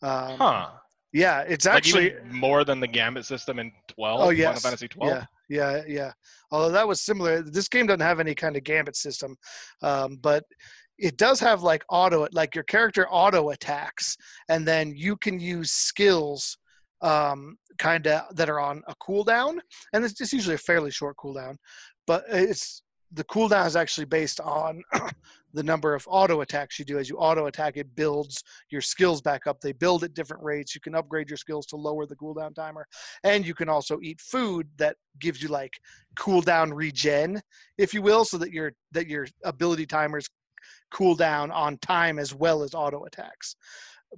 Um, 0.02 0.36
Huh? 0.38 0.70
Yeah, 1.12 1.42
it's 1.42 1.64
Like 1.66 1.76
actually 1.76 2.06
even 2.06 2.32
more 2.34 2.64
than 2.64 2.80
the 2.80 2.88
Gambit 2.88 3.24
system 3.24 3.58
in 3.60 3.72
12. 3.88 4.20
Oh, 4.20 4.24
Final 4.24 4.36
yes. 4.36 4.62
Fantasy 4.62 4.88
12. 4.88 5.12
yeah, 5.12 5.24
yeah, 5.48 5.82
yeah. 5.86 6.12
Although 6.50 6.72
that 6.72 6.86
was 6.86 7.00
similar. 7.00 7.40
This 7.42 7.68
game 7.68 7.86
doesn't 7.86 8.00
have 8.00 8.20
any 8.20 8.34
kind 8.34 8.56
of 8.56 8.64
gambit 8.64 8.96
system, 8.96 9.36
um, 9.82 10.16
but 10.16 10.44
it 10.98 11.16
does 11.16 11.40
have 11.40 11.62
like 11.62 11.84
auto, 11.88 12.26
like 12.32 12.54
your 12.54 12.64
character 12.64 13.06
auto 13.08 13.50
attacks, 13.50 14.16
and 14.48 14.66
then 14.66 14.92
you 14.94 15.16
can 15.16 15.38
use 15.38 15.72
skills 15.72 16.56
um, 17.02 17.56
kind 17.78 18.06
of 18.06 18.34
that 18.36 18.48
are 18.48 18.60
on 18.60 18.82
a 18.88 18.94
cooldown, 18.96 19.58
and 19.92 20.04
it's 20.04 20.14
just 20.14 20.32
usually 20.32 20.54
a 20.54 20.58
fairly 20.58 20.90
short 20.90 21.16
cooldown, 21.16 21.56
but 22.06 22.24
it's 22.28 22.82
the 23.12 23.24
cooldown 23.24 23.66
is 23.66 23.76
actually 23.76 24.04
based 24.04 24.40
on 24.40 24.82
the 25.54 25.62
number 25.62 25.94
of 25.94 26.04
auto 26.08 26.40
attacks 26.40 26.78
you 26.78 26.84
do. 26.84 26.98
As 26.98 27.08
you 27.08 27.16
auto 27.16 27.46
attack, 27.46 27.76
it 27.76 27.94
builds 27.94 28.42
your 28.70 28.80
skills 28.80 29.22
back 29.22 29.46
up. 29.46 29.60
They 29.60 29.72
build 29.72 30.02
at 30.02 30.12
different 30.12 30.42
rates. 30.42 30.74
You 30.74 30.80
can 30.80 30.94
upgrade 30.94 31.30
your 31.30 31.36
skills 31.36 31.66
to 31.66 31.76
lower 31.76 32.06
the 32.06 32.16
cooldown 32.16 32.54
timer 32.54 32.86
and 33.22 33.46
you 33.46 33.54
can 33.54 33.68
also 33.68 33.98
eat 34.02 34.20
food 34.20 34.68
that 34.76 34.96
gives 35.20 35.42
you 35.42 35.48
like 35.48 35.72
cooldown 36.18 36.74
regen 36.74 37.40
if 37.78 37.94
you 37.94 38.02
will 38.02 38.24
so 38.24 38.38
that 38.38 38.50
your 38.50 38.72
that 38.92 39.06
your 39.06 39.26
ability 39.44 39.86
timers 39.86 40.28
cool 40.90 41.14
down 41.14 41.50
on 41.50 41.78
time 41.78 42.18
as 42.18 42.34
well 42.34 42.62
as 42.62 42.74
auto 42.74 43.04
attacks 43.04 43.56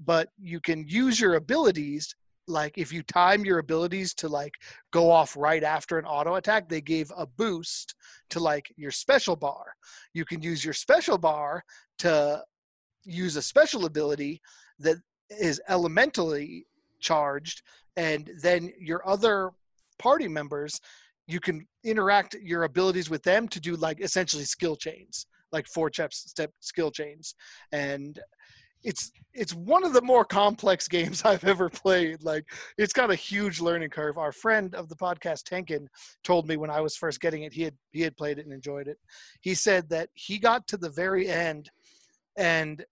but 0.05 0.29
you 0.39 0.61
can 0.61 0.87
use 0.87 1.19
your 1.21 1.35
abilities 1.35 2.15
like 2.49 2.79
if 2.79 2.93
you 2.93 3.03
time 3.03 3.45
your 3.45 3.59
abilities 3.59 4.15
to 4.15 4.29
like 4.29 4.55
go 4.91 5.11
off 5.11 5.37
right 5.37 5.63
after 5.63 5.99
an 5.99 6.07
auto 6.07 6.37
attack, 6.37 6.69
they 6.69 6.81
gave 6.81 7.13
a 7.17 7.27
boost 7.27 7.95
to 8.31 8.41
like 8.41 8.73
your 8.77 8.91
special 8.91 9.37
bar. 9.37 9.75
You 10.15 10.25
can 10.25 10.43
use 10.43 10.65
your 10.65 10.75
special 10.75 11.19
bar 11.19 11.63
to 11.99 12.43
use 13.05 13.37
a 13.37 13.43
special 13.43 13.85
ability 13.85 14.41
that 14.79 14.97
is 15.31 15.61
elementally 15.69 16.67
charged 17.01 17.63
and 17.97 18.31
then 18.43 18.73
your 18.79 19.07
other 19.07 19.51
party 19.99 20.27
members 20.27 20.81
you 21.27 21.39
can 21.39 21.67
interact 21.85 22.35
your 22.43 22.65
abilities 22.65 23.11
with 23.11 23.23
them 23.23 23.47
to 23.49 23.61
do 23.61 23.77
like 23.77 24.01
essentially 24.01 24.45
skill 24.45 24.75
chains 24.75 25.27
like 25.53 25.67
four 25.67 25.91
step 25.93 26.13
step 26.13 26.53
skill 26.61 26.91
chains 26.91 27.35
and 27.73 28.21
it's 28.85 29.11
it's 29.35 29.55
one 29.55 29.85
of 29.85 29.93
the 29.93 30.03
more 30.03 30.25
complex 30.25 30.89
games 30.97 31.23
I've 31.25 31.45
ever 31.45 31.69
played. 31.69 32.23
Like 32.23 32.45
it's 32.77 32.93
got 32.93 33.11
a 33.11 33.15
huge 33.15 33.61
learning 33.61 33.91
curve. 33.91 34.19
Our 34.19 34.33
friend 34.33 34.75
of 34.75 34.89
the 34.89 34.97
podcast 34.97 35.45
Tenkin 35.45 35.87
told 36.25 36.47
me 36.47 36.57
when 36.57 36.71
I 36.71 36.81
was 36.81 36.97
first 36.97 37.21
getting 37.21 37.43
it, 37.43 37.53
he 37.53 37.63
had 37.63 37.75
he 37.93 38.03
had 38.03 38.17
played 38.17 38.39
it 38.39 38.45
and 38.45 38.53
enjoyed 38.53 38.89
it. 38.89 38.99
He 39.41 39.55
said 39.55 39.89
that 39.91 40.11
he 40.15 40.39
got 40.39 40.67
to 40.69 40.77
the 40.77 40.91
very 40.91 41.29
end 41.29 41.71
and 42.37 42.85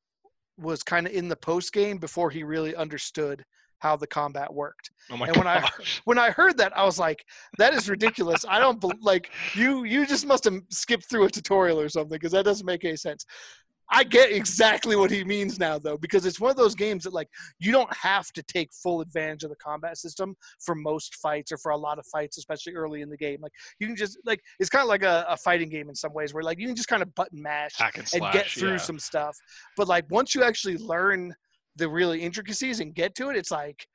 was 0.59 0.83
kind 0.83 1.07
of 1.07 1.13
in 1.13 1.29
the 1.29 1.37
post 1.37 1.73
game 1.73 1.99
before 1.99 2.31
he 2.31 2.43
really 2.43 2.75
understood 2.75 3.45
how 3.81 3.97
the 3.97 4.07
combat 4.07 4.53
worked. 4.53 4.91
Oh 5.11 5.17
my 5.17 5.29
and 5.29 5.37
when 5.37 5.47
I 5.47 5.69
when 6.05 6.19
I 6.19 6.31
heard 6.31 6.57
that, 6.59 6.77
I 6.77 6.85
was 6.85 6.99
like, 6.99 7.25
"That 7.59 7.75
is 7.75 7.89
ridiculous." 7.89 8.45
I 8.49 8.59
don't 8.59 8.83
like 9.03 9.31
you. 9.55 9.85
You 9.85 10.07
just 10.07 10.27
must 10.27 10.45
have 10.45 10.61
skipped 10.71 11.09
through 11.09 11.25
a 11.25 11.31
tutorial 11.31 11.81
or 11.81 11.89
something 11.89 12.17
because 12.17 12.33
that 12.33 12.45
doesn't 12.45 12.67
make 12.67 12.85
any 12.85 12.97
sense. 12.97 13.25
I 13.91 14.03
get 14.03 14.33
exactly 14.33 14.97
what 14.97 15.11
he 15.11 15.23
means 15.23 15.61
now, 15.61 15.79
though, 15.79 15.97
because 15.97 16.27
it's 16.27 16.41
one 16.41 16.51
of 16.51 16.57
those 16.57 16.75
games 16.75 17.05
that 17.05 17.13
like 17.13 17.29
you 17.61 17.71
don't 17.71 17.93
have 17.95 18.27
to 18.33 18.43
take 18.43 18.71
full 18.73 19.01
advantage 19.01 19.45
of 19.45 19.51
the 19.51 19.57
combat 19.57 19.97
system 19.97 20.35
for 20.65 20.75
most 20.75 21.15
fights 21.17 21.53
or 21.53 21.59
for 21.59 21.71
a 21.71 21.77
lot 21.77 21.99
of 21.99 22.07
fights, 22.07 22.37
especially 22.37 22.75
early 22.75 23.03
in 23.03 23.09
the 23.09 23.17
game. 23.17 23.39
Like 23.41 23.53
you 23.79 23.87
can 23.87 23.97
just 23.97 24.19
like 24.25 24.41
it's 24.59 24.71
kind 24.71 24.83
of 24.83 24.89
like 24.89 25.03
a, 25.03 25.25
a 25.29 25.37
fighting 25.37 25.69
game 25.69 25.89
in 25.89 25.95
some 25.95 26.13
ways, 26.13 26.35
where 26.35 26.43
like 26.43 26.59
you 26.59 26.67
can 26.67 26.77
just 26.77 26.89
kind 26.89 27.03
of 27.03 27.15
button 27.15 27.41
mash 27.41 27.77
hack 27.77 27.95
and 27.95 28.03
and 28.03 28.09
slash. 28.09 28.33
get 28.33 28.47
through 28.47 28.73
yeah. 28.73 28.77
some 28.79 28.99
stuff. 28.99 29.37
But 29.77 29.87
like 29.87 30.05
once 30.11 30.35
you 30.35 30.43
actually 30.43 30.79
learn 30.79 31.35
the 31.77 31.89
really 31.89 32.23
intricacies 32.23 32.81
and 32.81 32.95
get 32.95 33.15
to 33.17 33.31
it, 33.31 33.37
it's 33.37 33.51
like 33.51 33.87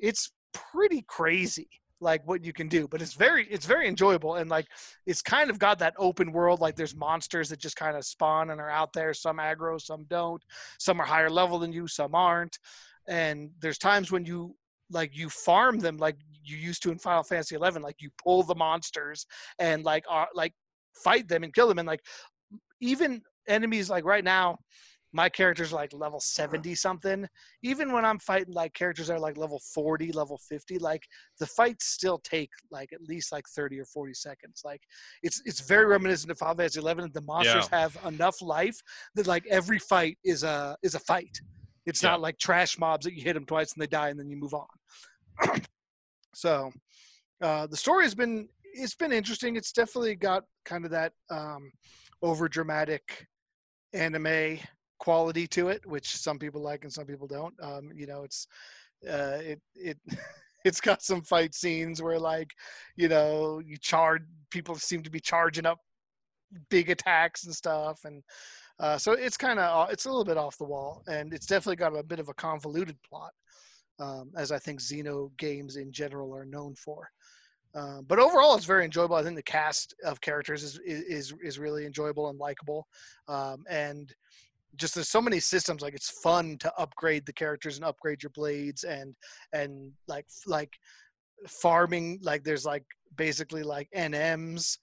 it's 0.00 0.32
pretty 0.52 1.02
crazy 1.06 1.68
like 2.00 2.26
what 2.26 2.44
you 2.44 2.52
can 2.52 2.68
do 2.68 2.88
but 2.88 3.02
it's 3.02 3.12
very 3.12 3.46
it's 3.48 3.66
very 3.66 3.86
enjoyable 3.86 4.36
and 4.36 4.48
like 4.48 4.66
it's 5.06 5.20
kind 5.20 5.50
of 5.50 5.58
got 5.58 5.78
that 5.78 5.94
open 5.98 6.32
world 6.32 6.60
like 6.60 6.74
there's 6.74 6.96
monsters 6.96 7.48
that 7.48 7.58
just 7.58 7.76
kind 7.76 7.96
of 7.96 8.04
spawn 8.04 8.50
and 8.50 8.60
are 8.60 8.70
out 8.70 8.92
there 8.92 9.12
some 9.12 9.36
aggro 9.36 9.80
some 9.80 10.04
don't 10.08 10.42
some 10.78 11.00
are 11.00 11.06
higher 11.06 11.30
level 11.30 11.58
than 11.58 11.72
you 11.72 11.86
some 11.86 12.14
aren't 12.14 12.58
and 13.08 13.50
there's 13.60 13.78
times 13.78 14.10
when 14.10 14.24
you 14.24 14.54
like 14.90 15.16
you 15.16 15.28
farm 15.28 15.78
them 15.78 15.96
like 15.98 16.16
you 16.42 16.56
used 16.56 16.82
to 16.82 16.90
in 16.90 16.98
final 16.98 17.22
fantasy 17.22 17.54
11 17.54 17.82
like 17.82 17.96
you 18.00 18.10
pull 18.22 18.42
the 18.42 18.54
monsters 18.54 19.26
and 19.58 19.84
like 19.84 20.04
are 20.08 20.28
like 20.34 20.54
fight 20.94 21.28
them 21.28 21.44
and 21.44 21.54
kill 21.54 21.68
them 21.68 21.78
and 21.78 21.88
like 21.88 22.00
even 22.80 23.20
enemies 23.46 23.90
like 23.90 24.04
right 24.04 24.24
now 24.24 24.58
my 25.12 25.28
characters 25.28 25.72
are 25.72 25.76
like 25.76 25.92
level 25.92 26.20
70 26.20 26.74
something 26.74 27.26
even 27.62 27.92
when 27.92 28.04
i'm 28.04 28.18
fighting 28.18 28.54
like 28.54 28.72
characters 28.74 29.08
that 29.08 29.14
are 29.14 29.18
like 29.20 29.36
level 29.36 29.60
40 29.74 30.12
level 30.12 30.38
50 30.48 30.78
like 30.78 31.02
the 31.38 31.46
fights 31.46 31.86
still 31.86 32.18
take 32.18 32.50
like 32.70 32.92
at 32.92 33.02
least 33.02 33.32
like 33.32 33.44
30 33.48 33.80
or 33.80 33.84
40 33.84 34.14
seconds. 34.14 34.62
Like 34.64 34.80
it's 35.22 35.42
it's 35.44 35.60
very 35.60 35.86
reminiscent 35.86 36.30
of 36.30 36.38
final 36.38 36.54
fantasy 36.56 36.80
11 36.80 37.10
the 37.12 37.20
monsters 37.22 37.68
have 37.72 37.96
enough 38.06 38.40
life 38.42 38.76
that 39.14 39.26
like 39.26 39.46
every 39.50 39.78
fight 39.78 40.18
is 40.24 40.42
a 40.42 40.76
is 40.82 40.94
a 40.94 41.00
fight. 41.00 41.30
It's 41.86 42.02
Yeah. 42.02 42.10
not 42.10 42.20
like 42.20 42.38
trash 42.38 42.78
mobs 42.78 43.04
that 43.04 43.14
you 43.14 43.22
hit 43.22 43.34
them 43.34 43.46
twice 43.46 43.72
and 43.72 43.82
they 43.82 43.86
die 43.86 44.10
and 44.10 44.18
then 44.18 44.28
you 44.30 44.36
move 44.36 44.54
on. 44.54 44.66
So 46.34 46.70
uh 47.42 47.66
the 47.66 47.76
story 47.76 48.04
has 48.04 48.14
been 48.14 48.48
it's 48.62 48.94
been 48.94 49.12
interesting. 49.12 49.56
It's 49.56 49.72
definitely 49.72 50.14
got 50.14 50.44
kind 50.64 50.84
of 50.84 50.92
that 50.92 51.12
um 51.30 51.72
over 52.22 52.48
dramatic 52.48 53.26
anime 53.92 54.58
quality 55.00 55.46
to 55.48 55.68
it, 55.68 55.84
which 55.84 56.16
some 56.16 56.38
people 56.38 56.62
like 56.62 56.84
and 56.84 56.92
some 56.92 57.06
people 57.06 57.26
don't. 57.26 57.54
Um, 57.60 57.90
you 57.94 58.06
know, 58.06 58.22
it's 58.22 58.46
uh, 59.08 59.38
it 59.40 59.60
it 59.74 59.98
it's 60.64 60.80
got 60.80 61.02
some 61.02 61.22
fight 61.22 61.54
scenes 61.54 62.02
where 62.02 62.18
like 62.18 62.52
you 62.96 63.08
know 63.08 63.60
you 63.64 63.76
charge 63.76 64.22
people 64.50 64.74
seem 64.74 65.02
to 65.02 65.10
be 65.10 65.20
charging 65.20 65.66
up 65.66 65.78
big 66.68 66.90
attacks 66.90 67.44
and 67.44 67.54
stuff 67.54 68.00
and 68.04 68.22
uh, 68.80 68.96
so 68.98 69.12
it's 69.12 69.36
kind 69.36 69.58
of 69.58 69.90
it's 69.90 70.04
a 70.04 70.08
little 70.08 70.24
bit 70.24 70.36
off 70.36 70.58
the 70.58 70.64
wall 70.64 71.02
and 71.06 71.32
it's 71.32 71.46
definitely 71.46 71.76
got 71.76 71.96
a 71.96 72.02
bit 72.02 72.18
of 72.18 72.28
a 72.28 72.34
convoluted 72.34 72.96
plot 73.08 73.30
um, 74.00 74.30
as 74.36 74.50
i 74.52 74.58
think 74.58 74.80
xeno 74.80 75.30
games 75.38 75.76
in 75.76 75.92
general 75.92 76.34
are 76.34 76.44
known 76.44 76.74
for 76.74 77.08
uh, 77.74 78.00
but 78.08 78.18
overall 78.18 78.56
it's 78.56 78.64
very 78.64 78.84
enjoyable 78.84 79.16
i 79.16 79.22
think 79.22 79.36
the 79.36 79.42
cast 79.42 79.94
of 80.04 80.20
characters 80.20 80.62
is 80.64 80.80
is 80.84 81.32
is 81.42 81.58
really 81.58 81.86
enjoyable 81.86 82.28
and 82.28 82.38
likable 82.38 82.86
um, 83.28 83.62
and 83.68 84.14
just 84.76 84.94
there's 84.94 85.08
so 85.08 85.20
many 85.20 85.40
systems 85.40 85.82
like 85.82 85.94
it's 85.94 86.10
fun 86.22 86.56
to 86.58 86.72
upgrade 86.78 87.26
the 87.26 87.32
characters 87.32 87.76
and 87.76 87.84
upgrade 87.84 88.22
your 88.22 88.30
blades 88.30 88.84
and 88.84 89.14
and 89.52 89.90
like 90.08 90.26
like 90.46 90.72
farming 91.48 92.18
like 92.22 92.44
there's 92.44 92.64
like 92.64 92.84
basically 93.16 93.62
like 93.62 93.88
nms 93.96 94.76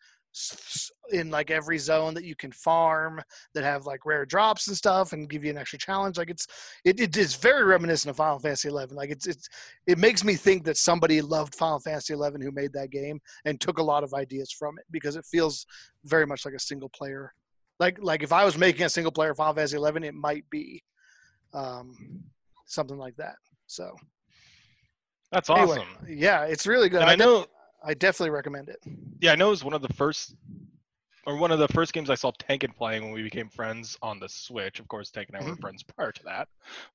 in 1.12 1.32
like 1.32 1.50
every 1.50 1.78
zone 1.78 2.14
that 2.14 2.26
you 2.26 2.36
can 2.36 2.52
farm 2.52 3.22
that 3.54 3.64
have 3.64 3.86
like 3.86 4.06
rare 4.06 4.26
drops 4.26 4.68
and 4.68 4.78
stuff 4.78 5.14
and 5.14 5.30
give 5.30 5.44
you 5.44 5.50
an 5.50 5.58
extra 5.58 5.80
challenge 5.80 6.18
like 6.18 6.30
it's 6.30 6.46
it, 6.84 7.00
it 7.00 7.16
is 7.18 7.36
very 7.36 7.64
reminiscent 7.64 8.10
of 8.10 8.18
final 8.18 8.38
fantasy 8.38 8.68
11 8.68 8.96
like 8.96 9.10
it's 9.10 9.26
it's 9.26 9.48
it 9.88 9.98
makes 9.98 10.24
me 10.24 10.36
think 10.36 10.64
that 10.64 10.78
somebody 10.78 11.22
loved 11.22 11.56
final 11.56 11.80
fantasy 11.80 12.14
11 12.14 12.42
who 12.42 12.52
made 12.52 12.74
that 12.74 12.92
game 12.92 13.20
and 13.46 13.60
took 13.60 13.80
a 13.80 13.84
lot 13.84 14.04
of 14.04 14.14
ideas 14.14 14.52
from 14.52 14.78
it 14.78 14.86
because 14.92 15.16
it 15.16 15.26
feels 15.26 15.66
very 16.04 16.28
much 16.28 16.46
like 16.46 16.54
a 16.54 16.60
single 16.60 16.90
player 16.90 17.34
like 17.80 17.98
like 18.02 18.24
if 18.24 18.32
I 18.32 18.44
was 18.46 18.58
making 18.58 18.86
a 18.86 18.90
single 18.90 19.12
player 19.12 19.34
Final 19.36 19.54
Fantasy 19.54 19.78
11, 19.78 20.04
it 20.04 20.14
might 20.14 20.50
be 20.50 20.84
um, 21.54 22.24
something 22.66 22.98
like 22.98 23.16
that. 23.18 23.36
So 23.68 23.96
That's 25.32 25.50
anyway, 25.50 25.78
awesome. 25.78 26.08
yeah, 26.08 26.44
it's 26.46 26.66
really 26.66 26.90
good. 26.90 27.02
And 27.02 27.10
I, 27.10 27.14
I 27.14 27.16
know, 27.16 27.46
I 27.84 27.94
definitely 27.94 28.32
recommend 28.32 28.70
it. 28.70 28.80
yeah, 29.22 29.32
I 29.32 29.36
know 29.36 29.48
it 29.48 29.52
was 29.52 29.64
one 29.64 29.74
of 29.74 29.82
the 29.82 29.94
first, 29.94 30.36
or 31.26 31.38
one 31.38 31.52
of 31.52 31.60
the 31.60 31.68
first 31.70 31.94
games 31.94 32.10
I 32.10 32.16
saw 32.16 32.32
Tankin 32.40 32.72
playing 32.72 33.04
when 33.04 33.12
we 33.12 33.24
became 33.24 33.50
friends 33.50 33.98
on 34.02 34.20
the 34.20 34.30
Switch. 34.30 34.80
Of 34.80 34.88
course, 34.88 35.12
Tank 35.12 35.30
and 35.30 35.38
I 35.38 35.44
were 35.50 35.56
Mhm. 35.56 35.62
friends 35.62 35.84
prior 35.84 36.12
to 36.12 36.24
that, 36.24 36.48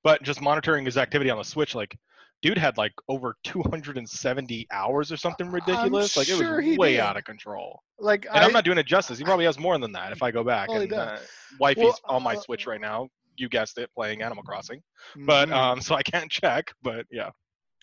but 0.03 0.23
just 0.23 0.40
monitoring 0.40 0.85
his 0.85 0.97
activity 0.97 1.31
on 1.31 1.38
the 1.38 1.45
Switch, 1.45 1.75
like, 1.75 1.97
dude 2.43 2.59
had 2.59 2.77
like 2.77 2.93
over 3.09 3.37
270 3.45 4.67
hours 4.71 5.11
or 5.11 5.17
something 5.17 5.51
ridiculous. 5.51 6.17
like, 6.17 6.29
it 6.29 6.37
sure 6.37 6.57
was 6.57 6.79
way 6.79 6.93
did. 6.93 7.01
out 7.01 7.17
of 7.17 7.25
control. 7.25 7.81
Like 7.99 8.27
And 8.27 8.43
I, 8.45 8.47
I'm 8.47 8.53
not 8.53 8.65
doing 8.65 8.79
it 8.79 8.87
justice. 8.87 9.17
He 9.19 9.25
probably 9.25 9.45
has 9.45 9.59
more 9.59 9.79
than 9.79 9.93
that 9.93 10.13
if 10.13 10.23
I 10.23 10.31
go 10.31 10.45
back. 10.45 10.69
And 10.73 10.93
uh, 10.93 11.19
wifey's 11.61 11.77
Well, 11.77 11.99
on 12.09 12.23
my 12.23 12.35
uh, 12.35 12.41
Switch 12.41 12.67
right 12.67 12.81
now. 12.81 13.09
You 13.37 13.49
guessed 13.49 13.79
it, 13.79 13.91
playing 13.95 14.21
Animal 14.23 14.43
Crossing. 14.43 14.83
But 15.27 15.49
Mhm. 15.49 15.55
um, 15.55 15.81
so 15.81 15.95
I 15.95 16.03
can't 16.03 16.31
check. 16.31 16.73
But 16.83 17.07
yeah, 17.11 17.31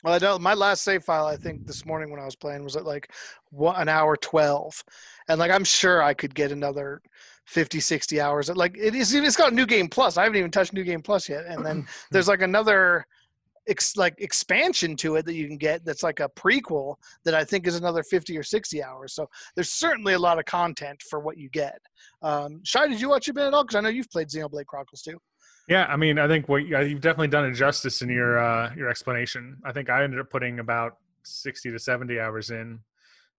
well, 0.03 0.13
I 0.13 0.17
know 0.19 0.39
my 0.39 0.53
last 0.53 0.83
save 0.83 1.03
file 1.03 1.25
I 1.25 1.35
think 1.35 1.65
this 1.65 1.85
morning 1.85 2.11
when 2.11 2.19
I 2.19 2.25
was 2.25 2.35
playing 2.35 2.63
was 2.63 2.75
at 2.75 2.85
like 2.85 3.11
one, 3.51 3.75
an 3.75 3.89
hour 3.89 4.15
12, 4.15 4.83
and 5.27 5.39
like 5.39 5.51
I'm 5.51 5.63
sure 5.63 6.01
I 6.01 6.13
could 6.13 6.35
get 6.35 6.51
another 6.51 7.01
50, 7.47 7.79
60 7.79 8.21
hours. 8.21 8.49
Like 8.49 8.77
it 8.77 8.95
is, 8.95 9.13
it's 9.13 9.35
got 9.35 9.53
New 9.53 9.65
Game 9.65 9.87
Plus. 9.89 10.17
I 10.17 10.23
haven't 10.23 10.37
even 10.37 10.51
touched 10.51 10.73
New 10.73 10.83
Game 10.83 11.01
Plus 11.01 11.27
yet, 11.27 11.45
and 11.47 11.65
then 11.65 11.85
there's 12.11 12.27
like 12.27 12.41
another 12.41 13.05
ex, 13.69 13.95
like 13.95 14.15
expansion 14.17 14.95
to 14.97 15.15
it 15.15 15.25
that 15.25 15.35
you 15.35 15.47
can 15.47 15.57
get 15.57 15.85
that's 15.85 16.03
like 16.03 16.19
a 16.19 16.29
prequel 16.29 16.95
that 17.23 17.33
I 17.33 17.43
think 17.43 17.67
is 17.67 17.75
another 17.75 18.03
50 18.03 18.37
or 18.37 18.43
60 18.43 18.83
hours. 18.83 19.13
So 19.13 19.29
there's 19.55 19.69
certainly 19.71 20.13
a 20.13 20.19
lot 20.19 20.39
of 20.39 20.45
content 20.45 21.01
for 21.09 21.19
what 21.19 21.37
you 21.37 21.49
get. 21.49 21.79
Um, 22.21 22.61
Shy, 22.63 22.87
did 22.87 22.99
you 22.99 23.09
watch 23.09 23.27
it 23.27 23.37
at 23.37 23.53
all? 23.53 23.63
Because 23.63 23.75
I 23.75 23.81
know 23.81 23.89
you've 23.89 24.09
played 24.09 24.27
Xenoblade 24.29 24.65
Chronicles 24.65 25.01
too. 25.01 25.17
Yeah, 25.67 25.85
I 25.87 25.97
mean, 25.97 26.17
I 26.17 26.27
think 26.27 26.49
what 26.49 26.65
you- 26.65 26.79
you've 26.79 27.01
definitely 27.01 27.27
done 27.27 27.45
it 27.45 27.53
justice 27.53 28.01
in 28.01 28.09
your 28.09 28.39
uh, 28.39 28.73
your 28.75 28.89
explanation. 28.89 29.57
I 29.63 29.71
think 29.71 29.89
I 29.89 30.03
ended 30.03 30.19
up 30.19 30.29
putting 30.29 30.59
about 30.59 30.97
sixty 31.23 31.69
to 31.71 31.77
seventy 31.77 32.19
hours 32.19 32.49
in. 32.49 32.79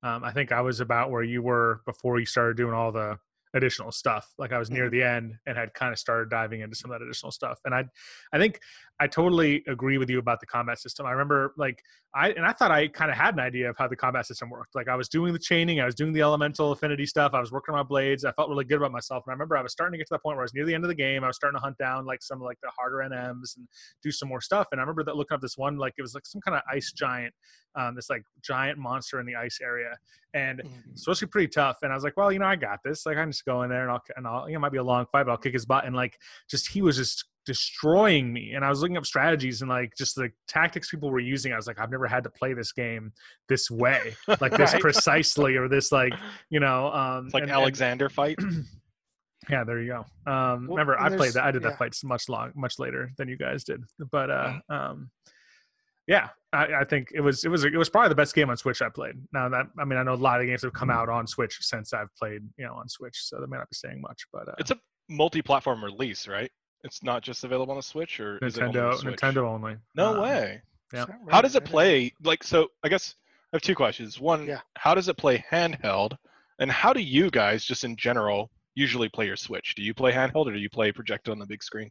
Um, 0.03 0.25
I 0.25 0.33
think 0.33 0.53
I 0.53 0.61
was 0.61 0.81
about 0.81 1.11
where 1.11 1.23
you 1.25 1.43
were 1.43 1.83
before 1.87 2.21
you 2.21 2.27
started 2.27 2.57
doing 2.57 2.73
all 2.73 2.93
the 2.93 3.19
additional 3.53 3.90
stuff. 3.93 4.33
Like 4.38 4.53
I 4.53 4.59
was 4.59 4.71
near 4.71 4.88
the 4.88 5.03
end 5.03 5.35
and 5.47 5.59
had 5.59 5.75
kind 5.75 5.93
of 5.93 5.99
started 5.99 6.31
diving 6.31 6.61
into 6.61 6.77
some 6.77 6.90
of 6.90 6.99
that 6.99 7.05
additional 7.05 7.33
stuff. 7.33 7.59
And 7.64 7.75
I, 7.75 7.85
I 8.33 8.38
think 8.38 8.61
I 9.01 9.07
totally 9.07 9.65
agree 9.67 9.97
with 9.97 10.11
you 10.11 10.19
about 10.19 10.41
the 10.41 10.47
combat 10.47 10.79
system. 10.79 11.07
I 11.07 11.13
remember 11.13 11.55
like 11.57 11.83
I 12.15 12.33
and 12.33 12.45
I 12.45 12.53
thought 12.53 12.71
I 12.71 12.87
kind 12.87 13.11
of 13.11 13.17
had 13.17 13.33
an 13.33 13.41
idea 13.41 13.71
of 13.71 13.77
how 13.79 13.89
the 13.89 13.97
combat 13.97 14.27
system 14.27 14.51
worked. 14.51 14.75
Like 14.75 14.89
I 14.89 14.95
was 14.95 15.09
doing 15.09 15.33
the 15.33 15.39
chaining, 15.39 15.81
I 15.81 15.87
was 15.87 15.95
doing 15.95 16.13
the 16.13 16.21
elemental 16.21 16.71
affinity 16.71 17.07
stuff, 17.07 17.33
I 17.33 17.41
was 17.41 17.51
working 17.51 17.75
on 17.75 17.79
my 17.79 17.83
blades. 17.83 18.27
I 18.27 18.33
felt 18.33 18.51
really 18.51 18.67
good 18.67 18.77
about 18.77 18.93
myself. 18.93 19.25
And 19.27 19.33
I 19.33 19.35
remember 19.35 19.57
I 19.57 19.63
was 19.63 19.73
starting 19.73 19.93
to 19.93 19.99
get 19.99 20.07
to 20.09 20.15
the 20.15 20.19
point 20.19 20.37
where 20.37 20.43
I 20.43 20.45
was 20.45 20.55
near 20.55 20.67
the 20.67 20.75
end 20.75 20.85
of 20.85 20.89
the 20.89 20.95
game. 20.95 21.25
I 21.25 21.29
was 21.29 21.37
starting 21.37 21.57
to 21.57 21.63
hunt 21.63 21.79
down 21.79 22.05
like 22.05 22.23
some 22.23 22.39
of 22.39 22.43
like 22.43 22.59
the 22.63 22.71
harder 22.79 22.99
NMs 22.99 23.57
and 23.57 23.67
do 24.03 24.11
some 24.11 24.29
more 24.29 24.43
stuff. 24.43 24.67
And 24.71 24.81
I 24.81 24.83
remember 24.83 25.03
that 25.05 25.17
looking 25.17 25.35
up 25.35 25.41
this 25.41 25.57
one 25.57 25.79
like 25.79 25.95
it 25.97 26.03
was 26.03 26.13
like 26.15 26.27
some 26.27 26.43
kind 26.43 26.57
of 26.57 26.63
ice 26.71 26.93
giant, 26.93 27.33
um, 27.77 27.95
this 27.95 28.11
like 28.11 28.23
giant 28.45 28.79
monster 28.79 29.19
in 29.19 29.25
the 29.25 29.37
ice 29.37 29.61
area, 29.63 29.97
and 30.35 30.61
it's 30.91 31.05
supposed 31.05 31.21
to 31.21 31.27
be 31.27 31.31
pretty 31.31 31.49
tough. 31.49 31.79
And 31.83 31.91
I 31.91 31.95
was 31.95 32.05
like, 32.05 32.17
well, 32.17 32.31
you 32.31 32.39
know, 32.39 32.47
I 32.47 32.57
got 32.57 32.81
this. 32.85 33.07
Like 33.07 33.17
I 33.17 33.23
can 33.23 33.31
just 33.31 33.47
go 33.47 33.63
in 33.63 33.71
there 33.71 33.83
and 33.83 33.93
I'll 33.93 34.03
and 34.17 34.27
I'll 34.27 34.47
you 34.47 34.55
know 34.55 34.59
it 34.59 34.61
might 34.61 34.73
be 34.73 34.79
a 34.79 34.85
long 34.85 35.07
fight, 35.11 35.25
but 35.25 35.33
I'll 35.33 35.39
kick 35.39 35.55
his 35.55 35.65
butt. 35.65 35.87
And 35.87 35.97
like 35.97 36.19
just 36.51 36.69
he 36.69 36.83
was 36.83 36.97
just 36.97 37.25
destroying 37.51 38.33
me. 38.33 38.53
And 38.55 38.64
I 38.64 38.68
was 38.68 38.81
looking 38.81 38.97
up 38.97 39.05
strategies 39.05 39.61
and 39.61 39.68
like 39.68 39.93
just 39.99 40.14
the 40.14 40.31
tactics 40.47 40.89
people 40.89 41.11
were 41.11 41.18
using. 41.18 41.53
I 41.53 41.57
was 41.57 41.66
like, 41.66 41.81
I've 41.81 41.91
never 41.91 42.07
had 42.07 42.22
to 42.22 42.31
play 42.31 42.55
this 42.55 42.70
game 42.70 43.12
this 43.49 43.68
way, 43.68 44.14
like 44.41 44.53
this 44.57 44.72
Right. 44.74 44.81
precisely, 44.81 45.57
or 45.57 45.66
this 45.68 45.91
like 45.91 46.12
you 46.49 46.61
know, 46.61 46.93
um, 46.93 47.24
It's 47.27 47.35
like 47.35 47.43
and- 47.45 47.53
Alexander 47.53 48.09
fight. 48.09 48.39
yeah, 49.51 49.64
there 49.64 49.81
you 49.81 49.89
go. 49.89 49.99
Um, 50.33 50.66
Well, 50.68 50.77
remember, 50.77 51.01
I 51.01 51.09
played 51.09 51.33
that. 51.33 51.45
I 51.45 51.51
did 51.51 51.62
yeah. 51.62 51.70
that 51.70 51.79
fight 51.79 51.97
much 52.05 52.29
long, 52.29 52.53
much 52.55 52.79
later 52.79 53.11
than 53.18 53.29
you 53.29 53.37
guys 53.37 53.64
did. 53.64 53.83
But 54.12 54.31
uh, 54.31 54.53
um, 54.68 55.11
yeah, 56.07 56.29
I, 56.53 56.66
I 56.81 56.85
think 56.85 57.11
it 57.14 57.20
was 57.20 57.45
it 57.45 57.49
was 57.49 57.64
it 57.64 57.77
was 57.77 57.89
probably 57.89 58.11
the 58.11 58.14
best 58.14 58.35
game 58.35 58.49
on 58.51 58.57
Switch 58.57 58.81
I 58.81 58.89
played. 58.89 59.16
Now 59.33 59.49
that 59.49 59.66
I 59.79 59.85
mean, 59.85 59.99
I 59.99 60.03
know 60.05 60.14
a 60.14 60.24
lot 60.29 60.41
of 60.41 60.47
games 60.47 60.62
have 60.62 60.72
come 60.72 60.91
out 60.91 61.09
on 61.09 61.27
Switch 61.27 61.57
since 61.61 61.93
I've 61.93 62.14
played 62.16 62.43
you 62.59 62.66
know 62.66 62.74
on 62.74 62.89
Switch, 62.89 63.16
so 63.29 63.41
that 63.41 63.49
may 63.51 63.57
not 63.59 63.68
be 63.70 63.74
saying 63.77 64.01
much. 64.01 64.22
But 64.33 64.49
uh, 64.49 64.55
It's 64.59 64.70
a 64.70 64.79
multi-platform 65.09 65.83
release, 65.85 66.29
right? 66.29 66.51
It's 66.85 67.03
not 67.03 67.22
just 67.22 67.45
available 67.45 67.72
on 67.72 67.76
the 67.76 67.83
Switch, 67.83 68.20
or 68.20 68.39
is 68.45 68.57
it 68.57 68.62
only 68.62 68.78
Nintendo 68.81 68.93
the 68.93 68.99
Switch? 68.99 69.20
Nintendo 69.20 69.43
only. 69.49 69.76
No 69.95 70.14
Um, 70.14 70.20
way. 70.22 70.62
Yeah. 70.93 71.01
Is 71.03 71.07
that 71.07 71.18
How 71.31 71.41
does 71.43 71.55
it 71.55 71.64
play? 71.64 72.12
Like, 72.22 72.43
so 72.43 72.68
I 72.83 72.89
guess 72.89 73.14
I 73.53 73.57
have 73.57 73.62
two 73.62 73.74
questions. 73.74 74.18
One, 74.20 74.47
Yeah. 74.47 74.61
how 74.76 74.95
does 74.95 75.09
it 75.09 75.16
play 75.16 75.45
handheld? 75.51 76.16
And 76.59 76.70
how 76.70 76.93
do 76.93 77.01
you 77.01 77.31
guys, 77.31 77.64
just 77.64 77.85
in 77.85 77.97
general, 77.97 78.51
usually 78.74 79.09
play 79.09 79.26
your 79.26 79.37
Switch? 79.37 79.74
Do 79.74 79.83
you 79.83 79.95
play 79.95 80.12
handheld 80.12 80.47
or 80.47 80.53
do 80.53 80.59
you 80.59 80.70
play 80.70 80.91
projected 80.93 81.33
on 81.33 81.39
the 81.39 81.47
big 81.47 81.62
screen? 81.62 81.91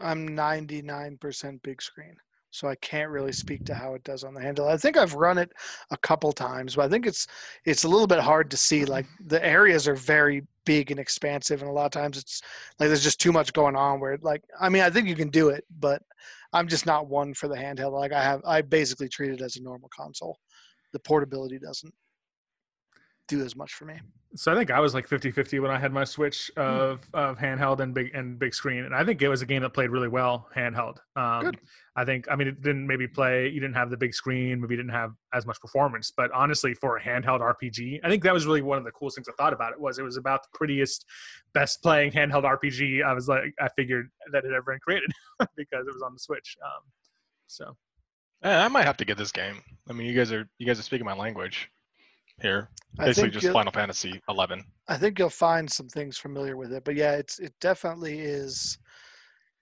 I'm 0.00 0.28
99% 0.28 1.62
big 1.62 1.80
screen, 1.82 2.16
so 2.54 2.68
I 2.68 2.76
can't 2.76 3.10
really 3.10 3.32
speak 3.32 3.64
to 3.64 3.74
how 3.74 3.94
it 3.94 4.04
does 4.04 4.22
on 4.22 4.32
the 4.32 4.40
handle. 4.40 4.68
I 4.68 4.76
think 4.76 4.96
I've 4.96 5.14
run 5.14 5.38
it 5.38 5.50
a 5.90 5.96
couple 5.96 6.30
times, 6.30 6.76
but 6.76 6.84
I 6.84 6.88
think 6.88 7.04
it's 7.04 7.26
it's 7.64 7.82
a 7.82 7.88
little 7.88 8.06
bit 8.06 8.20
hard 8.20 8.48
to 8.52 8.56
see. 8.56 8.84
Like 8.84 9.06
mm-hmm. 9.06 9.26
the 9.26 9.44
areas 9.44 9.88
are 9.88 9.96
very 9.96 10.46
big 10.64 10.92
and 10.92 11.00
expansive, 11.00 11.62
and 11.62 11.68
a 11.68 11.72
lot 11.72 11.86
of 11.86 11.90
times 11.90 12.16
it's 12.16 12.42
like 12.78 12.88
there's 12.88 13.02
just 13.02 13.20
too 13.20 13.32
much 13.32 13.52
going 13.52 13.74
on. 13.74 13.98
Where 13.98 14.18
like 14.22 14.44
I 14.60 14.68
mean, 14.68 14.82
I 14.82 14.90
think 14.90 15.08
you 15.08 15.16
can 15.16 15.30
do 15.30 15.48
it, 15.48 15.64
but 15.80 16.00
I'm 16.52 16.68
just 16.68 16.86
not 16.86 17.08
one 17.08 17.34
for 17.34 17.48
the 17.48 17.56
handheld. 17.56 17.90
Like 17.90 18.12
I 18.12 18.22
have, 18.22 18.40
I 18.46 18.62
basically 18.62 19.08
treat 19.08 19.32
it 19.32 19.42
as 19.42 19.56
a 19.56 19.62
normal 19.62 19.88
console. 19.88 20.38
The 20.92 21.00
portability 21.00 21.58
doesn't 21.58 21.92
do 23.28 23.42
as 23.44 23.56
much 23.56 23.72
for 23.74 23.84
me. 23.86 23.94
So 24.36 24.52
I 24.52 24.56
think 24.56 24.70
I 24.72 24.80
was 24.80 24.94
like 24.94 25.08
50-50 25.08 25.62
when 25.62 25.70
I 25.70 25.78
had 25.78 25.92
my 25.92 26.02
Switch 26.02 26.50
Hmm. 26.56 26.62
of 26.62 27.08
of 27.14 27.38
handheld 27.38 27.78
and 27.80 27.94
big 27.94 28.12
and 28.14 28.36
big 28.38 28.52
screen, 28.52 28.84
and 28.84 28.94
I 28.94 29.04
think 29.04 29.22
it 29.22 29.28
was 29.28 29.42
a 29.42 29.46
game 29.46 29.62
that 29.62 29.70
played 29.70 29.90
really 29.90 30.08
well 30.08 30.48
handheld. 30.56 30.96
Um, 31.14 31.44
Good. 31.44 31.60
I 31.96 32.04
think 32.04 32.26
I 32.28 32.34
mean 32.34 32.48
it 32.48 32.60
didn't 32.60 32.86
maybe 32.86 33.06
play. 33.06 33.48
You 33.48 33.60
didn't 33.60 33.76
have 33.76 33.90
the 33.90 33.96
big 33.96 34.12
screen, 34.12 34.60
maybe 34.60 34.74
didn't 34.76 34.90
have 34.90 35.12
as 35.32 35.46
much 35.46 35.60
performance, 35.60 36.12
but 36.16 36.32
honestly, 36.32 36.74
for 36.74 36.96
a 36.96 37.00
handheld 37.02 37.40
RPG, 37.40 38.00
I 38.02 38.08
think 38.08 38.24
that 38.24 38.34
was 38.34 38.44
really 38.44 38.62
one 38.62 38.76
of 38.76 38.84
the 38.84 38.90
coolest 38.90 39.16
things 39.16 39.28
I 39.28 39.32
thought 39.40 39.52
about 39.52 39.72
it. 39.72 39.80
Was 39.80 39.98
it 40.00 40.02
was 40.02 40.16
about 40.16 40.42
the 40.42 40.48
prettiest, 40.58 41.04
best 41.54 41.80
playing 41.80 42.10
handheld 42.10 42.42
RPG. 42.42 43.04
I 43.04 43.12
was 43.12 43.28
like 43.28 43.54
I 43.60 43.68
figured 43.76 44.08
that 44.32 44.42
had 44.44 44.52
ever 44.52 44.72
been 44.72 44.80
created 44.80 45.10
because 45.56 45.86
it 45.86 45.94
was 45.94 46.02
on 46.02 46.12
the 46.12 46.18
Switch. 46.18 46.56
Um, 46.64 46.82
so 47.46 47.76
I 48.42 48.66
might 48.66 48.84
have 48.84 48.96
to 48.96 49.04
get 49.04 49.16
this 49.16 49.30
game. 49.30 49.62
I 49.88 49.92
mean, 49.92 50.08
you 50.08 50.14
guys 50.16 50.32
are 50.32 50.48
you 50.58 50.66
guys 50.66 50.80
are 50.80 50.82
speaking 50.82 51.06
my 51.06 51.14
language 51.14 51.70
here. 52.40 52.68
I 52.98 53.06
Basically, 53.06 53.30
just 53.30 53.52
Final 53.52 53.72
Fantasy 53.72 54.20
11. 54.28 54.62
I 54.88 54.96
think 54.96 55.18
you'll 55.18 55.30
find 55.30 55.70
some 55.70 55.88
things 55.88 56.16
familiar 56.18 56.56
with 56.56 56.72
it, 56.72 56.84
but 56.84 56.94
yeah, 56.94 57.12
it's 57.12 57.38
it 57.38 57.52
definitely 57.60 58.20
is. 58.20 58.78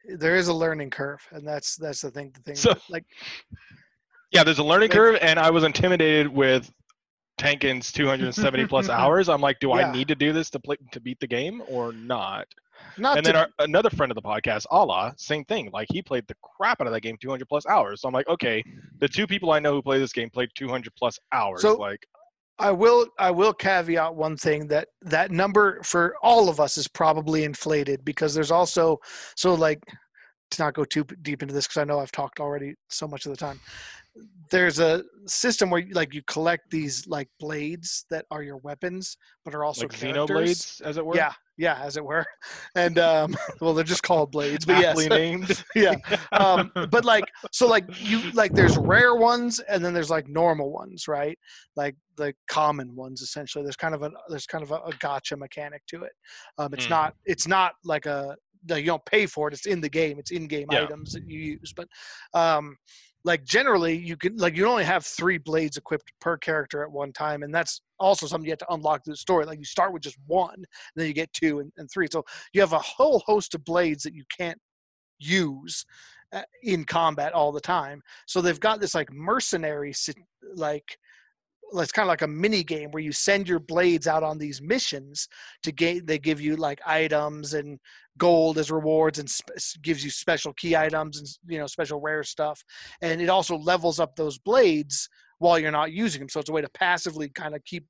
There 0.05 0.37
is 0.37 0.49
a 0.49 0.53
learning 0.55 0.91
curve, 0.91 1.21
and 1.31 1.47
that's 1.47 1.77
that's 1.77 2.01
the 2.01 2.11
thing. 2.11 2.33
The 2.35 2.41
thing, 2.43 2.55
So- 2.57 2.75
like 2.91 3.05
Yeah, 4.33 4.45
there's 4.45 4.59
a 4.59 4.65
learning 4.65 4.91
Like- 4.91 4.97
curve, 4.99 5.19
and 5.23 5.39
I 5.39 5.51
was 5.51 5.65
intimidated 5.65 6.29
with 6.29 6.71
Tankin's 7.39 7.93
270 7.93 8.67
plus 8.67 8.89
hours. 8.89 9.29
I'm 9.29 9.41
like, 9.41 9.59
do 9.61 9.69
Yeah. 9.69 9.89
I 9.89 9.93
need 9.93 10.09
to 10.09 10.15
do 10.15 10.33
this 10.33 10.51
to 10.51 10.61
play 10.61 10.77
to 10.91 11.01
beat 11.01 11.21
the 11.21 11.27
game 11.27 11.63
or 11.69 11.93
not? 11.93 12.47
not 12.99 13.17
and 13.17 13.25
to, 13.25 13.33
then 13.33 13.41
our, 13.41 13.49
another 13.61 13.91
friend 13.91 14.11
of 14.11 14.17
the 14.17 14.23
podcast, 14.23 14.67
Allah, 14.71 15.15
same 15.17 15.45
thing. 15.45 15.71
Like 15.73 15.87
he 15.91 16.03
played 16.03 16.27
the 16.27 16.35
crap 16.43 16.81
out 16.81 16.87
of 16.89 16.93
that 16.93 17.01
game, 17.01 17.17
200 17.21 17.49
plus 17.49 17.65
hours. 17.67 18.01
So 18.01 18.09
I'm 18.09 18.15
like, 18.15 18.27
okay, 18.29 18.63
the 18.99 19.07
two 19.09 19.27
people 19.27 19.53
I 19.53 19.61
know 19.61 19.73
who 19.73 19.83
play 19.83 20.01
this 20.01 20.13
game 20.13 20.29
played 20.31 20.51
200 20.57 20.93
plus 20.97 21.19
hours. 21.33 21.63
So- 21.63 21.77
like, 21.77 22.05
I 22.59 22.71
will 22.71 23.07
I 23.19 23.31
will 23.31 23.53
caveat 23.53 24.15
one 24.15 24.37
thing 24.37 24.69
that 24.69 24.89
that 25.03 25.31
number 25.31 25.83
for 25.83 26.15
all 26.23 26.49
of 26.49 26.61
us 26.61 26.77
is 26.77 26.87
probably 26.87 27.45
inflated 27.45 28.05
because 28.05 28.35
there's 28.35 28.51
also 28.51 28.99
so 29.37 29.55
like 29.55 29.83
to 30.53 30.63
not 30.63 30.75
go 30.75 30.85
too 30.85 31.05
deep 31.23 31.43
into 31.43 31.55
this 31.55 31.67
because 31.67 31.81
I 31.81 31.85
know 31.85 31.99
I've 31.99 32.13
talked 32.13 32.41
already 32.41 32.75
so 32.89 33.09
much 33.09 33.27
of 33.27 33.31
the 33.31 33.37
time. 33.37 33.59
There's 34.51 34.79
a 34.79 35.03
system 35.27 35.71
where 35.71 35.81
you, 35.81 35.95
like 35.95 36.13
you 36.13 36.23
collect 36.27 36.71
these 36.71 37.07
like 37.07 37.29
blades 37.41 38.05
that 38.11 38.27
are 38.31 38.43
your 38.43 38.59
weapons, 38.59 39.17
but 39.45 39.55
are 39.55 39.65
also 39.65 39.87
like. 39.87 39.93
Xenoblades, 39.93 40.83
as 40.83 40.99
it 40.99 41.07
were. 41.07 41.17
Yeah, 41.17 41.33
yeah, 41.63 41.81
as 41.81 41.97
it 41.97 42.05
were. 42.05 42.27
And 42.75 42.99
um, 42.99 43.37
well, 43.61 43.75
they're 43.75 43.85
just 43.85 44.03
called 44.03 44.33
blades, 44.33 44.65
but 44.65 44.79
yes, 44.81 44.97
named. 45.09 45.63
yeah. 45.77 45.95
Um, 46.33 46.73
but 46.91 47.05
like, 47.05 47.25
so 47.53 47.69
like 47.69 47.85
you 48.01 48.31
like 48.33 48.55
there's 48.55 48.77
rare 48.79 49.15
ones 49.15 49.61
and 49.61 49.85
then 49.85 49.93
there's 49.95 50.11
like 50.11 50.27
normal 50.27 50.73
ones, 50.73 51.07
right? 51.07 51.39
Like 51.77 51.95
the 52.17 52.35
common 52.49 52.97
ones 52.97 53.21
essentially. 53.21 53.63
There's 53.63 53.77
kind 53.77 53.95
of 53.95 54.03
a 54.03 54.11
there's 54.29 54.47
kind 54.47 54.65
of 54.65 54.71
a, 54.73 54.77
a 54.77 54.93
gotcha 55.01 55.37
mechanic 55.37 55.83
to 55.89 56.03
it. 56.05 56.13
Um, 56.59 56.73
it's 56.75 56.87
Mm. 56.87 56.91
not 56.91 57.15
it's 57.27 57.47
not 57.47 57.75
like 57.85 58.07
a 58.07 58.35
like 58.69 58.81
you 58.81 58.87
don't 58.87 59.05
pay 59.05 59.27
for 59.27 59.49
it. 59.49 59.55
It's 59.55 59.67
in 59.67 59.81
the 59.81 59.89
game. 59.89 60.19
It's 60.19 60.31
in-game 60.31 60.69
Yeah. 60.71 60.85
items 60.85 61.13
that 61.13 61.29
you 61.29 61.39
use. 61.39 61.73
But 61.77 61.89
um, 62.35 62.77
like 63.25 63.45
generally, 63.45 63.97
you 63.97 64.17
can 64.17 64.37
like 64.37 64.57
you 64.57 64.67
only 64.67 64.85
have 64.85 65.07
three 65.07 65.39
blades 65.39 65.77
equipped 65.77 66.13
per 66.21 66.37
character 66.37 66.83
at 66.83 66.91
one 66.91 67.13
time, 67.13 67.43
and 67.43 67.55
that's 67.55 67.83
also 68.01 68.27
something 68.27 68.47
you 68.47 68.53
have 68.53 68.59
to 68.59 68.73
unlock 68.73 69.05
through 69.05 69.15
the 69.15 69.19
story. 69.19 69.45
Like 69.45 69.59
you 69.59 69.65
start 69.65 69.93
with 69.93 70.03
just 70.03 70.19
one, 70.27 70.55
and 70.55 70.67
then 70.97 71.07
you 71.07 71.13
get 71.13 71.33
two 71.33 71.61
and, 71.61 71.73
and 71.77 71.89
three. 71.91 72.09
So 72.11 72.25
you 72.53 72.61
have 72.61 72.73
a 72.73 72.79
whole 72.79 73.21
host 73.27 73.55
of 73.55 73.65
blades 73.65 74.03
that 74.03 74.15
you 74.15 74.25
can't 74.37 74.59
use 75.19 75.85
uh, 76.33 76.43
in 76.65 76.85
combat 76.85 77.33
all 77.33 77.53
the 77.53 77.61
time. 77.61 78.03
So 78.27 78.41
they've 78.41 78.59
got 78.59 78.81
this 78.81 78.95
like 78.95 79.13
mercenary 79.13 79.93
like 80.55 80.97
it's 81.81 81.93
kind 81.93 82.07
of 82.07 82.09
like 82.09 82.23
a 82.23 82.27
mini 82.27 82.63
game 82.63 82.91
where 82.91 83.03
you 83.03 83.13
send 83.13 83.49
your 83.49 83.59
blades 83.59 84.07
out 84.07 84.23
on 84.23 84.39
these 84.39 84.61
missions 84.61 85.29
to 85.63 85.73
gain 85.73 86.05
they 86.05 86.19
give 86.19 86.41
you 86.41 86.57
like 86.57 86.81
items 86.87 87.55
and 87.55 87.79
gold 88.19 88.59
as 88.59 88.71
rewards 88.71 89.19
and 89.19 89.29
sp- 89.31 89.57
gives 89.83 90.05
you 90.05 90.11
special 90.11 90.53
key 90.55 90.77
items 90.77 91.19
and 91.19 91.29
you 91.53 91.59
know 91.59 91.67
special 91.67 92.01
rare 92.01 92.23
stuff. 92.23 92.63
And 93.01 93.21
it 93.21 93.29
also 93.29 93.57
levels 93.57 94.01
up 94.01 94.17
those 94.17 94.39
blades 94.39 95.09
while 95.39 95.59
you're 95.59 95.71
not 95.71 95.93
using 95.93 96.21
them 96.21 96.29
so 96.29 96.39
it's 96.39 96.51
a 96.51 96.53
way 96.53 96.63
to 96.63 96.71
passively 96.71 97.29
kind 97.31 97.55
of 97.55 97.65
keep 97.65 97.85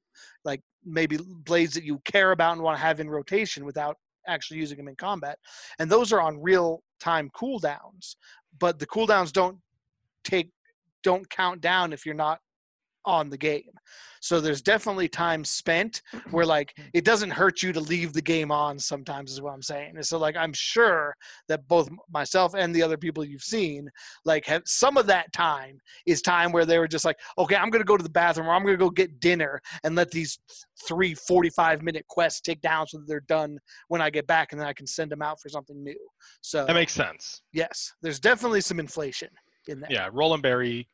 like 0.45 0.61
maybe 0.85 1.19
blades 1.45 1.75
that 1.75 1.85
you 1.85 2.01
care 2.05 2.33
about 2.33 2.53
and 2.53 2.63
want 2.63 2.77
to 2.77 2.83
have 2.83 3.01
in 3.01 3.11
rotation 3.11 3.65
without 3.65 3.97
actually 4.27 4.59
using 4.59 4.79
them 4.79 4.89
in 4.89 4.97
combat. 4.97 5.39
And 5.79 5.91
those 5.91 6.13
are 6.13 6.21
on 6.21 6.41
real 6.41 6.83
time 7.01 7.29
cooldowns 7.37 8.15
but 8.59 8.79
the 8.79 8.87
cooldowns 8.87 9.33
don't 9.33 9.59
take 10.25 10.51
don't 11.03 11.29
count 11.31 11.61
down 11.61 11.93
if 11.93 12.07
you're 12.07 12.15
not 12.15 12.39
on 13.05 13.29
the 13.31 13.39
game 13.39 13.63
so 14.21 14.41
there's 14.41 14.63
definitely 14.63 15.09
time 15.09 15.45
spent 15.45 16.01
where 16.31 16.47
like 16.47 16.73
it 16.95 17.05
doesn't 17.05 17.31
hurt 17.31 17.61
you 17.61 17.73
to 17.73 17.81
leave 17.81 18.13
the 18.13 18.23
game 18.23 18.53
on 18.53 18.79
sometimes 18.79 19.33
is 19.33 19.43
what 19.43 19.53
i'm 19.53 19.63
saying 19.63 19.93
and 19.97 20.07
so 20.07 20.17
like 20.17 20.37
i'm 20.37 20.53
sure 20.53 21.15
that 21.49 21.67
both 21.69 21.89
myself 22.11 22.55
and 22.55 22.75
the 22.75 22.83
other 22.83 22.97
people 22.97 23.25
you've 23.25 23.43
seen 23.43 23.89
like 24.25 24.47
have 24.47 24.63
some 24.65 24.97
of 24.97 25.07
that 25.07 25.31
time 25.33 25.77
is 26.07 26.23
time 26.23 26.53
where 26.53 26.65
they 26.65 26.79
were 26.79 26.89
just 26.89 27.05
like 27.05 27.19
okay 27.37 27.57
i'm 27.57 27.71
going 27.71 27.83
to 27.83 27.87
go 27.87 27.97
to 27.97 28.05
the 28.05 28.09
bathroom 28.11 28.49
or 28.49 28.55
i'm 28.55 28.63
going 28.63 28.75
to 28.79 28.83
go 28.85 28.91
get 28.91 29.19
dinner 29.21 29.61
and 29.85 29.95
let 29.97 30.11
these 30.11 30.39
three 30.87 31.15
45 31.15 31.83
minute 31.83 32.07
quests 32.09 32.41
take 32.41 32.61
down 32.61 32.87
so 32.87 32.99
that 32.99 33.09
they're 33.09 33.21
done 33.29 33.59
when 33.89 34.01
i 34.01 34.09
get 34.09 34.27
back 34.27 34.53
and 34.53 34.61
then 34.61 34.69
i 34.69 34.73
can 34.73 34.87
send 34.87 35.11
them 35.11 35.23
out 35.23 35.41
for 35.41 35.49
something 35.49 35.83
new 35.83 35.99
so 36.41 36.65
That 36.67 36.75
makes 36.75 36.93
sense. 36.93 37.43
yes 37.53 37.93
there's 38.03 38.21
definitely 38.21 38.61
some 38.61 38.79
inflation 38.79 39.29
in 39.69 39.81
that 39.81 39.91
Yeah, 39.91 40.09
Roland 40.13 40.43
Berry, 40.43 40.89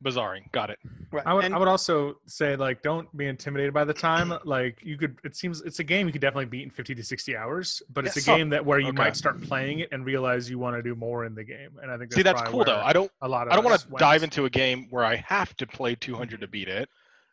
Bazaring. 0.00 0.48
Got 0.52 0.70
it. 0.70 0.78
Right 1.12 1.26
I 1.26 1.34
would 1.34 1.44
and, 1.44 1.54
I 1.54 1.58
would 1.58 1.68
also 1.68 2.16
say 2.26 2.56
like 2.56 2.82
don't 2.82 3.14
be 3.16 3.26
intimidated 3.26 3.72
by 3.74 3.84
the 3.84 3.94
time. 3.94 4.32
Like 4.44 4.78
you 4.82 4.96
could 4.96 5.18
it 5.24 5.36
seems 5.36 5.60
it's 5.62 5.78
a 5.78 5.84
game 5.84 6.06
you 6.06 6.12
could 6.12 6.20
definitely 6.20 6.46
beat 6.46 6.62
in 6.64 6.70
50 6.70 6.94
to 6.94 7.02
60 7.04 7.36
hours, 7.36 7.82
but 7.92 8.04
it's 8.06 8.16
Yes. 8.16 8.24
a 8.24 8.30
game 8.30 8.48
that 8.50 8.64
where 8.64 8.78
you 8.78 8.88
Okay. 8.88 8.96
might 9.04 9.16
start 9.16 9.40
playing 9.42 9.80
it 9.80 9.88
and 9.92 10.04
realize 10.04 10.48
you 10.50 10.58
want 10.58 10.76
to 10.76 10.82
do 10.82 10.94
more 10.94 11.24
in 11.24 11.34
the 11.34 11.44
game. 11.44 11.70
And 11.82 11.90
I 11.90 11.96
think 11.98 12.10
that's 12.10 12.16
See, 12.16 12.22
that's 12.22 12.42
cool 12.42 12.64
though. 12.64 12.80
I 12.80 12.92
don't 12.92 13.10
a 13.20 13.28
lot 13.28 13.46
of 13.46 13.52
I 13.52 13.56
don't 13.56 13.64
want 13.64 13.80
to 13.80 13.88
dive 13.96 14.22
into 14.22 14.44
a 14.44 14.50
game 14.50 14.86
where 14.90 15.04
I 15.04 15.16
have 15.16 15.56
to 15.58 15.66
play 15.66 15.94
200 15.94 16.40
to 16.40 16.46
beat 16.48 16.68
it. 16.68 16.88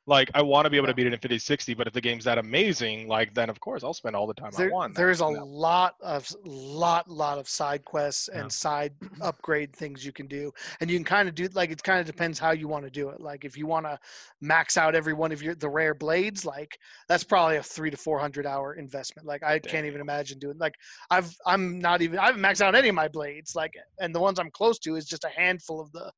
Like 0.09 0.31
I 0.33 0.41
want 0.41 0.65
to 0.65 0.69
be 0.71 0.77
able 0.77 0.87
to 0.87 0.93
beat 0.93 1.07
it 1.07 1.13
in 1.13 1.19
50 1.19 1.37
60, 1.39 1.73
but 1.75 1.87
if 1.87 1.93
the 1.93 2.01
game's 2.01 2.25
that 2.25 2.37
amazing, 2.39 3.07
like 3.07 3.33
then 3.35 3.49
of 3.49 3.59
course 3.59 3.83
I'll 3.83 3.93
spend 3.93 4.15
all 4.15 4.27
the 4.27 4.33
time 4.33 4.51
I 4.55 4.63
there, 4.63 4.71
want. 4.71 4.95
there's 4.95 5.19
a 5.21 5.27
You 5.27 5.37
know? 5.37 5.45
lot 5.45 5.95
of 6.01 6.35
lot 6.43 7.07
lot 7.09 7.37
of 7.37 7.47
side 7.47 7.85
quests 7.85 8.27
and 8.29 8.45
Yeah. 8.45 8.47
side 8.51 8.93
upgrade 9.21 9.71
things 9.75 10.03
you 10.03 10.11
can 10.11 10.27
do 10.27 10.51
and 10.81 10.89
you 10.89 10.97
can 10.97 11.05
kind 11.05 11.29
of 11.29 11.35
do 11.35 11.47
like 11.53 11.69
it 11.69 11.83
kind 11.83 11.99
of 11.99 12.07
depends 12.07 12.39
how 12.39 12.51
you 12.51 12.67
want 12.67 12.83
to 12.85 12.89
do 12.89 13.09
it 13.09 13.21
like 13.21 13.45
if 13.45 13.55
you 13.57 13.67
want 13.67 13.85
to 13.85 13.99
max 14.41 14.77
out 14.77 14.95
every 14.95 15.13
one 15.13 15.31
of 15.31 15.43
your 15.43 15.53
the 15.55 15.69
rare 15.69 15.93
blades 15.93 16.43
like 16.45 16.79
that's 17.07 17.23
probably 17.23 17.57
a 17.57 17.63
three 17.63 17.91
to 17.91 17.97
four 17.97 18.17
hundred 18.17 18.47
hour 18.47 18.73
investment 18.73 19.27
like 19.27 19.43
i 19.43 19.59
can't 19.59 19.85
even 19.85 20.01
imagine 20.01 20.39
doing 20.39 20.57
like 20.57 20.73
i've 21.11 21.35
i'm 21.45 21.77
not 21.79 22.01
even 22.01 22.17
i 22.17 22.25
haven't 22.27 22.41
maxed 22.41 22.61
out 22.61 22.75
any 22.75 22.89
of 22.89 22.95
my 22.95 23.07
blades 23.07 23.55
like 23.55 23.73
and 23.99 24.15
the 24.15 24.19
ones 24.19 24.39
i'm 24.39 24.51
close 24.51 24.79
to 24.79 24.95
is 24.95 25.05
just 25.05 25.23
a 25.25 25.29
handful 25.29 25.79
of 25.79 25.91
the 25.91 26.11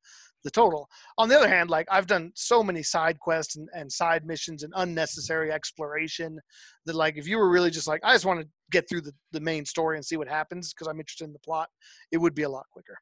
the 0.44 0.50
total. 0.50 0.88
On 1.18 1.28
the 1.28 1.36
other 1.36 1.48
hand, 1.48 1.70
like 1.70 1.86
I've 1.90 2.06
done 2.06 2.32
so 2.34 2.62
many 2.62 2.82
side 2.82 3.18
quests 3.20 3.56
and, 3.56 3.68
and 3.74 3.90
side 3.90 4.26
missions 4.26 4.62
and 4.62 4.72
unnecessary 4.76 5.52
exploration 5.52 6.38
that 6.86 6.94
like 6.94 7.16
if 7.16 7.26
you 7.28 7.38
were 7.38 7.50
really 7.50 7.70
just 7.70 7.86
like 7.86 8.00
I 8.04 8.12
just 8.12 8.24
want 8.24 8.40
to 8.40 8.48
get 8.70 8.88
through 8.88 9.02
the, 9.02 9.12
the 9.32 9.40
main 9.40 9.64
story 9.64 9.96
and 9.96 10.04
see 10.04 10.16
what 10.16 10.28
happens 10.28 10.72
because 10.72 10.88
I'm 10.88 10.98
interested 10.98 11.24
in 11.24 11.32
the 11.32 11.38
plot, 11.38 11.68
it 12.10 12.18
would 12.18 12.34
be 12.34 12.42
a 12.42 12.48
lot 12.48 12.66
quicker. 12.72 12.98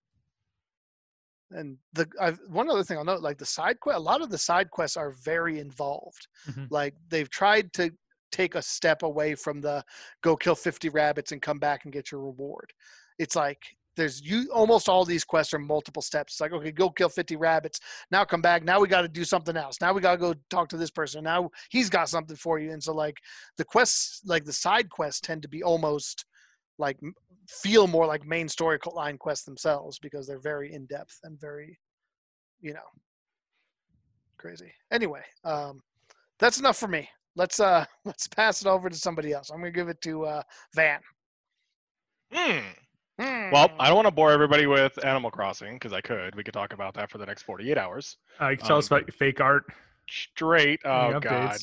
And 1.52 1.76
the 1.94 2.08
I've, 2.20 2.38
one 2.48 2.70
other 2.70 2.84
thing 2.84 2.98
I'll 2.98 3.04
note, 3.04 3.22
like 3.22 3.38
the 3.38 3.46
side 3.46 3.80
quest, 3.80 3.98
a 3.98 4.00
lot 4.00 4.22
of 4.22 4.30
the 4.30 4.38
side 4.38 4.70
quests 4.70 4.96
are 4.96 5.14
very 5.24 5.58
involved. 5.58 6.28
Mhm. 6.48 6.68
Like 6.70 6.94
they've 7.08 7.30
tried 7.30 7.72
to 7.74 7.90
take 8.30 8.54
a 8.54 8.62
step 8.62 9.02
away 9.02 9.34
from 9.34 9.60
the 9.60 9.82
go 10.22 10.36
kill 10.36 10.54
50 10.54 10.88
rabbits 10.90 11.32
and 11.32 11.42
come 11.42 11.58
back 11.58 11.84
and 11.84 11.92
get 11.92 12.12
your 12.12 12.20
reward. 12.20 12.72
It's 13.18 13.34
like 13.34 13.60
there's 13.96 14.20
you 14.20 14.48
almost 14.52 14.88
all 14.88 15.04
these 15.04 15.24
quests 15.24 15.52
are 15.52 15.58
multiple 15.58 16.02
steps. 16.02 16.34
It's 16.34 16.40
like 16.40 16.52
okay, 16.52 16.72
go 16.72 16.90
kill 16.90 17.08
50 17.08 17.36
rabbits. 17.36 17.80
Now 18.10 18.24
come 18.24 18.40
back. 18.40 18.64
Now 18.64 18.80
we 18.80 18.88
got 18.88 19.02
to 19.02 19.08
do 19.08 19.24
something 19.24 19.56
else. 19.56 19.76
Now 19.80 19.92
we 19.92 20.00
got 20.00 20.12
to 20.12 20.18
go 20.18 20.34
talk 20.48 20.68
to 20.70 20.76
this 20.76 20.90
person. 20.90 21.24
Now 21.24 21.50
he's 21.70 21.90
got 21.90 22.08
something 22.08 22.36
for 22.36 22.58
you. 22.58 22.72
And 22.72 22.82
so 22.82 22.94
like 22.94 23.16
the 23.56 23.64
quests, 23.64 24.22
like 24.24 24.44
the 24.44 24.52
side 24.52 24.90
quests, 24.90 25.20
tend 25.20 25.42
to 25.42 25.48
be 25.48 25.62
almost 25.62 26.24
like 26.78 26.98
feel 27.48 27.86
more 27.86 28.06
like 28.06 28.24
main 28.24 28.48
story 28.48 28.78
line 28.92 29.18
quests 29.18 29.44
themselves 29.44 29.98
because 29.98 30.26
they're 30.26 30.40
very 30.40 30.72
in 30.72 30.86
depth 30.86 31.18
and 31.24 31.38
very, 31.40 31.78
you 32.60 32.72
know, 32.72 32.88
crazy. 34.38 34.72
Anyway, 34.90 35.22
um, 35.44 35.80
that's 36.38 36.58
enough 36.58 36.78
for 36.78 36.88
me. 36.88 37.08
Let's 37.36 37.60
uh 37.60 37.84
let's 38.04 38.26
pass 38.28 38.62
it 38.62 38.66
over 38.66 38.88
to 38.88 38.96
somebody 38.96 39.32
else. 39.32 39.50
I'm 39.50 39.58
gonna 39.58 39.70
give 39.70 39.88
it 39.88 40.00
to 40.02 40.24
uh, 40.24 40.42
Van. 40.74 41.00
Hmm. 42.32 42.60
Well, 43.20 43.68
Hmm. 43.68 43.76
I 43.80 43.86
don't 43.88 43.96
want 43.96 44.06
to 44.06 44.12
bore 44.12 44.30
everybody 44.30 44.66
with 44.66 45.02
Animal 45.04 45.30
Crossing 45.30 45.74
because 45.74 45.92
I 45.92 46.00
could. 46.00 46.34
We 46.34 46.42
could 46.42 46.54
talk 46.54 46.72
about 46.72 46.94
that 46.94 47.10
for 47.10 47.18
the 47.18 47.26
next 47.26 47.42
48 47.42 47.76
hours. 47.76 48.16
Uh, 48.40 48.48
you 48.48 48.56
can 48.56 48.66
tell 48.66 48.78
us 48.78 48.90
Um, 48.90 48.96
about 48.96 49.06
your 49.08 49.12
fake 49.14 49.40
art. 49.40 49.64
Straight. 50.08 50.80
Oh 50.84 51.20
God, 51.20 51.58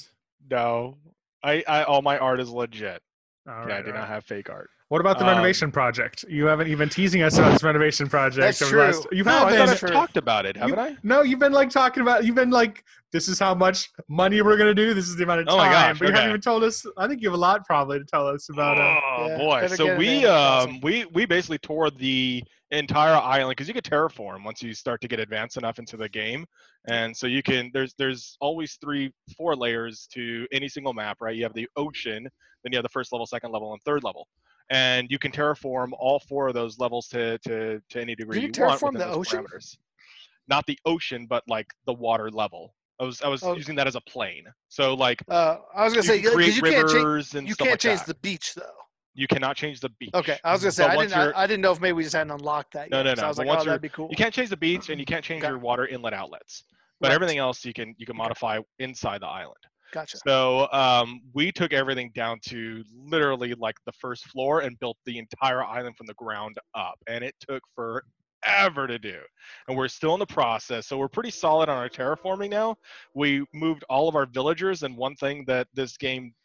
no. 0.50 0.98
I, 1.44 1.64
I 1.68 1.84
all 1.84 2.02
my 2.02 2.18
art 2.18 2.40
is 2.40 2.50
legit. 2.50 3.02
All 3.48 3.54
yeah, 3.54 3.60
I 3.62 3.66
right, 3.78 3.86
do 3.86 3.92
all 3.92 3.98
not 4.00 4.08
have 4.08 4.26
fake 4.26 4.50
art. 4.50 4.70
What 4.90 5.02
about 5.02 5.18
the 5.20 5.26
um, 5.26 5.32
renovation 5.32 5.72
project? 5.72 6.24
You 6.30 6.46
haven't 6.46 6.68
even 6.68 6.88
teasing 6.90 7.22
us 7.22 7.38
about 7.38 7.52
this 7.54 7.64
renovation 7.64 8.08
project. 8.08 8.42
That's 8.42 8.62
over 8.62 8.76
the 8.78 8.82
last- 8.84 9.02
true. 9.04 9.18
You 9.18 9.24
No, 9.24 9.32
haven't. 9.32 9.58
thought 9.58 9.84
I've 9.84 9.92
talked 9.92 10.18
about 10.18 10.46
it, 10.46 10.56
haven't 10.56 10.76
You- 10.78 10.82
I? 10.82 10.98
No, 11.04 11.22
you've 11.24 11.40
been 11.40 11.52
like 11.52 11.70
talking 11.70 12.02
about. 12.02 12.24
You've 12.26 12.36
been 12.36 12.50
like, 12.52 12.84
this 13.12 13.28
is 13.28 13.38
how 13.40 13.54
much 13.54 13.90
money 14.10 14.42
we're 14.42 14.58
gonna 14.58 14.74
do. 14.74 14.94
This 14.94 15.08
is 15.08 15.16
the 15.16 15.24
amount 15.24 15.42
of 15.42 15.48
Oh 15.50 15.58
time. 15.58 15.68
my 15.68 15.72
gosh, 15.72 16.00
but 16.00 16.08
you 16.08 16.14
haven't 16.14 16.30
even 16.30 16.42
told 16.42 16.64
us. 16.64 16.86
I 16.98 17.08
think 17.08 17.22
you 17.22 17.30
have 17.30 17.38
a 17.38 17.42
lot 17.42 17.66
probably 17.66 18.00
to 18.00 18.06
tell 18.06 18.28
us 18.28 18.50
about. 18.50 18.78
Uh, 18.78 19.00
Oh 19.18 19.28
Yeah, 19.28 19.38
boy! 19.38 19.68
So 19.68 19.96
we 19.98 20.18
in, 20.20 20.22
Crossing. 20.24 20.72
um 20.76 20.80
we 20.82 21.06
we 21.06 21.26
basically 21.26 21.58
tore 21.58 21.90
the 21.90 22.44
entire 22.72 23.16
island 23.16 23.52
because 23.52 23.68
you 23.68 23.74
could 23.74 23.84
terraform 23.84 24.44
once 24.44 24.62
you 24.62 24.74
start 24.74 25.02
to 25.02 25.08
get 25.08 25.20
advanced 25.20 25.58
enough 25.58 25.80
into 25.80 25.98
the 25.98 26.10
game, 26.10 26.46
and 26.88 27.16
so 27.16 27.28
you 27.28 27.42
can 27.42 27.72
there's 27.74 27.94
there's 27.98 28.38
always 28.42 28.76
three 28.82 29.14
four 29.38 29.56
layers 29.56 30.08
to 30.14 30.46
any 30.52 30.68
single 30.68 30.94
map, 30.94 31.18
right? 31.22 31.36
You 31.36 31.44
have 31.44 31.54
the 31.54 31.68
ocean, 31.76 32.24
then 32.64 32.72
you 32.72 32.78
have 32.78 32.84
the 32.84 32.90
first 32.90 33.12
level, 33.12 33.26
second 33.26 33.52
level, 33.52 33.74
and 33.74 33.82
third 33.84 34.04
level, 34.04 34.28
and 34.70 35.10
you 35.10 35.20
can 35.20 35.32
terraform 35.32 35.92
all 35.98 36.20
four 36.20 36.48
of 36.48 36.54
those 36.54 36.78
levels 36.80 37.08
to 37.10 37.38
to 37.40 37.82
to 37.90 38.02
any 38.02 38.16
degree 38.16 38.38
you 38.42 38.48
you, 38.48 38.64
want 38.64 38.82
terraform 38.82 38.94
within 38.94 39.10
the 39.10 39.14
ocean? 39.16 39.46
parameters. 39.46 39.78
Not 40.50 40.66
the 40.66 40.78
ocean, 40.86 41.26
but 41.28 41.44
like 41.48 41.68
the 41.86 41.94
water 41.94 42.30
level. 42.30 42.74
I 43.00 43.04
was 43.04 43.22
I 43.22 43.28
was 43.28 43.44
Oh. 43.44 43.54
using 43.56 43.76
that 43.76 43.88
as 43.88 43.96
a 43.96 44.02
plane. 44.02 44.46
So 44.70 44.94
like 44.94 45.22
Uh, 45.30 45.58
I 45.76 45.84
was 45.84 45.94
gonna 45.94 46.04
say 46.04 46.22
can 46.22 46.32
because 46.32 46.36
create 46.36 46.56
you 46.56 46.62
can't 46.62 46.90
change 46.90 47.34
you 47.50 47.56
can't 47.56 47.72
like 47.72 47.80
change 47.80 48.00
that. 48.00 48.08
the 48.08 48.16
beach 48.16 48.56
though. 48.56 48.64
You 49.18 49.28
cannot 49.28 49.58
change 49.58 49.80
the 49.80 49.90
beach. 50.00 50.12
Okay, 50.14 50.38
I 50.44 50.54
was 50.54 50.62
gonna 50.62 50.72
say 50.72 50.84
But 50.84 50.92
I 50.92 50.98
didn't. 51.06 51.14
I, 51.18 51.44
I 51.44 51.48
didn't 51.48 51.62
know 51.62 51.72
if 51.72 51.82
maybe 51.82 51.94
we 51.94 52.04
just 52.04 52.16
hadn't 52.16 52.32
unlocked 52.32 52.74
that 52.74 52.92
yet. 52.92 52.92
No, 52.92 53.02
no, 53.02 53.16
no, 53.16 53.24
I 53.24 53.28
was 53.30 53.38
but 53.38 53.48
like, 53.48 53.60
oh, 53.60 53.64
that'd 53.66 53.82
be 53.82 53.90
cool. 53.90 54.08
You 54.12 54.16
can't 54.16 54.32
change 54.32 54.50
the 54.50 54.58
beach 54.58 54.90
and 54.90 55.00
you 55.00 55.06
can't 55.08 55.26
change 55.26 55.44
Okay. 55.44 55.50
your 55.50 55.58
water 55.58 55.88
inlet 55.88 56.14
outlets. 56.14 56.66
But 57.02 57.08
Right. 57.10 57.16
everything 57.16 57.40
else 57.40 57.66
you 57.66 57.74
can 57.74 57.96
you 57.98 58.06
can 58.06 58.14
Okay. 58.14 58.24
modify 58.24 58.60
inside 58.78 59.22
the 59.22 59.28
island. 59.28 59.58
Gotcha. 59.92 60.20
So 60.28 60.72
um, 60.72 61.22
we 61.34 61.52
took 61.52 61.74
everything 61.74 62.12
down 62.14 62.40
to 62.50 62.84
literally 62.94 63.56
like 63.56 63.76
the 63.88 63.92
first 63.94 64.26
floor 64.26 64.60
and 64.60 64.78
built 64.80 64.98
the 65.08 65.18
entire 65.18 65.64
island 65.64 65.98
from 65.98 66.06
the 66.06 66.14
ground 66.14 66.58
up, 66.76 67.00
and 67.08 67.24
it 67.24 67.34
took 67.40 67.64
forever 67.74 68.86
to 68.86 69.00
do. 69.00 69.20
And 69.68 69.76
we're 69.76 69.88
still 69.88 70.14
in 70.14 70.20
the 70.20 70.28
process, 70.28 70.86
so 70.86 70.98
we're 71.00 71.08
pretty 71.08 71.32
solid 71.32 71.70
on 71.70 71.78
our 71.78 71.90
terraforming 71.90 72.52
now. 72.52 72.76
We 73.16 73.46
moved 73.54 73.84
all 73.90 74.08
of 74.08 74.16
our 74.16 74.28
villagers, 74.28 74.84
and 74.84 74.96
one 74.96 75.16
thing 75.16 75.44
that 75.48 75.68
this 75.74 75.98
game, 75.98 76.36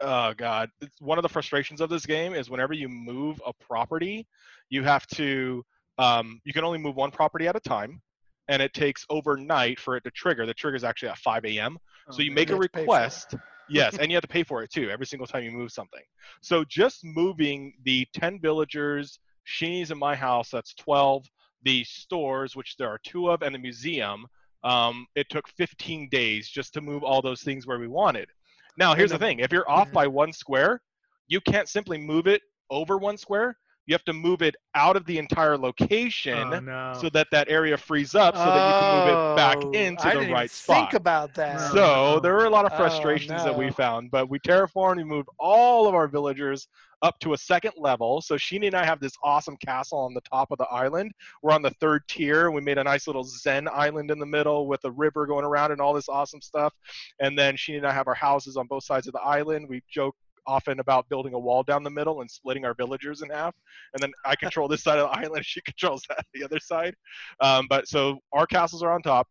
oh 0.00 0.34
god, 0.34 0.70
it's 0.80 1.00
one 1.00 1.18
of 1.18 1.22
the 1.22 1.28
frustrations 1.28 1.80
of 1.80 1.90
this 1.90 2.06
game 2.06 2.34
is 2.34 2.50
whenever 2.50 2.72
you 2.72 2.88
move 2.88 3.40
a 3.46 3.52
property, 3.52 4.26
you 4.68 4.82
have 4.84 5.06
to, 5.08 5.64
um, 5.98 6.40
you 6.44 6.52
can 6.52 6.64
only 6.64 6.78
move 6.78 6.96
one 6.96 7.10
property 7.10 7.46
at 7.48 7.56
a 7.56 7.60
time. 7.60 8.00
And 8.48 8.60
it 8.60 8.74
takes 8.74 9.06
overnight 9.10 9.78
for 9.78 9.96
it 9.96 10.02
to 10.02 10.10
trigger. 10.10 10.44
The 10.44 10.54
trigger 10.54 10.74
is 10.76 10.82
actually 10.82 11.10
at 11.10 11.18
5 11.18 11.44
a.m. 11.44 11.78
So 12.10 12.20
you 12.22 12.32
make 12.32 12.48
You 12.48 12.56
a 12.56 12.58
have 12.58 12.62
to 12.62 12.68
pay 12.70 12.80
for 12.80 12.96
it. 12.96 13.02
request. 13.02 13.34
yes, 13.68 13.96
and 13.96 14.10
you 14.10 14.16
have 14.16 14.22
to 14.22 14.28
pay 14.28 14.42
for 14.42 14.62
it 14.64 14.70
too 14.72 14.90
every 14.90 15.06
single 15.06 15.26
time 15.28 15.44
you 15.44 15.52
move 15.52 15.70
something. 15.70 16.02
So 16.40 16.64
just 16.64 17.04
moving 17.04 17.74
the 17.84 18.08
10 18.12 18.40
villagers, 18.40 19.20
Sheenie's 19.46 19.92
in 19.92 19.98
my 19.98 20.16
house, 20.16 20.50
that's 20.50 20.74
12, 20.74 21.26
the 21.62 21.84
stores, 21.84 22.56
which 22.56 22.76
there 22.76 22.88
are 22.88 22.98
two 23.04 23.30
of, 23.30 23.42
and 23.42 23.54
the 23.54 23.58
museum, 23.60 24.26
um, 24.64 25.06
it 25.14 25.28
took 25.30 25.48
15 25.50 26.08
days 26.10 26.48
just 26.48 26.74
to 26.74 26.80
move 26.80 27.04
all 27.04 27.22
those 27.22 27.42
things 27.42 27.66
where 27.68 27.78
we 27.78 27.86
wanted. 27.88 28.28
Now, 28.76 28.94
here's 28.94 29.10
the 29.10 29.18
thing 29.18 29.40
if 29.40 29.52
you're 29.52 29.68
off 29.70 29.90
by 30.00 30.06
one 30.06 30.32
square, 30.32 30.80
you 31.28 31.40
can't 31.40 31.68
simply 31.68 31.98
move 31.98 32.26
it 32.26 32.42
over 32.70 32.98
one 32.98 33.16
square. 33.16 33.56
You 33.86 33.94
have 33.94 34.04
to 34.04 34.12
move 34.12 34.40
it 34.40 34.54
out 34.76 34.94
of 34.94 35.04
the 35.04 35.18
entire 35.18 35.58
location 35.58 36.38
oh, 36.38 36.60
no. 36.60 36.92
so 37.00 37.10
that 37.10 37.26
that 37.32 37.48
area 37.50 37.76
frees 37.76 38.14
up 38.14 38.36
so 38.36 38.44
that 38.44 38.66
you 38.68 38.80
can 38.80 38.98
move 38.98 39.08
it 39.08 39.36
back 39.36 39.56
Oh, 39.60 39.70
into 39.72 40.26
the 40.26 40.32
right 40.32 40.50
spot. 40.50 40.90
Think 40.90 40.94
about 41.00 41.34
that. 41.34 41.74
No. 41.74 42.14
So 42.14 42.20
there 42.20 42.34
were 42.34 42.44
a 42.44 42.50
lot 42.50 42.66
of 42.66 42.72
Oh, 42.72 42.76
frustrations 42.76 43.42
that 43.42 43.56
we 43.56 43.70
found, 43.72 44.12
but 44.12 44.30
we 44.30 44.38
terraformed. 44.38 44.98
We 44.98 45.04
moved 45.04 45.28
all 45.40 45.88
of 45.88 45.94
our 45.96 46.06
villagers 46.06 46.68
up 47.02 47.18
to 47.20 47.32
a 47.32 47.38
second 47.38 47.72
level. 47.76 48.20
So 48.20 48.36
Sheenie 48.36 48.68
and 48.68 48.76
I 48.76 48.84
have 48.84 49.00
this 49.00 49.12
awesome 49.22 49.56
castle 49.56 49.98
on 49.98 50.14
the 50.14 50.20
top 50.20 50.50
of 50.50 50.58
the 50.58 50.66
island. 50.66 51.12
We're 51.42 51.52
on 51.52 51.62
the 51.62 51.70
third 51.70 52.06
tier. 52.08 52.50
We 52.50 52.60
made 52.60 52.78
a 52.78 52.84
nice 52.84 53.06
little 53.06 53.24
Zen 53.24 53.68
island 53.72 54.10
in 54.10 54.18
the 54.18 54.26
middle 54.26 54.66
with 54.66 54.84
a 54.84 54.90
river 54.90 55.26
going 55.26 55.44
around 55.44 55.72
and 55.72 55.80
all 55.80 55.94
this 55.94 56.08
awesome 56.08 56.40
stuff. 56.40 56.74
And 57.20 57.38
then 57.38 57.56
Sheenie 57.56 57.78
and 57.78 57.86
I 57.86 57.92
have 57.92 58.08
our 58.08 58.14
houses 58.14 58.56
on 58.56 58.66
both 58.66 58.84
sides 58.84 59.06
of 59.06 59.12
the 59.12 59.20
island. 59.20 59.68
We 59.68 59.82
joke 59.90 60.16
often 60.46 60.80
about 60.80 61.08
building 61.08 61.34
a 61.34 61.38
wall 61.38 61.62
down 61.62 61.82
the 61.82 61.90
middle 61.90 62.20
and 62.20 62.30
splitting 62.30 62.64
our 62.64 62.74
villagers 62.74 63.22
in 63.22 63.30
half. 63.30 63.54
And 63.94 64.02
then 64.02 64.12
I 64.24 64.36
control 64.36 64.68
this 64.68 64.82
side 64.82 64.98
of 64.98 65.10
the 65.10 65.18
island. 65.24 65.44
She 65.44 65.60
controls 65.62 66.02
that 66.08 66.26
the 66.34 66.44
other 66.44 66.58
side. 66.58 66.94
Um, 67.40 67.66
but 67.68 67.88
so 67.88 68.18
our 68.32 68.46
castles 68.46 68.82
are 68.82 68.92
on 68.92 69.02
top. 69.02 69.28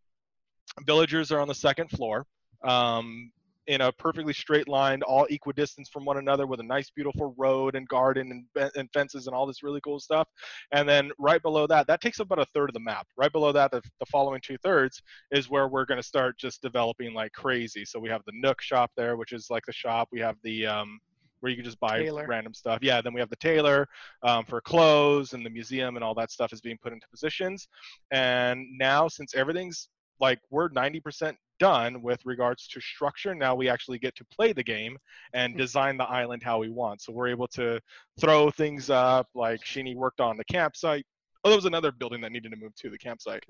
Villagers 0.86 1.32
are 1.32 1.40
on 1.40 1.48
the 1.48 1.56
second 1.56 1.90
floor. 1.90 2.26
Um, 2.64 3.32
in 3.70 3.82
a 3.82 3.92
perfectly 3.94 4.34
straight 4.34 4.68
line, 4.68 5.04
all 5.04 5.28
equidistant 5.30 5.88
from 5.94 6.04
one 6.04 6.18
another, 6.18 6.48
with 6.48 6.60
a 6.60 6.64
nice, 6.64 6.90
beautiful 6.90 7.36
road 7.38 7.76
and 7.76 7.88
garden 7.88 8.44
and, 8.56 8.72
and 8.76 8.90
fences 8.92 9.28
and 9.28 9.36
all 9.36 9.46
this 9.46 9.62
really 9.62 9.80
cool 9.82 10.00
stuff. 10.00 10.28
And 10.72 10.90
then 10.90 11.12
right 11.20 11.42
below 11.42 11.68
that, 11.68 11.86
that 11.86 12.02
takes 12.02 12.20
up 12.20 12.32
about 12.32 12.42
a 12.42 12.50
third 12.52 12.72
of 12.72 12.74
the 12.74 12.80
map. 12.80 13.06
Right 13.16 13.32
below 13.32 13.52
that, 13.52 13.70
the, 13.70 13.82
the 14.00 14.08
following 14.08 14.42
two 14.42 14.58
thirds 14.58 15.04
is 15.32 15.52
where 15.52 15.68
we're 15.68 15.86
going 15.86 16.02
to 16.02 16.08
start 16.08 16.36
just 16.40 16.64
developing 16.64 17.14
like 17.14 17.32
crazy. 17.34 17.86
So 17.86 18.00
we 18.00 18.10
have 18.10 18.22
the 18.26 18.34
Nook 18.34 18.60
shop 18.60 18.90
there, 18.98 19.18
which 19.18 19.34
is 19.34 19.52
like 19.52 19.66
the 19.68 19.74
shop. 19.74 20.10
We 20.12 20.20
have 20.20 20.38
the 20.44 20.66
um, 20.66 21.00
where 21.42 21.52
you 21.52 21.56
can 21.56 21.64
just 21.64 21.80
buy 21.80 22.00
Tailor. 22.00 22.26
random 22.28 22.56
stuff. 22.56 22.80
Yeah, 22.82 23.02
then 23.02 23.14
we 23.14 23.20
have 23.20 23.30
the 23.30 23.36
tailor 23.36 23.88
um, 24.24 24.46
for 24.46 24.62
clothes 24.62 25.34
and 25.34 25.46
the 25.46 25.50
museum 25.50 25.96
and 25.96 26.04
all 26.04 26.16
that 26.16 26.32
stuff 26.32 26.52
is 26.52 26.60
being 26.60 26.80
put 26.82 26.92
into 26.92 27.08
positions. 27.08 27.68
And 28.10 28.66
now, 28.80 29.08
since 29.08 29.36
everything's 29.36 29.90
like 30.20 30.40
we're 30.50 30.70
90% 30.70 31.36
done 31.60 32.01
with 32.01 32.20
regards 32.26 32.68
to 32.70 32.82
structure, 32.82 33.36
now 33.36 33.53
we 33.53 33.70
actually 33.70 33.99
get 33.99 34.16
to 34.16 34.26
play 34.26 34.53
the 34.53 34.64
game 34.64 34.97
and 35.34 35.53
hmm. 35.53 35.60
design 35.60 35.97
the 35.97 36.05
island 36.05 36.41
how 36.43 36.57
we 36.57 36.70
want. 36.70 37.01
So 37.01 37.14
we're 37.14 37.28
able 37.28 37.47
to 37.49 37.80
throw 38.20 38.49
things 38.49 38.89
up 38.89 39.28
like 39.36 39.64
Sheenie 39.64 39.95
worked 39.95 40.22
on 40.22 40.38
the 40.38 40.45
campsite. 40.45 41.05
Oh, 41.43 41.49
there 41.49 41.57
was 41.57 41.66
another 41.66 41.93
building 41.93 42.20
that 42.22 42.34
needed 42.34 42.51
to 42.51 42.57
move 42.57 42.76
to 42.76 42.89
the 42.89 42.97
campsite 42.97 43.45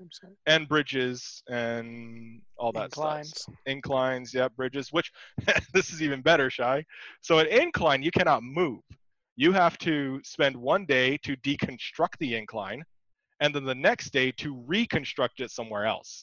and 0.46 0.68
bridges 0.68 1.42
and 1.48 2.40
all 2.56 2.70
that 2.72 2.84
Inclines. 2.84 3.40
stuff. 3.40 3.54
Inclines, 3.66 4.32
yeah, 4.32 4.46
bridges. 4.46 4.92
Which 4.92 5.10
this 5.74 5.92
is 5.92 6.00
even 6.00 6.22
better, 6.22 6.50
shy. 6.50 6.84
So 7.20 7.40
an 7.40 7.48
incline 7.48 8.02
you 8.04 8.12
cannot 8.12 8.44
move. 8.44 8.80
You 9.34 9.50
have 9.52 9.76
to 9.78 10.20
spend 10.22 10.56
one 10.56 10.86
day 10.86 11.16
to 11.24 11.36
deconstruct 11.38 12.18
the 12.20 12.36
incline, 12.36 12.84
and 13.40 13.52
then 13.52 13.64
the 13.64 13.74
next 13.74 14.12
day 14.12 14.30
to 14.32 14.54
reconstruct 14.66 15.40
it 15.40 15.50
somewhere 15.50 15.86
else. 15.86 16.22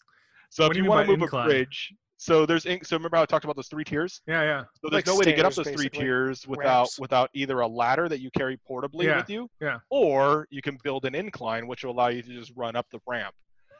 So 0.49 0.63
What 0.63 0.71
if 0.71 0.77
you, 0.77 0.83
you 0.83 0.89
want 0.89 1.05
to 1.07 1.11
move 1.11 1.21
incline? 1.23 1.45
a 1.45 1.49
bridge, 1.49 1.93
so 2.17 2.45
there's 2.45 2.65
in, 2.65 2.83
so 2.83 2.95
remember 2.95 3.17
how 3.17 3.23
I 3.23 3.25
talked 3.25 3.43
about 3.45 3.55
those 3.55 3.67
three 3.67 3.83
tiers? 3.83 4.21
yeah, 4.27 4.41
yeah. 4.43 4.61
So 4.81 4.89
there's 4.89 4.93
Like 4.93 5.07
no 5.07 5.15
way 5.17 5.25
to 5.25 5.33
get 5.33 5.45
up 5.45 5.53
those 5.53 5.69
three 5.69 5.89
tiers 5.89 6.47
without 6.47 6.79
Ramps. 6.83 6.99
without 6.99 7.29
either 7.33 7.59
a 7.59 7.67
ladder 7.67 8.09
that 8.09 8.19
you 8.21 8.31
carry 8.31 8.59
portably 8.69 9.03
Yeah, 9.05 9.17
with 9.17 9.29
you, 9.29 9.49
yeah. 9.61 9.79
or 9.89 10.47
you 10.49 10.61
can 10.61 10.77
build 10.83 11.05
an 11.05 11.13
incline 11.15 11.67
which 11.67 11.83
will 11.83 11.91
allow 11.91 12.07
you 12.07 12.21
to 12.23 12.29
just 12.29 12.51
run 12.55 12.75
up 12.75 12.87
the 12.91 12.99
ramp. 13.05 13.35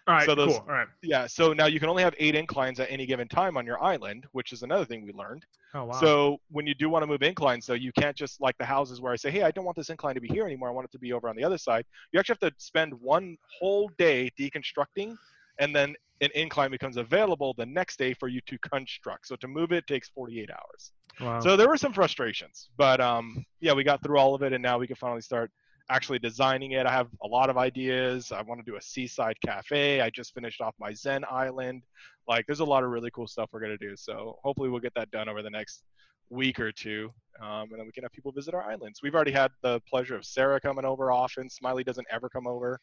All 0.07 0.13
right, 0.15 0.25
So 0.25 0.35
those- 0.35 0.53
cool. 0.53 0.65
All 0.69 0.73
right. 0.75 0.87
Yeah, 1.03 1.27
so 1.27 1.51
now 1.51 1.65
you 1.65 1.79
can 1.81 1.89
only 1.89 2.01
have 2.03 2.15
eight 2.17 2.33
inclines 2.35 2.79
at 2.79 2.89
any 2.89 3.05
given 3.05 3.27
time 3.27 3.57
on 3.57 3.65
your 3.65 3.83
island, 3.83 4.25
which 4.31 4.53
is 4.53 4.63
another 4.63 4.85
thing 4.85 5.03
we 5.03 5.11
learned. 5.11 5.43
Oh 5.73 5.85
wow. 5.85 5.99
So 5.99 6.37
when 6.49 6.65
you 6.67 6.73
do 6.75 6.89
want 6.89 7.03
to 7.03 7.07
move 7.07 7.23
inclines, 7.23 7.65
though, 7.65 7.73
you 7.73 7.91
can't 7.91 8.15
just 8.15 8.39
like 8.39 8.57
the 8.57 8.63
houses 8.65 9.01
where 9.01 9.11
I 9.11 9.17
say, 9.17 9.31
hey, 9.31 9.43
I 9.43 9.51
don't 9.51 9.65
want 9.65 9.75
this 9.75 9.89
incline 9.89 10.15
to 10.15 10.21
be 10.21 10.29
here 10.29 10.45
anymore. 10.45 10.69
I 10.69 10.71
want 10.71 10.85
it 10.85 10.91
to 10.93 10.99
be 10.99 11.11
over 11.11 11.27
on 11.27 11.35
the 11.35 11.43
other 11.43 11.57
side. 11.57 11.85
You 12.13 12.19
actually 12.19 12.37
have 12.41 12.51
to 12.53 12.55
spend 12.63 12.93
one 13.01 13.35
whole 13.59 13.89
day 13.97 14.29
deconstructing 14.39 15.17
and 15.59 15.75
then 15.75 15.93
an 16.21 16.29
incline 16.35 16.71
becomes 16.71 16.97
available 16.97 17.53
the 17.57 17.65
next 17.65 17.97
day 17.97 18.13
for 18.13 18.27
you 18.27 18.41
to 18.47 18.57
construct. 18.59 19.27
So 19.27 19.35
to 19.37 19.47
move 19.47 19.71
it 19.71 19.85
takes 19.87 20.09
48 20.09 20.49
hours. 20.51 20.91
Wow. 21.19 21.39
So 21.39 21.55
there 21.55 21.67
were 21.67 21.77
some 21.77 21.93
frustrations, 21.93 22.69
but 22.77 23.01
um, 23.01 23.43
yeah, 23.59 23.73
we 23.73 23.83
got 23.83 24.03
through 24.03 24.19
all 24.19 24.35
of 24.35 24.43
it, 24.43 24.53
and 24.53 24.61
now 24.61 24.77
we 24.77 24.85
can 24.87 24.95
finally 24.95 25.21
start 25.21 25.51
actually 25.89 26.19
designing 26.19 26.73
it. 26.73 26.85
I 26.85 26.91
have 26.91 27.07
a 27.23 27.27
lot 27.27 27.49
of 27.49 27.57
ideas. 27.57 28.31
I 28.31 28.41
want 28.41 28.63
to 28.63 28.69
do 28.69 28.77
a 28.77 28.81
seaside 28.81 29.35
cafe. 29.43 30.01
I 30.01 30.09
just 30.09 30.33
finished 30.33 30.61
off 30.61 30.75
my 30.79 30.93
Zen 30.93 31.23
Island. 31.29 31.83
Like, 32.27 32.45
there's 32.45 32.59
a 32.59 32.65
lot 32.65 32.83
of 32.83 32.91
really 32.91 33.09
cool 33.11 33.27
stuff 33.27 33.49
we're 33.51 33.61
gonna 33.61 33.77
do. 33.77 33.95
So 33.95 34.37
hopefully 34.43 34.69
we'll 34.69 34.81
get 34.81 34.93
that 34.95 35.09
done 35.11 35.29
over 35.29 35.41
the 35.41 35.49
next 35.49 35.83
week 36.29 36.59
or 36.59 36.71
two, 36.71 37.09
um, 37.41 37.69
and 37.71 37.79
then 37.79 37.85
we 37.85 37.91
can 37.91 38.03
have 38.03 38.11
people 38.11 38.31
visit 38.31 38.53
our 38.53 38.69
islands. 38.69 39.01
We've 39.01 39.15
already 39.15 39.31
had 39.31 39.51
the 39.63 39.79
pleasure 39.89 40.15
of 40.15 40.25
Sarah 40.25 40.59
coming 40.59 40.85
over 40.85 41.11
often. 41.11 41.49
Smiley 41.49 41.83
doesn't 41.83 42.07
ever 42.11 42.29
come 42.29 42.47
over. 42.47 42.79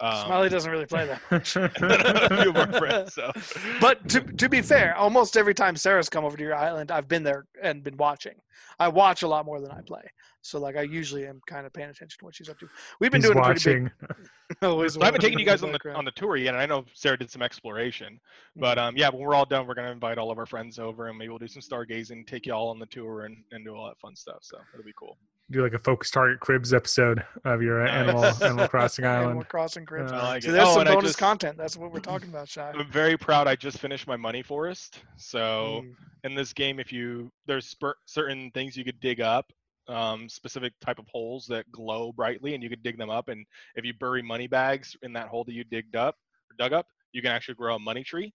Um, 0.00 0.26
Smiley 0.26 0.48
doesn't 0.48 0.70
really 0.70 0.86
play 0.86 1.06
that. 1.06 1.20
a 1.30 2.42
few 2.42 2.50
of 2.50 2.56
our 2.56 2.72
friends, 2.78 3.14
so. 3.14 3.32
But 3.80 4.08
to, 4.10 4.20
to 4.20 4.48
be 4.48 4.62
fair, 4.62 4.96
almost 4.96 5.36
every 5.36 5.54
time 5.54 5.76
Sarah's 5.76 6.08
come 6.08 6.24
over 6.24 6.36
to 6.36 6.42
your 6.42 6.54
island, 6.54 6.90
I've 6.90 7.08
been 7.08 7.22
there 7.22 7.46
and 7.62 7.82
been 7.82 7.96
watching. 7.96 8.34
I 8.78 8.88
watch 8.88 9.22
a 9.22 9.28
lot 9.28 9.44
more 9.44 9.60
than 9.60 9.70
I 9.70 9.80
play. 9.80 10.02
So 10.42 10.58
like 10.60 10.76
I 10.76 10.82
usually 10.82 11.26
am 11.26 11.40
kind 11.46 11.66
of 11.66 11.72
paying 11.72 11.90
attention 11.90 12.18
to 12.20 12.24
what 12.24 12.34
she's 12.34 12.48
up 12.48 12.58
to. 12.60 12.68
We've 13.00 13.10
been 13.10 13.20
He's 13.20 13.30
doing 13.30 13.38
a 13.38 13.44
pretty 13.44 13.64
big. 13.64 13.90
watching. 14.08 14.26
always 14.62 14.94
So 14.94 15.02
I 15.02 15.06
haven't 15.06 15.20
taken 15.20 15.38
you 15.38 15.44
guys 15.44 15.62
on 15.62 15.72
the 15.72 15.94
on 15.94 16.04
the 16.04 16.10
tour 16.12 16.36
yet, 16.36 16.54
and 16.54 16.62
I 16.62 16.66
know 16.66 16.84
Sarah 16.94 17.18
did 17.18 17.30
some 17.30 17.42
exploration. 17.42 18.18
But 18.56 18.78
um, 18.78 18.96
yeah, 18.96 19.10
when 19.10 19.20
we're 19.20 19.34
all 19.34 19.44
done, 19.46 19.66
we're 19.66 19.74
gonna 19.74 19.90
invite 19.90 20.16
all 20.18 20.30
of 20.30 20.38
our 20.38 20.46
friends 20.46 20.78
over, 20.78 21.08
and 21.08 21.18
maybe 21.18 21.28
we'll 21.30 21.38
do 21.38 21.48
some 21.48 21.62
stargazing, 21.62 22.26
take 22.26 22.46
you 22.46 22.52
all 22.54 22.68
on 22.68 22.78
the 22.78 22.86
tour, 22.86 23.24
and, 23.24 23.36
and 23.52 23.64
do 23.64 23.74
all 23.74 23.86
that 23.88 23.98
fun 23.98 24.14
stuff. 24.16 24.38
So 24.42 24.58
it'll 24.72 24.84
be 24.86 24.92
cool. 24.98 25.18
Do 25.50 25.62
like 25.62 25.72
a 25.72 25.78
focus 25.78 26.10
target 26.10 26.40
cribs 26.40 26.74
episode 26.74 27.24
of 27.46 27.62
your 27.62 27.82
Nice. 27.84 27.90
animal 27.92 28.24
Animal 28.42 28.68
Crossing 28.68 29.04
Island. 29.06 29.16
Animal 29.22 29.30
Island. 29.32 29.48
Crossing 29.48 29.86
cribs. 29.86 30.12
Uh, 30.12 30.16
I 30.16 30.22
like 30.28 30.42
so 30.42 30.50
it. 30.50 30.52
there's 30.52 30.68
Oh, 30.68 30.74
some 30.74 30.84
bonus 30.84 31.04
just- 31.04 31.18
content. 31.18 31.56
That's 31.56 31.76
what 31.76 31.90
we're 31.92 32.00
talking 32.00 32.28
about, 32.28 32.48
Shy. 32.48 32.70
I'm 32.74 32.90
very 32.90 33.16
proud. 33.16 33.48
I 33.48 33.56
just 33.56 33.78
finished 33.78 34.06
my 34.06 34.16
money 34.16 34.42
forest. 34.42 35.00
So 35.16 35.82
Mm. 35.84 35.94
in 36.24 36.34
this 36.34 36.52
game, 36.52 36.78
if 36.78 36.92
you 36.92 37.30
there's 37.46 37.66
spur- 37.66 37.96
certain 38.06 38.50
things 38.52 38.76
you 38.76 38.84
could 38.84 39.00
dig 39.00 39.20
up, 39.22 39.50
um, 39.88 40.28
specific 40.28 40.72
type 40.80 40.98
of 40.98 41.06
holes 41.08 41.46
that 41.46 41.70
glow 41.72 42.12
brightly, 42.12 42.54
and 42.54 42.62
you 42.62 42.68
could 42.68 42.82
dig 42.82 42.98
them 42.98 43.10
up. 43.10 43.28
And 43.28 43.44
if 43.74 43.84
you 43.84 43.94
bury 43.94 44.22
money 44.22 44.46
bags 44.46 44.96
in 45.02 45.12
that 45.14 45.28
hole 45.28 45.44
that 45.44 45.54
you 45.54 45.64
digged 45.64 45.96
up 45.96 46.16
or 46.50 46.56
dug 46.58 46.72
up, 46.72 46.86
you 47.12 47.22
can 47.22 47.30
actually 47.32 47.54
grow 47.54 47.76
a 47.76 47.78
money 47.78 48.04
tree. 48.04 48.32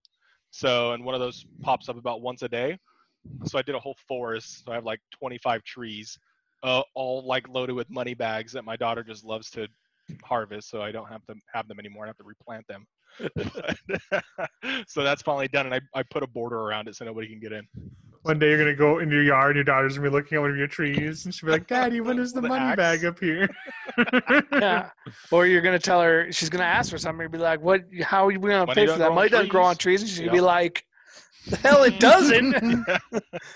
So 0.51 0.93
and 0.93 1.03
one 1.03 1.15
of 1.15 1.21
those 1.21 1.45
pops 1.61 1.89
up 1.89 1.97
about 1.97 2.21
once 2.21 2.41
a 2.43 2.49
day. 2.49 2.77
So 3.45 3.57
I 3.57 3.61
did 3.61 3.75
a 3.75 3.79
whole 3.79 3.95
forest. 4.07 4.63
So 4.65 4.71
I 4.71 4.75
have 4.75 4.85
like 4.85 4.99
25 5.11 5.63
trees, 5.63 6.17
uh, 6.63 6.81
all 6.95 7.25
like 7.25 7.47
loaded 7.47 7.73
with 7.73 7.89
money 7.89 8.13
bags 8.13 8.51
that 8.53 8.65
my 8.65 8.75
daughter 8.75 9.03
just 9.03 9.23
loves 9.23 9.49
to 9.51 9.67
harvest. 10.23 10.69
So 10.69 10.81
I 10.81 10.91
don't 10.91 11.07
have 11.07 11.25
to 11.27 11.35
have 11.53 11.67
them 11.67 11.79
anymore. 11.79 12.05
I 12.05 12.07
have 12.07 12.17
to 12.17 12.23
replant 12.23 12.65
them. 12.67 12.85
so 14.87 15.03
that's 15.03 15.21
finally 15.21 15.47
done, 15.47 15.67
and 15.67 15.75
I, 15.75 15.81
I 15.93 16.03
put 16.03 16.23
a 16.23 16.27
border 16.27 16.59
around 16.59 16.87
it 16.87 16.95
so 16.95 17.05
nobody 17.05 17.27
can 17.27 17.39
get 17.39 17.51
in. 17.51 17.67
One 18.23 18.39
day 18.39 18.49
you're 18.49 18.57
gonna 18.57 18.73
go 18.75 18.99
into 18.99 19.15
your 19.15 19.23
yard, 19.23 19.51
and 19.51 19.55
your 19.57 19.63
daughter's 19.65 19.97
gonna 19.97 20.09
be 20.09 20.13
looking 20.13 20.37
at 20.37 20.41
one 20.41 20.49
of 20.49 20.57
your 20.57 20.67
trees, 20.67 21.25
and 21.25 21.33
she'll 21.33 21.47
be 21.47 21.51
like, 21.51 21.67
"Daddy, 21.67 21.99
when 22.01 22.19
is 22.19 22.31
the 22.33 22.41
The 22.41 22.47
money 22.47 22.63
axe. 22.65 22.77
bag 22.77 23.05
up 23.05 23.19
here?" 23.19 23.49
yeah. 24.53 24.89
Or 25.29 25.45
you're 25.45 25.61
gonna 25.61 25.77
tell 25.79 26.01
her 26.01 26.31
she's 26.31 26.49
gonna 26.49 26.63
ask 26.63 26.89
for 26.89 26.97
something. 26.97 27.21
You'll 27.23 27.31
be 27.31 27.37
like, 27.37 27.59
"What? 27.61 27.83
How 28.01 28.23
are 28.23 28.27
we 28.27 28.35
gonna 28.35 28.65
Money 28.65 28.73
pay 28.75 28.87
for 28.87 28.97
that? 28.97 29.13
Money 29.13 29.29
doesn't 29.29 29.49
grow 29.49 29.63
on 29.65 29.75
trees." 29.75 29.99
trees." 29.99 30.01
And 30.01 30.09
she's 30.09 30.19
gonna 30.19 30.31
Yeah. 30.31 30.37
be 30.37 30.41
like, 30.41 30.85
"The 31.47 31.57
hell 31.57 31.83
it 31.83 31.99
doesn't! 31.99 32.53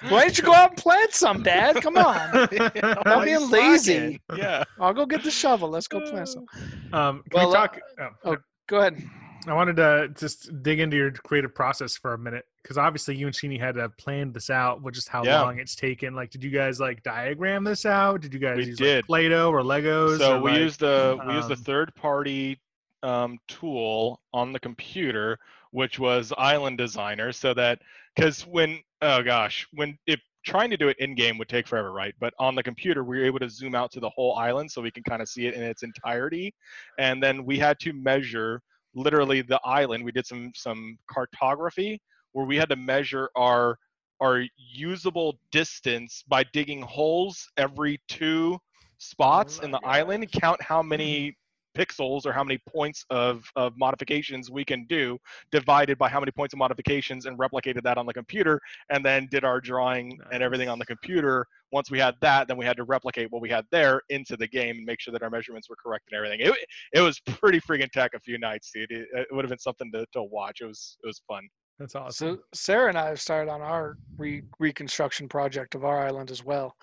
Why 0.10 0.24
don't 0.24 0.38
you 0.38 0.44
go 0.44 0.54
out 0.54 0.72
and 0.72 0.78
plant 0.78 1.14
some, 1.14 1.44
Dad? 1.44 1.82
Come 1.82 1.98
on! 1.98 2.18
Stop 2.52 2.76
Stop 2.76 3.24
being 3.24 3.50
lazy. 3.50 4.22
Yeah. 4.36 4.66
I'll 4.82 4.94
go 4.94 5.06
get 5.06 5.24
the 5.24 5.32
shovel. 5.32 5.70
Let's 5.70 5.88
go 5.88 6.02
plant 6.02 6.28
some." 6.28 6.46
Um, 6.94 7.24
can 7.30 7.40
Well, 7.40 7.50
we 7.50 7.56
uh, 7.56 7.58
talk? 7.60 7.80
oh, 8.00 8.10
oh. 8.26 8.38
Go 8.68 8.78
ahead. 8.80 9.02
I 9.46 9.54
wanted 9.54 9.76
to 9.78 10.10
just 10.16 10.62
dig 10.64 10.80
into 10.80 10.96
your 10.98 11.12
creative 11.12 11.54
process 11.56 11.96
for 11.98 12.14
a 12.14 12.18
minute 12.18 12.46
because 12.68 12.78
obviously 12.78 13.16
you 13.16 13.28
and 13.28 13.34
Sheenie 13.34 13.58
had 13.58 13.76
to 13.76 13.88
plan 13.88 14.34
this 14.34 14.50
out 14.50 14.82
with 14.82 14.94
just 14.94 15.08
how 15.08 15.24
Yeah. 15.24 15.42
long 15.42 15.58
it's 15.58 15.74
taken. 15.74 16.14
Like, 16.14 16.32
did 16.32 16.44
you 16.44 16.50
guys 16.50 16.82
like 16.82 17.02
diagram 17.02 17.64
this 17.64 17.86
out? 17.86 18.20
Did 18.20 18.34
you 18.34 18.42
guys 18.42 18.58
We 18.58 18.66
use 18.66 18.78
did. 18.78 18.96
like 18.98 19.06
Play-Doh 19.06 19.50
or 19.52 19.62
Legos? 19.62 20.18
So 20.18 20.36
or, 20.36 20.42
we 20.42 20.52
like- 20.52 20.60
used 20.60 20.82
the 20.82 21.18
we 21.26 21.34
used 21.36 21.48
the 21.48 21.54
um, 21.56 21.62
third 21.64 21.96
party 21.96 22.60
um, 23.04 23.40
tool 23.48 24.20
on 24.34 24.52
the 24.52 24.60
computer, 24.60 25.38
which 25.72 25.98
was 25.98 26.34
Island 26.38 26.78
Designer, 26.78 27.32
so 27.32 27.54
that 27.54 27.80
because 28.18 28.46
when 28.46 28.82
oh 29.02 29.24
gosh, 29.24 29.66
when 29.72 29.98
if 30.06 30.20
trying 30.46 30.70
to 30.72 30.78
do 30.78 30.90
it 30.90 30.98
in 31.00 31.16
game 31.16 31.38
would 31.38 31.48
take 31.48 31.68
forever, 31.68 31.94
right? 31.94 32.16
But 32.20 32.34
on 32.38 32.54
the 32.54 32.64
computer, 32.64 33.06
we 33.06 33.20
were 33.20 33.26
able 33.26 33.40
to 33.40 33.50
zoom 33.50 33.76
out 33.76 33.92
to 33.92 34.02
the 34.02 34.10
whole 34.10 34.36
island 34.38 34.70
so 34.72 34.82
we 34.82 34.92
can 34.92 35.04
kind 35.04 35.22
of 35.22 35.30
see 35.30 35.46
it 35.48 35.54
in 35.54 35.64
its 35.64 35.84
entirety, 35.84 36.54
and 37.00 37.24
then 37.24 37.46
we 37.46 37.58
had 37.58 37.80
to 37.80 37.94
measure 37.94 38.62
literally 38.94 39.42
the 39.42 39.60
island. 39.64 40.04
We 40.04 40.12
did 40.12 40.26
some 40.28 40.52
some 40.54 40.98
cartography 41.10 42.02
where 42.38 42.46
we 42.46 42.56
had 42.56 42.70
to 42.70 42.76
measure 42.76 43.32
our 43.36 43.80
our 44.22 44.44
usable 44.56 45.40
distance 45.52 46.24
by 46.28 46.44
digging 46.54 46.84
holes 46.84 47.50
every 47.58 48.00
two 48.08 48.60
spots 49.00 49.58
in 49.60 49.72
my 49.72 49.80
the 49.80 49.88
oh, 49.88 49.90
island 49.90 50.24
and 50.24 50.32
count 50.32 50.62
how 50.62 50.84
many 50.84 51.30
mm-hmm. 51.30 51.82
pixels 51.82 52.28
or 52.28 52.32
how 52.32 52.44
many 52.44 52.60
points 52.70 53.06
of, 53.10 53.44
of 53.56 53.74
modifications 53.76 54.52
we 54.52 54.64
can 54.64 54.86
do 54.86 55.18
divided 55.52 55.98
by 55.98 56.10
how 56.10 56.20
many 56.20 56.32
points 56.32 56.54
of 56.54 56.60
modifications 56.60 57.26
and 57.26 57.40
replicated 57.40 57.82
that 57.82 57.98
on 57.98 58.06
the 58.06 58.14
computer 58.14 58.62
and 58.92 59.04
then 59.04 59.28
did 59.32 59.44
our 59.44 59.60
drawing 59.60 60.20
and 60.32 60.44
everything 60.44 60.70
on 60.70 60.78
the 60.78 60.86
computer. 60.86 61.44
Once 61.72 61.90
we 61.90 61.98
had 62.00 62.14
that 62.22 62.48
then 62.48 62.56
we 62.56 62.66
had 62.66 62.78
to 62.78 62.84
replicate 62.84 63.32
what 63.32 63.42
we 63.42 63.50
had 63.50 63.66
there 63.72 64.02
into 64.10 64.38
the 64.38 64.48
game 64.48 64.78
and 64.78 64.86
make 64.86 65.00
sure 65.00 65.12
that 65.12 65.24
our 65.24 65.30
measurements 65.32 65.70
were 65.70 65.76
correct 65.76 66.06
and 66.12 66.18
everything. 66.18 66.40
It, 66.42 66.54
it 66.94 67.02
was 67.02 67.20
pretty 67.20 67.60
freaking 67.60 67.92
tech 67.92 68.12
a 68.14 68.20
few 68.20 68.38
nights 68.38 68.70
dude. 68.74 68.92
It, 68.92 69.08
it 69.14 69.28
would 69.32 69.44
have 69.44 69.50
been 69.50 69.58
something 69.58 69.92
to, 69.92 70.06
to 70.14 70.22
watch. 70.24 70.62
It 70.62 70.66
was 70.66 70.98
it 71.04 71.08
was 71.08 71.22
fun 71.28 71.48
That's 71.80 71.94
awesome. 71.94 72.38
So 72.38 72.42
Sarah 72.54 72.90
and 72.90 72.98
I 72.98 73.08
have 73.10 73.22
started 73.22 73.52
on 73.52 73.62
our 73.62 73.98
re- 74.18 74.42
reconstruction 74.58 75.30
project 75.30 75.76
of 75.76 75.86
our 75.86 76.00
island 76.00 76.32
as 76.32 76.44
well, 76.44 76.76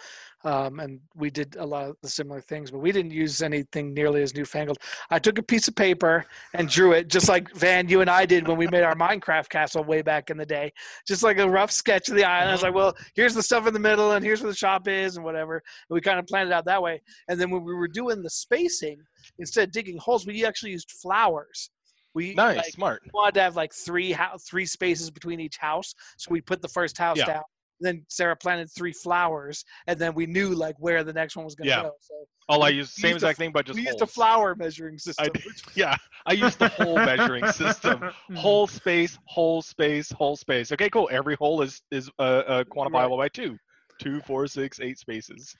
um, 0.44 0.78
and 0.78 1.00
we 1.16 1.30
did 1.30 1.56
a 1.56 1.66
lot 1.66 1.88
of 1.88 1.96
the 2.00 2.08
similar 2.08 2.40
things, 2.40 2.70
but 2.70 2.78
we 2.78 2.92
didn't 2.92 3.10
use 3.10 3.42
anything 3.42 3.92
nearly 3.92 4.22
as 4.22 4.36
newfangled. 4.36 4.78
I 5.10 5.18
took 5.18 5.38
a 5.38 5.42
piece 5.42 5.66
of 5.66 5.74
paper 5.74 6.24
and 6.52 6.68
drew 6.68 6.92
it, 6.92 7.08
just 7.08 7.28
like 7.28 7.52
Van, 7.56 7.88
you 7.88 8.02
and 8.02 8.10
I 8.10 8.24
did 8.24 8.46
when 8.46 8.56
we 8.56 8.68
made 8.68 8.84
our 8.84 8.94
Minecraft 8.94 9.48
castle 9.48 9.82
way 9.82 10.00
back 10.00 10.30
in 10.30 10.36
the 10.36 10.46
day, 10.46 10.72
just 11.08 11.24
like 11.24 11.38
a 11.38 11.50
rough 11.50 11.72
sketch 11.72 12.08
of 12.08 12.14
the 12.14 12.24
island. 12.24 12.50
I 12.50 12.52
was 12.52 12.62
like, 12.62 12.74
well, 12.74 12.94
here's 13.16 13.34
the 13.34 13.42
stuff 13.42 13.66
in 13.66 13.74
the 13.74 13.80
middle, 13.80 14.12
and 14.12 14.24
here's 14.24 14.42
where 14.42 14.52
the 14.52 14.56
shop 14.56 14.86
is, 14.86 15.16
and 15.16 15.24
whatever. 15.24 15.54
And 15.54 15.94
we 15.94 16.00
kind 16.02 16.20
of 16.20 16.26
planned 16.26 16.50
it 16.50 16.52
out 16.52 16.66
that 16.66 16.82
way. 16.82 17.02
And 17.26 17.40
then 17.40 17.50
when 17.50 17.64
we 17.64 17.74
were 17.74 17.88
doing 17.88 18.22
the 18.22 18.30
spacing, 18.30 18.98
instead 19.40 19.68
of 19.68 19.72
digging 19.72 19.98
holes, 19.98 20.24
we 20.24 20.46
actually 20.46 20.70
used 20.70 20.92
flowers. 20.92 21.70
We 22.14 22.34
nice 22.34 22.56
like, 22.56 22.66
smart 22.66 23.02
wanted 23.12 23.34
to 23.34 23.40
have 23.42 23.56
like 23.56 23.72
three 23.72 24.12
house, 24.12 24.44
three 24.44 24.66
spaces 24.66 25.10
between 25.10 25.40
each 25.40 25.56
house. 25.56 25.94
So 26.16 26.28
we 26.30 26.40
put 26.40 26.62
the 26.62 26.68
first 26.68 26.96
house 26.96 27.18
Yeah. 27.18 27.26
down. 27.26 27.42
Then 27.80 28.04
Sarah 28.08 28.36
planted 28.36 28.70
three 28.70 28.92
flowers, 28.92 29.64
and 29.88 29.98
then 29.98 30.14
we 30.14 30.26
knew 30.26 30.50
like 30.50 30.76
where 30.78 31.02
the 31.02 31.12
next 31.12 31.36
one 31.36 31.44
was 31.44 31.54
going 31.54 31.66
to 31.66 31.74
Yeah. 31.74 31.82
go. 31.82 31.92
So 32.00 32.14
all 32.48 32.62
i 32.62 32.68
we 32.68 32.74
used 32.74 32.92
same 32.92 33.14
exact 33.14 33.38
thing 33.38 33.50
but 33.52 33.64
just 33.64 33.78
we 33.78 33.86
used 33.86 34.02
a 34.02 34.06
flower 34.06 34.54
measuring 34.54 34.98
system. 34.98 35.30
did. 35.32 35.42
yeah 35.74 35.96
i 36.26 36.32
used 36.34 36.58
the 36.58 36.68
whole 36.68 36.96
measuring 36.98 37.46
system 37.46 38.02
whole 38.36 38.66
space, 38.66 39.18
whole 39.26 39.62
space, 39.62 40.10
whole 40.12 40.36
space. 40.36 40.72
Okay, 40.72 40.90
cool. 40.90 41.08
Every 41.12 41.36
hole 41.36 41.62
is 41.62 41.82
is 41.90 42.10
uh, 42.18 42.22
uh, 42.22 42.64
quantifiable 42.64 43.18
by 43.18 43.28
two, 43.28 43.58
two, 43.98 44.20
four, 44.20 44.46
six, 44.46 44.80
eight 44.80 44.98
spaces. 44.98 45.54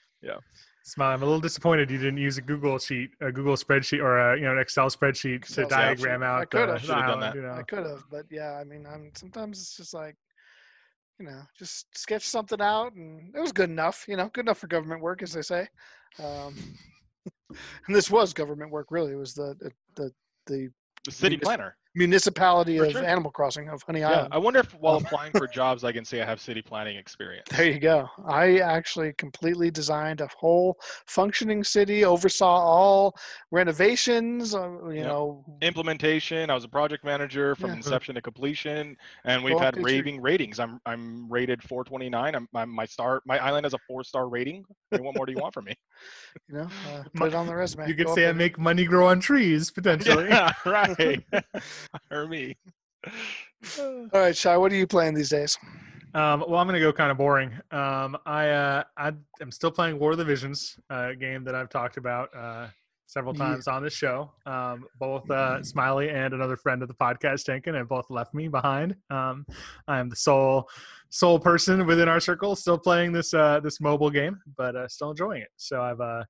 Smile. 0.87 1.13
I'm 1.15 1.23
a 1.23 1.25
little 1.25 1.41
disappointed 1.41 1.89
you 1.89 1.97
didn't 1.97 2.19
use 2.19 2.37
a 2.37 2.41
Google 2.43 2.77
sheet, 2.77 3.09
a 3.19 3.31
Google 3.31 3.55
spreadsheet, 3.55 3.99
or 4.03 4.17
a 4.19 4.37
you 4.37 4.43
know 4.45 4.51
an 4.51 4.59
Excel 4.59 4.87
spreadsheet 4.87 5.37
Excel 5.37 5.67
to 5.67 5.69
diagram 5.75 6.21
out. 6.21 6.41
I 6.41 6.45
could've. 6.45 6.81
the- 6.81 6.87
the 6.87 6.93
done 6.93 7.19
that. 7.21 7.35
You 7.35 7.41
know? 7.41 7.53
I 7.53 7.63
could 7.63 7.85
have, 7.87 8.03
but 8.11 8.25
yeah, 8.29 8.51
I 8.53 8.63
mean, 8.63 8.85
I'm 8.85 9.09
sometimes 9.15 9.59
it's 9.59 9.75
just 9.75 9.95
like, 9.95 10.15
you 11.19 11.25
know, 11.25 11.41
just 11.57 11.87
sketch 11.97 12.21
something 12.27 12.61
out, 12.61 12.93
and 12.93 13.35
it 13.35 13.39
was 13.39 13.51
good 13.51 13.71
enough. 13.71 14.05
You 14.07 14.15
know, 14.15 14.29
good 14.31 14.45
enough 14.45 14.59
for 14.59 14.67
government 14.67 15.01
work, 15.01 15.23
as 15.23 15.33
they 15.33 15.41
say. 15.41 15.67
Um, 16.23 16.55
and 17.49 17.95
this 17.95 18.11
was 18.11 18.31
government 18.33 18.69
work, 18.69 18.87
really. 18.91 19.13
It 19.13 19.17
was 19.17 19.33
the 19.33 19.55
the 19.95 20.11
the 20.45 20.69
The 21.03 21.11
city 21.11 21.37
planner. 21.37 21.77
Municipality 21.95 22.77
For 22.77 22.85
of 22.85 22.91
sure. 22.91 23.05
Animal 23.05 23.31
Crossing 23.31 23.69
of 23.69 23.81
Honey 23.83 24.01
Yeah, 24.01 24.09
Island. 24.09 24.33
I 24.33 24.37
wonder 24.37 24.59
if 24.59 24.73
while 24.75 24.97
applying 24.97 25.31
for 25.31 25.47
jobs, 25.47 25.83
I 25.83 25.91
can 25.91 26.05
say 26.05 26.21
I 26.21 26.25
have 26.25 26.39
city 26.41 26.61
planning 26.61 26.97
experience. 26.97 27.49
There 27.49 27.71
you 27.71 27.79
go. 27.79 28.09
I 28.27 28.57
actually 28.59 29.13
completely 29.13 29.71
designed 29.71 30.21
a 30.21 30.27
whole 30.37 30.77
functioning 31.07 31.63
city, 31.63 32.03
oversaw 32.03 32.45
all 32.59 33.15
renovations. 33.51 34.53
Uh, 34.53 34.69
you 34.89 34.95
Yep. 34.95 35.05
know, 35.05 35.45
Implementation. 35.61 36.49
I 36.49 36.53
was 36.53 36.63
a 36.63 36.69
project 36.69 37.03
manager 37.05 37.55
from 37.55 37.71
Yeah. 37.71 37.77
inception 37.77 38.15
to 38.15 38.21
completion, 38.21 38.97
and 39.23 39.43
we've 39.43 39.53
Go 39.53 39.59
on, 39.59 39.63
had 39.65 39.73
picture. 39.75 39.85
raving 39.85 40.21
ratings. 40.21 40.59
I'm 40.59 40.79
I'm 40.85 41.29
rated 41.31 41.63
429. 41.63 42.35
I'm, 42.35 42.47
I'm 42.53 42.69
my 42.69 42.85
star. 42.85 43.21
My 43.25 43.37
island 43.39 43.65
has 43.65 43.73
a 43.73 43.79
four 43.87 44.03
star 44.03 44.27
rating. 44.27 44.65
I 44.91 44.97
mean, 44.97 45.05
what 45.05 45.15
more 45.15 45.25
do 45.25 45.31
you 45.31 45.39
want 45.39 45.53
from 45.53 45.65
me? 45.65 45.75
you 46.49 46.55
know, 46.55 46.67
uh, 46.87 47.03
put 47.15 47.29
it 47.29 47.35
on 47.35 47.47
the 47.47 47.55
resume. 47.55 47.87
You 47.87 47.95
could 47.95 48.07
Go 48.07 48.15
say 48.15 48.27
I 48.27 48.33
make 48.33 48.59
money 48.59 48.83
grow 48.85 49.07
on 49.07 49.19
trees 49.19 49.71
potentially. 49.75 50.29
Yeah, 50.29 50.51
right. 50.65 51.23
or 52.11 52.27
me. 52.27 52.57
All 53.79 54.09
right, 54.13 54.35
Shy. 54.35 54.57
What 54.57 54.71
are 54.71 54.75
you 54.75 54.87
playing 54.87 55.13
these 55.13 55.29
days? 55.29 55.57
Um, 56.13 56.45
well, 56.47 56.59
I'm 56.59 56.67
gonna 56.67 56.79
go 56.79 56.93
kind 56.93 57.11
of 57.11 57.17
boring. 57.17 57.51
Um, 57.71 58.17
I 58.25 58.49
uh, 58.49 58.83
I 58.97 59.11
am 59.41 59.51
still 59.51 59.71
playing 59.71 59.99
War 59.99 60.11
of 60.11 60.17
the 60.17 60.25
Visions, 60.25 60.77
uh, 60.89 61.11
game 61.13 61.43
that 61.43 61.55
I've 61.55 61.69
talked 61.69 61.97
about. 61.97 62.29
Uh, 62.35 62.67
several 63.07 63.33
Yeah. 63.33 63.39
times 63.51 63.67
on 63.67 63.83
this 63.83 63.93
show. 63.93 64.31
Um, 64.45 64.85
both 64.99 65.29
uh, 65.29 65.61
Smiley 65.63 66.09
and 66.09 66.33
another 66.33 66.57
friend 66.57 66.81
of 66.81 66.87
the 66.87 66.93
podcast, 66.93 67.45
Tankin, 67.45 67.75
have 67.75 67.87
both 67.87 68.09
left 68.09 68.33
me 68.33 68.47
behind. 68.47 68.95
Um, 69.09 69.45
I 69.87 69.99
am 69.99 70.09
the 70.09 70.15
sole 70.15 70.69
sole 71.09 71.39
person 71.39 71.85
within 71.85 72.09
our 72.09 72.19
circle 72.19 72.55
still 72.55 72.77
playing 72.77 73.11
this 73.11 73.33
uh, 73.33 73.59
this 73.61 73.79
mobile 73.79 74.09
game, 74.09 74.39
but 74.57 74.75
uh, 74.75 74.87
still 74.87 75.11
enjoying 75.11 75.41
it. 75.41 75.49
So 75.57 75.81
I've 75.81 76.01
uh, 76.01 76.23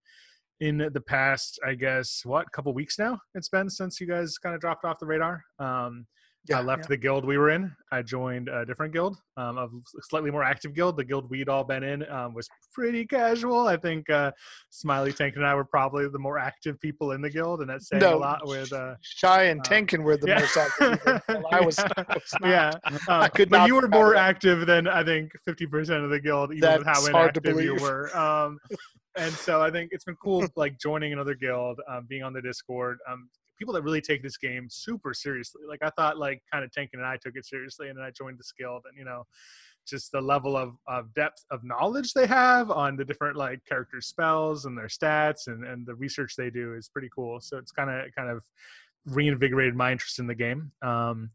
in 0.59 0.77
the 0.77 1.01
past, 1.01 1.59
I 1.65 1.75
guess, 1.75 2.21
what 2.23 2.51
couple 2.51 2.73
weeks 2.73 2.97
now 2.97 3.19
it's 3.33 3.49
been 3.49 3.69
since 3.69 3.99
you 3.99 4.07
guys 4.07 4.37
kind 4.37 4.55
of 4.55 4.61
dropped 4.61 4.85
off 4.85 4.99
the 4.99 5.05
radar. 5.05 5.43
Um, 5.59 6.05
yeah, 6.47 6.59
I 6.59 6.61
left 6.61 6.87
the 6.87 6.97
guild 6.97 7.25
we 7.25 7.39
were 7.39 7.49
in. 7.49 7.71
I 7.91 8.03
joined 8.03 8.49
a 8.49 8.65
different 8.65 8.93
guild, 8.93 9.17
um, 9.35 9.57
a 9.57 9.67
slightly 10.01 10.29
more 10.29 10.43
active 10.43 10.75
guild. 10.75 10.95
The 10.95 11.03
guild 11.03 11.27
we'd 11.29 11.49
all 11.49 11.63
been 11.63 11.83
in 11.83 12.07
um, 12.11 12.35
was 12.35 12.47
pretty 12.71 13.03
casual. 13.05 13.67
I 13.67 13.77
think 13.77 14.07
uh, 14.11 14.31
Smiley 14.69 15.11
Tank 15.11 15.37
and 15.37 15.45
I 15.45 15.55
were 15.55 15.65
probably 15.65 16.07
the 16.07 16.19
more 16.19 16.37
active 16.37 16.79
people 16.79 17.13
in 17.13 17.21
the 17.21 17.31
guild, 17.31 17.61
and 17.61 17.69
that's 17.69 17.89
saying 17.89 18.01
No, 18.01 18.15
a 18.15 18.19
lot 18.19 18.47
with. 18.47 18.71
Uh, 18.71 18.93
Shy 19.01 19.45
and 19.45 19.59
uh, 19.61 19.63
Tankin 19.63 20.03
were 20.03 20.17
the 20.17 20.27
most 20.27 20.55
active. 20.55 21.21
Well, 21.27 21.47
I 21.51 21.61
was, 21.61 21.79
I 21.79 22.05
was 22.09 22.33
yeah, 22.43 22.71
um, 23.07 23.27
could 23.33 23.49
but 23.49 23.59
not 23.59 23.67
you 23.67 23.75
were 23.75 23.87
more 23.87 24.15
active 24.15 24.67
than 24.67 24.87
I 24.87 25.03
think 25.03 25.31
fifty 25.45 25.65
percent 25.65 26.03
of 26.03 26.11
the 26.11 26.19
guild, 26.19 26.53
even 26.53 26.77
with 26.77 26.85
how 26.85 26.93
That's 26.93 27.07
hard 27.07 27.33
to 27.33 27.41
inactive 27.43 27.63
you 27.63 27.75
were. 27.75 28.11
And 29.17 29.33
so 29.33 29.61
I 29.61 29.71
think 29.71 29.89
it's 29.91 30.03
been 30.03 30.17
cool, 30.21 30.45
like 30.55 30.79
joining 30.79 31.13
another 31.13 31.35
guild, 31.35 31.79
um, 31.89 32.05
being 32.07 32.23
on 32.23 32.33
the 32.33 32.41
Discord. 32.41 32.97
Um, 33.09 33.29
people 33.57 33.73
that 33.73 33.83
really 33.83 34.01
take 34.01 34.21
this 34.21 34.37
game 34.37 34.67
super 34.69 35.13
seriously. 35.13 35.61
Like 35.67 35.79
I 35.81 35.89
thought, 35.91 36.17
like 36.17 36.41
kind 36.51 36.63
of 36.63 36.71
Tankin 36.71 36.99
and 36.99 37.07
I 37.07 37.17
took 37.17 37.35
it 37.35 37.45
seriously, 37.45 37.89
and 37.89 37.97
then 37.97 38.05
I 38.05 38.11
joined 38.11 38.37
this 38.37 38.51
guild, 38.57 38.83
and 38.89 38.97
you 38.97 39.05
know, 39.05 39.23
just 39.87 40.11
the 40.11 40.21
level 40.21 40.57
of, 40.57 40.75
of 40.87 41.13
depth 41.13 41.45
of 41.51 41.63
knowledge 41.63 42.13
they 42.13 42.25
have 42.25 42.71
on 42.71 42.95
the 42.95 43.05
different 43.05 43.37
like 43.37 43.59
character 43.67 44.01
spells 44.01 44.65
and 44.65 44.77
their 44.77 44.87
stats 44.87 45.47
and, 45.47 45.63
and 45.63 45.85
the 45.85 45.95
research 45.95 46.35
they 46.35 46.49
do 46.49 46.73
is 46.73 46.89
pretty 46.89 47.09
cool. 47.13 47.39
So 47.39 47.57
it's 47.57 47.71
kind 47.71 47.89
of 47.89 48.13
kind 48.15 48.29
of 48.29 48.43
reinvigorated 49.05 49.75
my 49.75 49.91
interest 49.91 50.17
in 50.17 50.27
the 50.27 50.35
game. 50.35 50.71
Um, 50.81 51.29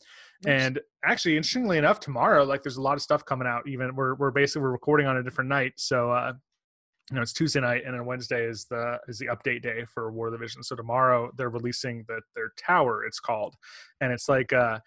and 0.47 0.81
actually, 1.05 1.37
interestingly 1.37 1.79
enough, 1.79 2.01
tomorrow 2.01 2.45
like 2.45 2.63
there's 2.63 2.77
a 2.77 2.83
lot 2.83 2.95
of 2.95 3.03
stuff 3.03 3.25
coming 3.25 3.47
out. 3.47 3.69
Even 3.69 3.95
we're 3.95 4.15
we're 4.15 4.31
basically 4.31 4.63
we're 4.63 4.73
recording 4.73 5.07
on 5.07 5.17
a 5.17 5.23
different 5.23 5.49
night, 5.49 5.75
so 5.77 6.11
uh, 6.11 6.33
you 7.11 7.17
know 7.17 7.23
it's 7.23 7.33
Tuesday 7.33 7.61
night, 7.61 7.83
and 7.85 7.95
then 7.95 8.05
Wednesday 8.05 8.45
is 8.45 8.67
the 8.67 8.99
is 9.09 9.19
the 9.19 9.27
update 9.27 9.63
day 9.63 9.85
for 9.93 10.11
War 10.13 10.27
of 10.27 10.33
the 10.33 10.39
Vision. 10.39 10.63
So 10.63 10.77
tomorrow 10.77 11.31
they're 11.37 11.51
releasing 11.51 12.05
the 12.07 12.21
their 12.37 12.53
tower. 12.57 13.05
It's 13.05 13.19
called, 13.19 13.57
and 14.01 14.13
it's 14.13 14.29
like 14.29 14.53
uh, 14.53 14.79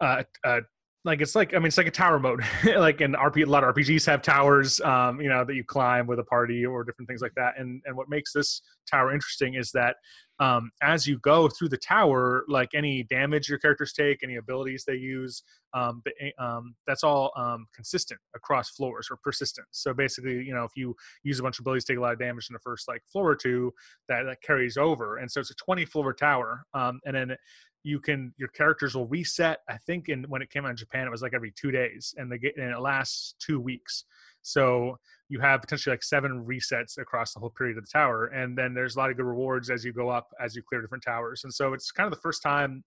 uh, 0.00 0.22
uh 0.44 0.60
like 1.04 1.20
it's 1.20 1.34
like 1.34 1.54
I 1.54 1.58
mean 1.58 1.66
it's 1.66 1.78
like 1.78 1.86
a 1.86 1.92
tower 1.92 2.18
mode. 2.18 2.42
like 2.76 3.00
in 3.00 3.12
RP, 3.12 3.44
a 3.44 3.50
lot 3.50 3.64
of 3.64 3.74
RPGs 3.74 4.06
have 4.06 4.22
towers, 4.22 4.80
um, 4.80 5.20
you 5.20 5.28
know, 5.28 5.44
that 5.44 5.54
you 5.54 5.64
climb 5.64 6.06
with 6.06 6.18
a 6.20 6.24
party 6.24 6.64
or 6.64 6.84
different 6.84 7.08
things 7.08 7.22
like 7.22 7.34
that. 7.36 7.54
And 7.58 7.82
and 7.86 7.96
what 7.96 8.08
makes 8.08 8.32
this 8.32 8.62
tower 8.88 9.12
interesting 9.12 9.54
is 9.54 9.72
that 9.72 9.96
um, 10.40 10.70
as 10.82 11.06
you 11.06 11.18
go 11.18 11.48
through 11.48 11.68
the 11.68 11.76
tower, 11.76 12.44
like 12.48 12.70
any 12.74 13.02
damage 13.04 13.48
your 13.48 13.58
characters 13.58 13.92
take, 13.92 14.22
any 14.22 14.36
abilities 14.36 14.84
they 14.86 14.94
use, 14.94 15.42
um, 15.74 16.02
um, 16.38 16.74
that's 16.86 17.02
all 17.02 17.32
um, 17.36 17.66
consistent 17.74 18.20
across 18.34 18.70
floors 18.70 19.08
or 19.10 19.18
persistent. 19.22 19.66
So 19.70 19.92
basically, 19.92 20.44
you 20.44 20.54
know, 20.54 20.64
if 20.64 20.72
you 20.76 20.94
use 21.22 21.40
a 21.40 21.42
bunch 21.42 21.58
of 21.58 21.64
abilities, 21.64 21.84
take 21.84 21.98
a 21.98 22.00
lot 22.00 22.12
of 22.12 22.18
damage 22.18 22.48
in 22.48 22.54
the 22.54 22.60
first 22.60 22.88
like 22.88 23.02
floor 23.10 23.30
or 23.30 23.36
two, 23.36 23.72
that, 24.08 24.22
that 24.24 24.42
carries 24.42 24.76
over. 24.76 25.18
And 25.18 25.30
so 25.30 25.40
it's 25.40 25.50
a 25.50 25.54
20 25.54 25.84
floor 25.86 26.12
tower, 26.12 26.64
um, 26.72 27.00
and 27.04 27.16
then 27.16 27.36
you 27.82 28.00
can 28.00 28.32
your 28.36 28.48
characters 28.48 28.94
will 28.94 29.06
reset. 29.06 29.60
I 29.68 29.76
think 29.78 30.08
in 30.08 30.24
when 30.24 30.42
it 30.42 30.50
came 30.50 30.64
out 30.64 30.70
in 30.70 30.76
Japan, 30.76 31.06
it 31.06 31.10
was 31.10 31.22
like 31.22 31.34
every 31.34 31.52
two 31.52 31.70
days, 31.70 32.14
and 32.16 32.30
the 32.30 32.38
ga- 32.38 32.54
and 32.56 32.70
it 32.70 32.80
lasts 32.80 33.34
two 33.38 33.60
weeks. 33.60 34.04
So 34.42 34.98
you 35.28 35.40
have 35.40 35.60
potentially 35.60 35.92
like 35.92 36.02
seven 36.02 36.44
resets 36.44 36.98
across 36.98 37.34
the 37.34 37.40
whole 37.40 37.50
period 37.50 37.76
of 37.76 37.84
the 37.84 37.90
tower, 37.90 38.26
and 38.26 38.56
then 38.56 38.74
there's 38.74 38.96
a 38.96 38.98
lot 38.98 39.10
of 39.10 39.16
good 39.16 39.26
rewards 39.26 39.70
as 39.70 39.84
you 39.84 39.92
go 39.92 40.08
up 40.08 40.28
as 40.40 40.56
you 40.56 40.62
clear 40.68 40.80
different 40.80 41.04
towers. 41.04 41.42
And 41.44 41.52
so 41.52 41.72
it's 41.72 41.90
kind 41.90 42.06
of 42.06 42.16
the 42.16 42.20
first 42.20 42.42
time 42.42 42.84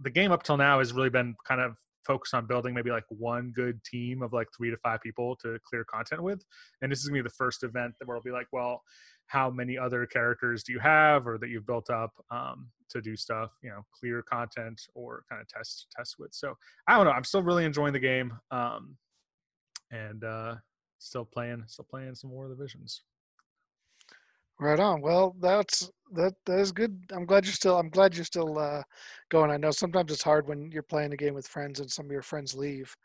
the 0.00 0.10
game 0.10 0.32
up 0.32 0.42
till 0.42 0.56
now 0.56 0.78
has 0.78 0.92
really 0.92 1.10
been 1.10 1.34
kind 1.46 1.60
of 1.60 1.76
focused 2.06 2.34
on 2.34 2.46
building 2.46 2.74
maybe 2.74 2.90
like 2.90 3.04
one 3.08 3.52
good 3.54 3.82
team 3.82 4.22
of 4.22 4.32
like 4.32 4.46
three 4.56 4.70
to 4.70 4.76
five 4.78 5.00
people 5.00 5.36
to 5.36 5.58
clear 5.68 5.84
content 5.84 6.22
with. 6.22 6.44
And 6.80 6.92
this 6.92 7.00
is 7.00 7.08
gonna 7.08 7.22
be 7.22 7.28
the 7.28 7.34
first 7.34 7.64
event 7.64 7.94
that 7.98 8.06
where 8.06 8.16
it'll 8.16 8.24
be 8.24 8.30
like, 8.30 8.46
well, 8.52 8.82
how 9.26 9.50
many 9.50 9.76
other 9.76 10.06
characters 10.06 10.62
do 10.62 10.72
you 10.72 10.78
have 10.78 11.26
or 11.26 11.38
that 11.38 11.48
you've 11.48 11.66
built 11.66 11.90
up 11.90 12.12
um, 12.30 12.68
to 12.88 13.00
do 13.00 13.16
stuff, 13.16 13.50
you 13.62 13.70
know, 13.70 13.84
clear 13.92 14.22
content 14.22 14.80
or 14.94 15.24
kind 15.28 15.40
of 15.40 15.48
test 15.48 15.88
test 15.96 16.16
with. 16.18 16.32
So 16.32 16.54
I 16.86 16.96
don't 16.96 17.06
know. 17.06 17.12
I'm 17.12 17.24
still 17.24 17.42
really 17.42 17.64
enjoying 17.64 17.92
the 17.92 17.98
game. 17.98 18.32
Um, 18.50 18.96
and 19.90 20.24
uh 20.24 20.56
still 20.98 21.24
playing 21.24 21.62
still 21.66 21.86
playing 21.88 22.14
some 22.14 22.30
more 22.30 22.44
of 22.44 22.50
the 22.50 22.62
visions. 22.62 23.02
Right 24.58 24.80
on. 24.80 25.02
Well, 25.02 25.36
that's 25.38 25.90
that 26.12 26.34
that 26.46 26.58
is 26.58 26.72
good. 26.72 26.98
I'm 27.12 27.26
glad 27.26 27.44
you're 27.44 27.52
still 27.52 27.78
I'm 27.78 27.90
glad 27.90 28.14
you're 28.14 28.24
still 28.24 28.58
uh 28.58 28.82
going. 29.28 29.50
I 29.50 29.58
know 29.58 29.70
sometimes 29.70 30.10
it's 30.12 30.22
hard 30.22 30.48
when 30.48 30.70
you're 30.72 30.82
playing 30.82 31.12
a 31.12 31.16
game 31.16 31.34
with 31.34 31.46
friends 31.46 31.80
and 31.80 31.90
some 31.90 32.06
of 32.06 32.12
your 32.12 32.22
friends 32.22 32.54
leave. 32.54 32.96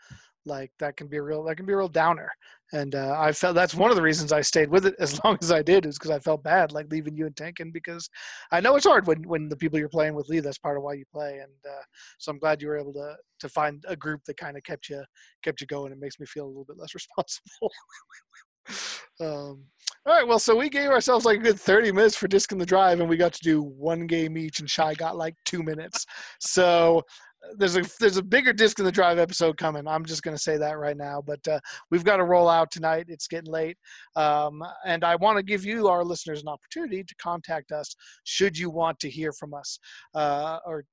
Like 0.46 0.72
that 0.80 0.98
can 0.98 1.08
be 1.08 1.18
a 1.18 1.22
real 1.22 1.44
that 1.44 1.56
can 1.56 1.66
be 1.66 1.74
a 1.74 1.78
real 1.78 1.88
downer. 1.88 2.30
And 2.74 2.96
uh, 2.96 3.16
I 3.20 3.32
felt 3.32 3.54
that's 3.54 3.76
one 3.76 3.92
of 3.92 3.98
the 3.98 4.02
reasons 4.02 4.32
I 4.32 4.42
stayed 4.42 4.70
with 4.70 4.86
it 4.86 4.96
as 5.00 5.24
long 5.24 5.38
as 5.42 5.52
I 5.52 5.62
did 5.62 5.86
is 5.86 5.98
because 5.98 6.12
I 6.12 6.20
felt 6.20 6.44
bad 6.44 6.72
like 6.72 6.92
leaving 6.92 7.16
you 7.16 7.26
and 7.26 7.36
Tankin 7.36 7.72
because 7.72 8.10
I 8.52 8.60
know 8.60 8.76
it's 8.76 8.86
hard 8.86 9.08
when 9.08 9.22
when 9.28 9.50
the 9.50 9.58
people 9.58 9.78
you're 9.78 9.90
playing 9.90 10.16
with 10.16 10.30
leave. 10.30 10.44
That's 10.44 10.58
part 10.58 10.78
of 10.78 10.84
why 10.84 10.94
you 10.94 11.06
play. 11.12 11.40
And 11.40 11.52
uh, 11.68 11.84
so 12.18 12.32
I'm 12.32 12.40
glad 12.40 12.62
you 12.62 12.70
were 12.70 12.78
able 12.78 12.94
to 12.94 13.16
to 13.40 13.50
find 13.50 13.84
a 13.88 13.96
group 13.96 14.22
that 14.26 14.38
kind 14.38 14.58
of 14.58 14.64
kept 14.64 14.90
you 14.90 15.04
kept 15.44 15.62
you 15.62 15.68
going. 15.68 15.92
It 15.92 16.00
makes 16.00 16.20
me 16.20 16.26
feel 16.26 16.46
a 16.46 16.48
little 16.48 16.66
bit 16.66 16.78
less 16.78 16.94
responsible. 16.96 17.72
um, 19.20 19.66
all 20.06 20.16
right, 20.16 20.28
well, 20.28 20.40
so 20.40 20.56
we 20.56 20.68
gave 20.68 20.90
ourselves 20.90 21.26
like 21.26 21.40
a 21.40 21.44
good 21.44 21.60
30 21.60 21.92
minutes 21.92 22.16
for 22.16 22.28
Disc 22.28 22.52
in 22.52 22.58
the 22.58 22.66
Drive, 22.66 23.00
and 23.00 23.10
we 23.10 23.18
got 23.18 23.34
to 23.34 23.44
do 23.44 23.62
one 23.62 24.08
game 24.08 24.36
each, 24.36 24.60
and 24.60 24.70
Shy 24.70 24.96
got 24.96 25.16
like 25.16 25.36
two 25.46 25.62
minutes. 25.62 26.08
So 26.40 27.04
there's 27.58 27.76
a 27.76 27.84
there's 28.00 28.18
a 28.18 28.24
bigger 28.24 28.54
Disc 28.54 28.80
in 28.80 28.86
the 28.86 28.92
Drive 28.92 29.20
episode 29.20 29.58
coming. 29.58 29.88
I'm 29.88 30.06
just 30.06 30.24
going 30.24 30.36
to 30.36 30.42
say 30.42 30.58
that 30.58 30.78
right 30.78 30.98
now, 30.98 31.22
but 31.26 31.46
uh, 31.48 31.60
we've 31.90 32.04
got 32.04 32.18
to 32.18 32.24
roll 32.24 32.48
out 32.48 32.72
tonight. 32.72 33.06
It's 33.08 33.28
getting 33.28 33.52
late, 33.52 33.78
um, 34.16 34.64
and 34.86 35.04
I 35.04 35.16
want 35.16 35.38
to 35.38 35.44
give 35.44 35.66
you, 35.66 35.88
our 35.88 36.04
listeners, 36.04 36.42
an 36.42 36.48
opportunity 36.48 37.04
to 37.04 37.16
contact 37.16 37.72
us 37.72 37.96
should 38.24 38.58
you 38.58 38.70
want 38.70 39.00
to 39.00 39.10
hear 39.10 39.32
from 39.34 39.54
us, 39.54 39.80
uh, 40.14 40.60
or 40.66 40.86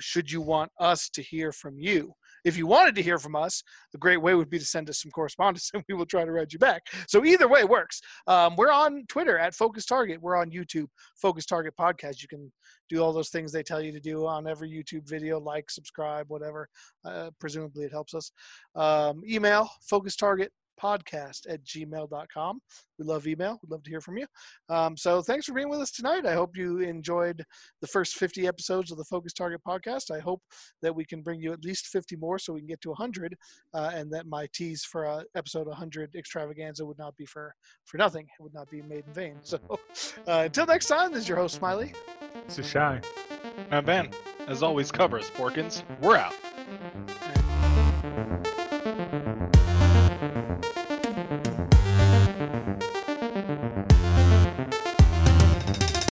should 0.00 0.30
you 0.30 0.40
want 0.40 0.70
us 0.78 1.08
to 1.10 1.22
hear 1.22 1.52
from 1.52 1.78
you. 1.78 2.14
If 2.44 2.56
you 2.56 2.66
wanted 2.66 2.94
to 2.96 3.02
hear 3.02 3.18
from 3.18 3.36
us, 3.36 3.62
the 3.92 3.98
great 3.98 4.20
way 4.20 4.34
would 4.34 4.50
be 4.50 4.58
to 4.58 4.64
send 4.64 4.88
us 4.90 5.02
some 5.02 5.10
correspondence 5.10 5.70
and 5.74 5.84
we 5.88 5.94
will 5.94 6.06
try 6.06 6.24
to 6.24 6.32
write 6.32 6.52
you 6.52 6.58
back. 6.58 6.82
So 7.08 7.24
either 7.24 7.48
way 7.48 7.64
works. 7.64 8.00
Um, 8.26 8.56
we're 8.56 8.72
on 8.72 9.04
Twitter 9.08 9.38
at 9.38 9.54
Focus 9.54 9.86
Target. 9.86 10.20
We're 10.20 10.36
on 10.36 10.50
YouTube, 10.50 10.86
Focus 11.20 11.46
Target 11.46 11.74
Podcast. 11.78 12.22
You 12.22 12.28
can 12.28 12.52
do 12.88 13.02
all 13.02 13.12
those 13.12 13.30
things 13.30 13.52
they 13.52 13.62
tell 13.62 13.80
you 13.80 13.92
to 13.92 14.00
do 14.00 14.26
on 14.26 14.46
every 14.46 14.70
YouTube 14.70 15.08
video, 15.08 15.38
like, 15.38 15.70
subscribe, 15.70 16.26
whatever. 16.28 16.68
Uh, 17.04 17.30
presumably 17.38 17.84
it 17.84 17.92
helps 17.92 18.14
us. 18.14 18.32
Um, 18.74 19.22
email, 19.28 19.68
Focus 19.88 20.16
Target 20.16 20.52
podcast 20.82 21.40
at 21.48 21.64
gmail.com. 21.64 22.60
We 22.98 23.04
love 23.04 23.26
email. 23.26 23.58
We'd 23.62 23.70
love 23.70 23.82
to 23.82 23.90
hear 23.90 24.00
from 24.00 24.18
you. 24.18 24.26
Um, 24.68 24.96
so 24.96 25.22
thanks 25.22 25.46
for 25.46 25.54
being 25.54 25.68
with 25.68 25.80
us 25.80 25.90
tonight. 25.90 26.26
I 26.26 26.34
hope 26.34 26.56
you 26.56 26.78
enjoyed 26.78 27.42
the 27.80 27.86
first 27.86 28.14
50 28.16 28.46
episodes 28.46 28.90
of 28.90 28.98
the 28.98 29.04
Focus 29.04 29.32
Target 29.32 29.60
podcast. 29.66 30.10
I 30.10 30.20
hope 30.20 30.42
that 30.82 30.94
we 30.94 31.04
can 31.04 31.22
bring 31.22 31.40
you 31.40 31.52
at 31.52 31.64
least 31.64 31.86
50 31.86 32.16
more 32.16 32.38
so 32.38 32.52
we 32.52 32.60
can 32.60 32.68
get 32.68 32.80
to 32.82 32.90
100 32.90 33.36
uh, 33.74 33.90
and 33.94 34.12
that 34.12 34.26
my 34.26 34.46
tease 34.52 34.84
for 34.84 35.06
uh, 35.06 35.22
episode 35.34 35.66
100 35.66 36.14
extravaganza 36.14 36.84
would 36.84 36.98
not 36.98 37.16
be 37.16 37.26
for 37.26 37.54
for 37.84 37.96
nothing 37.96 38.24
it 38.24 38.42
would 38.42 38.54
not 38.54 38.70
be 38.70 38.82
made 38.82 39.04
in 39.06 39.12
vain 39.12 39.36
so 39.42 39.58
uh, 40.28 40.42
until 40.44 40.66
next 40.66 40.86
time 40.86 41.12
this 41.12 41.22
is 41.22 41.28
your 41.28 41.38
host 41.38 41.56
smiley 41.56 41.92
This 42.46 42.58
is 42.58 42.66
shy. 42.66 43.00
Uh, 43.70 43.80
ben, 43.80 44.10
as 44.46 44.62
always, 44.62 44.90
cover 44.90 45.18
us, 45.18 45.30
Porkins. 45.30 45.82
We're 46.00 46.16
out. 46.16 46.34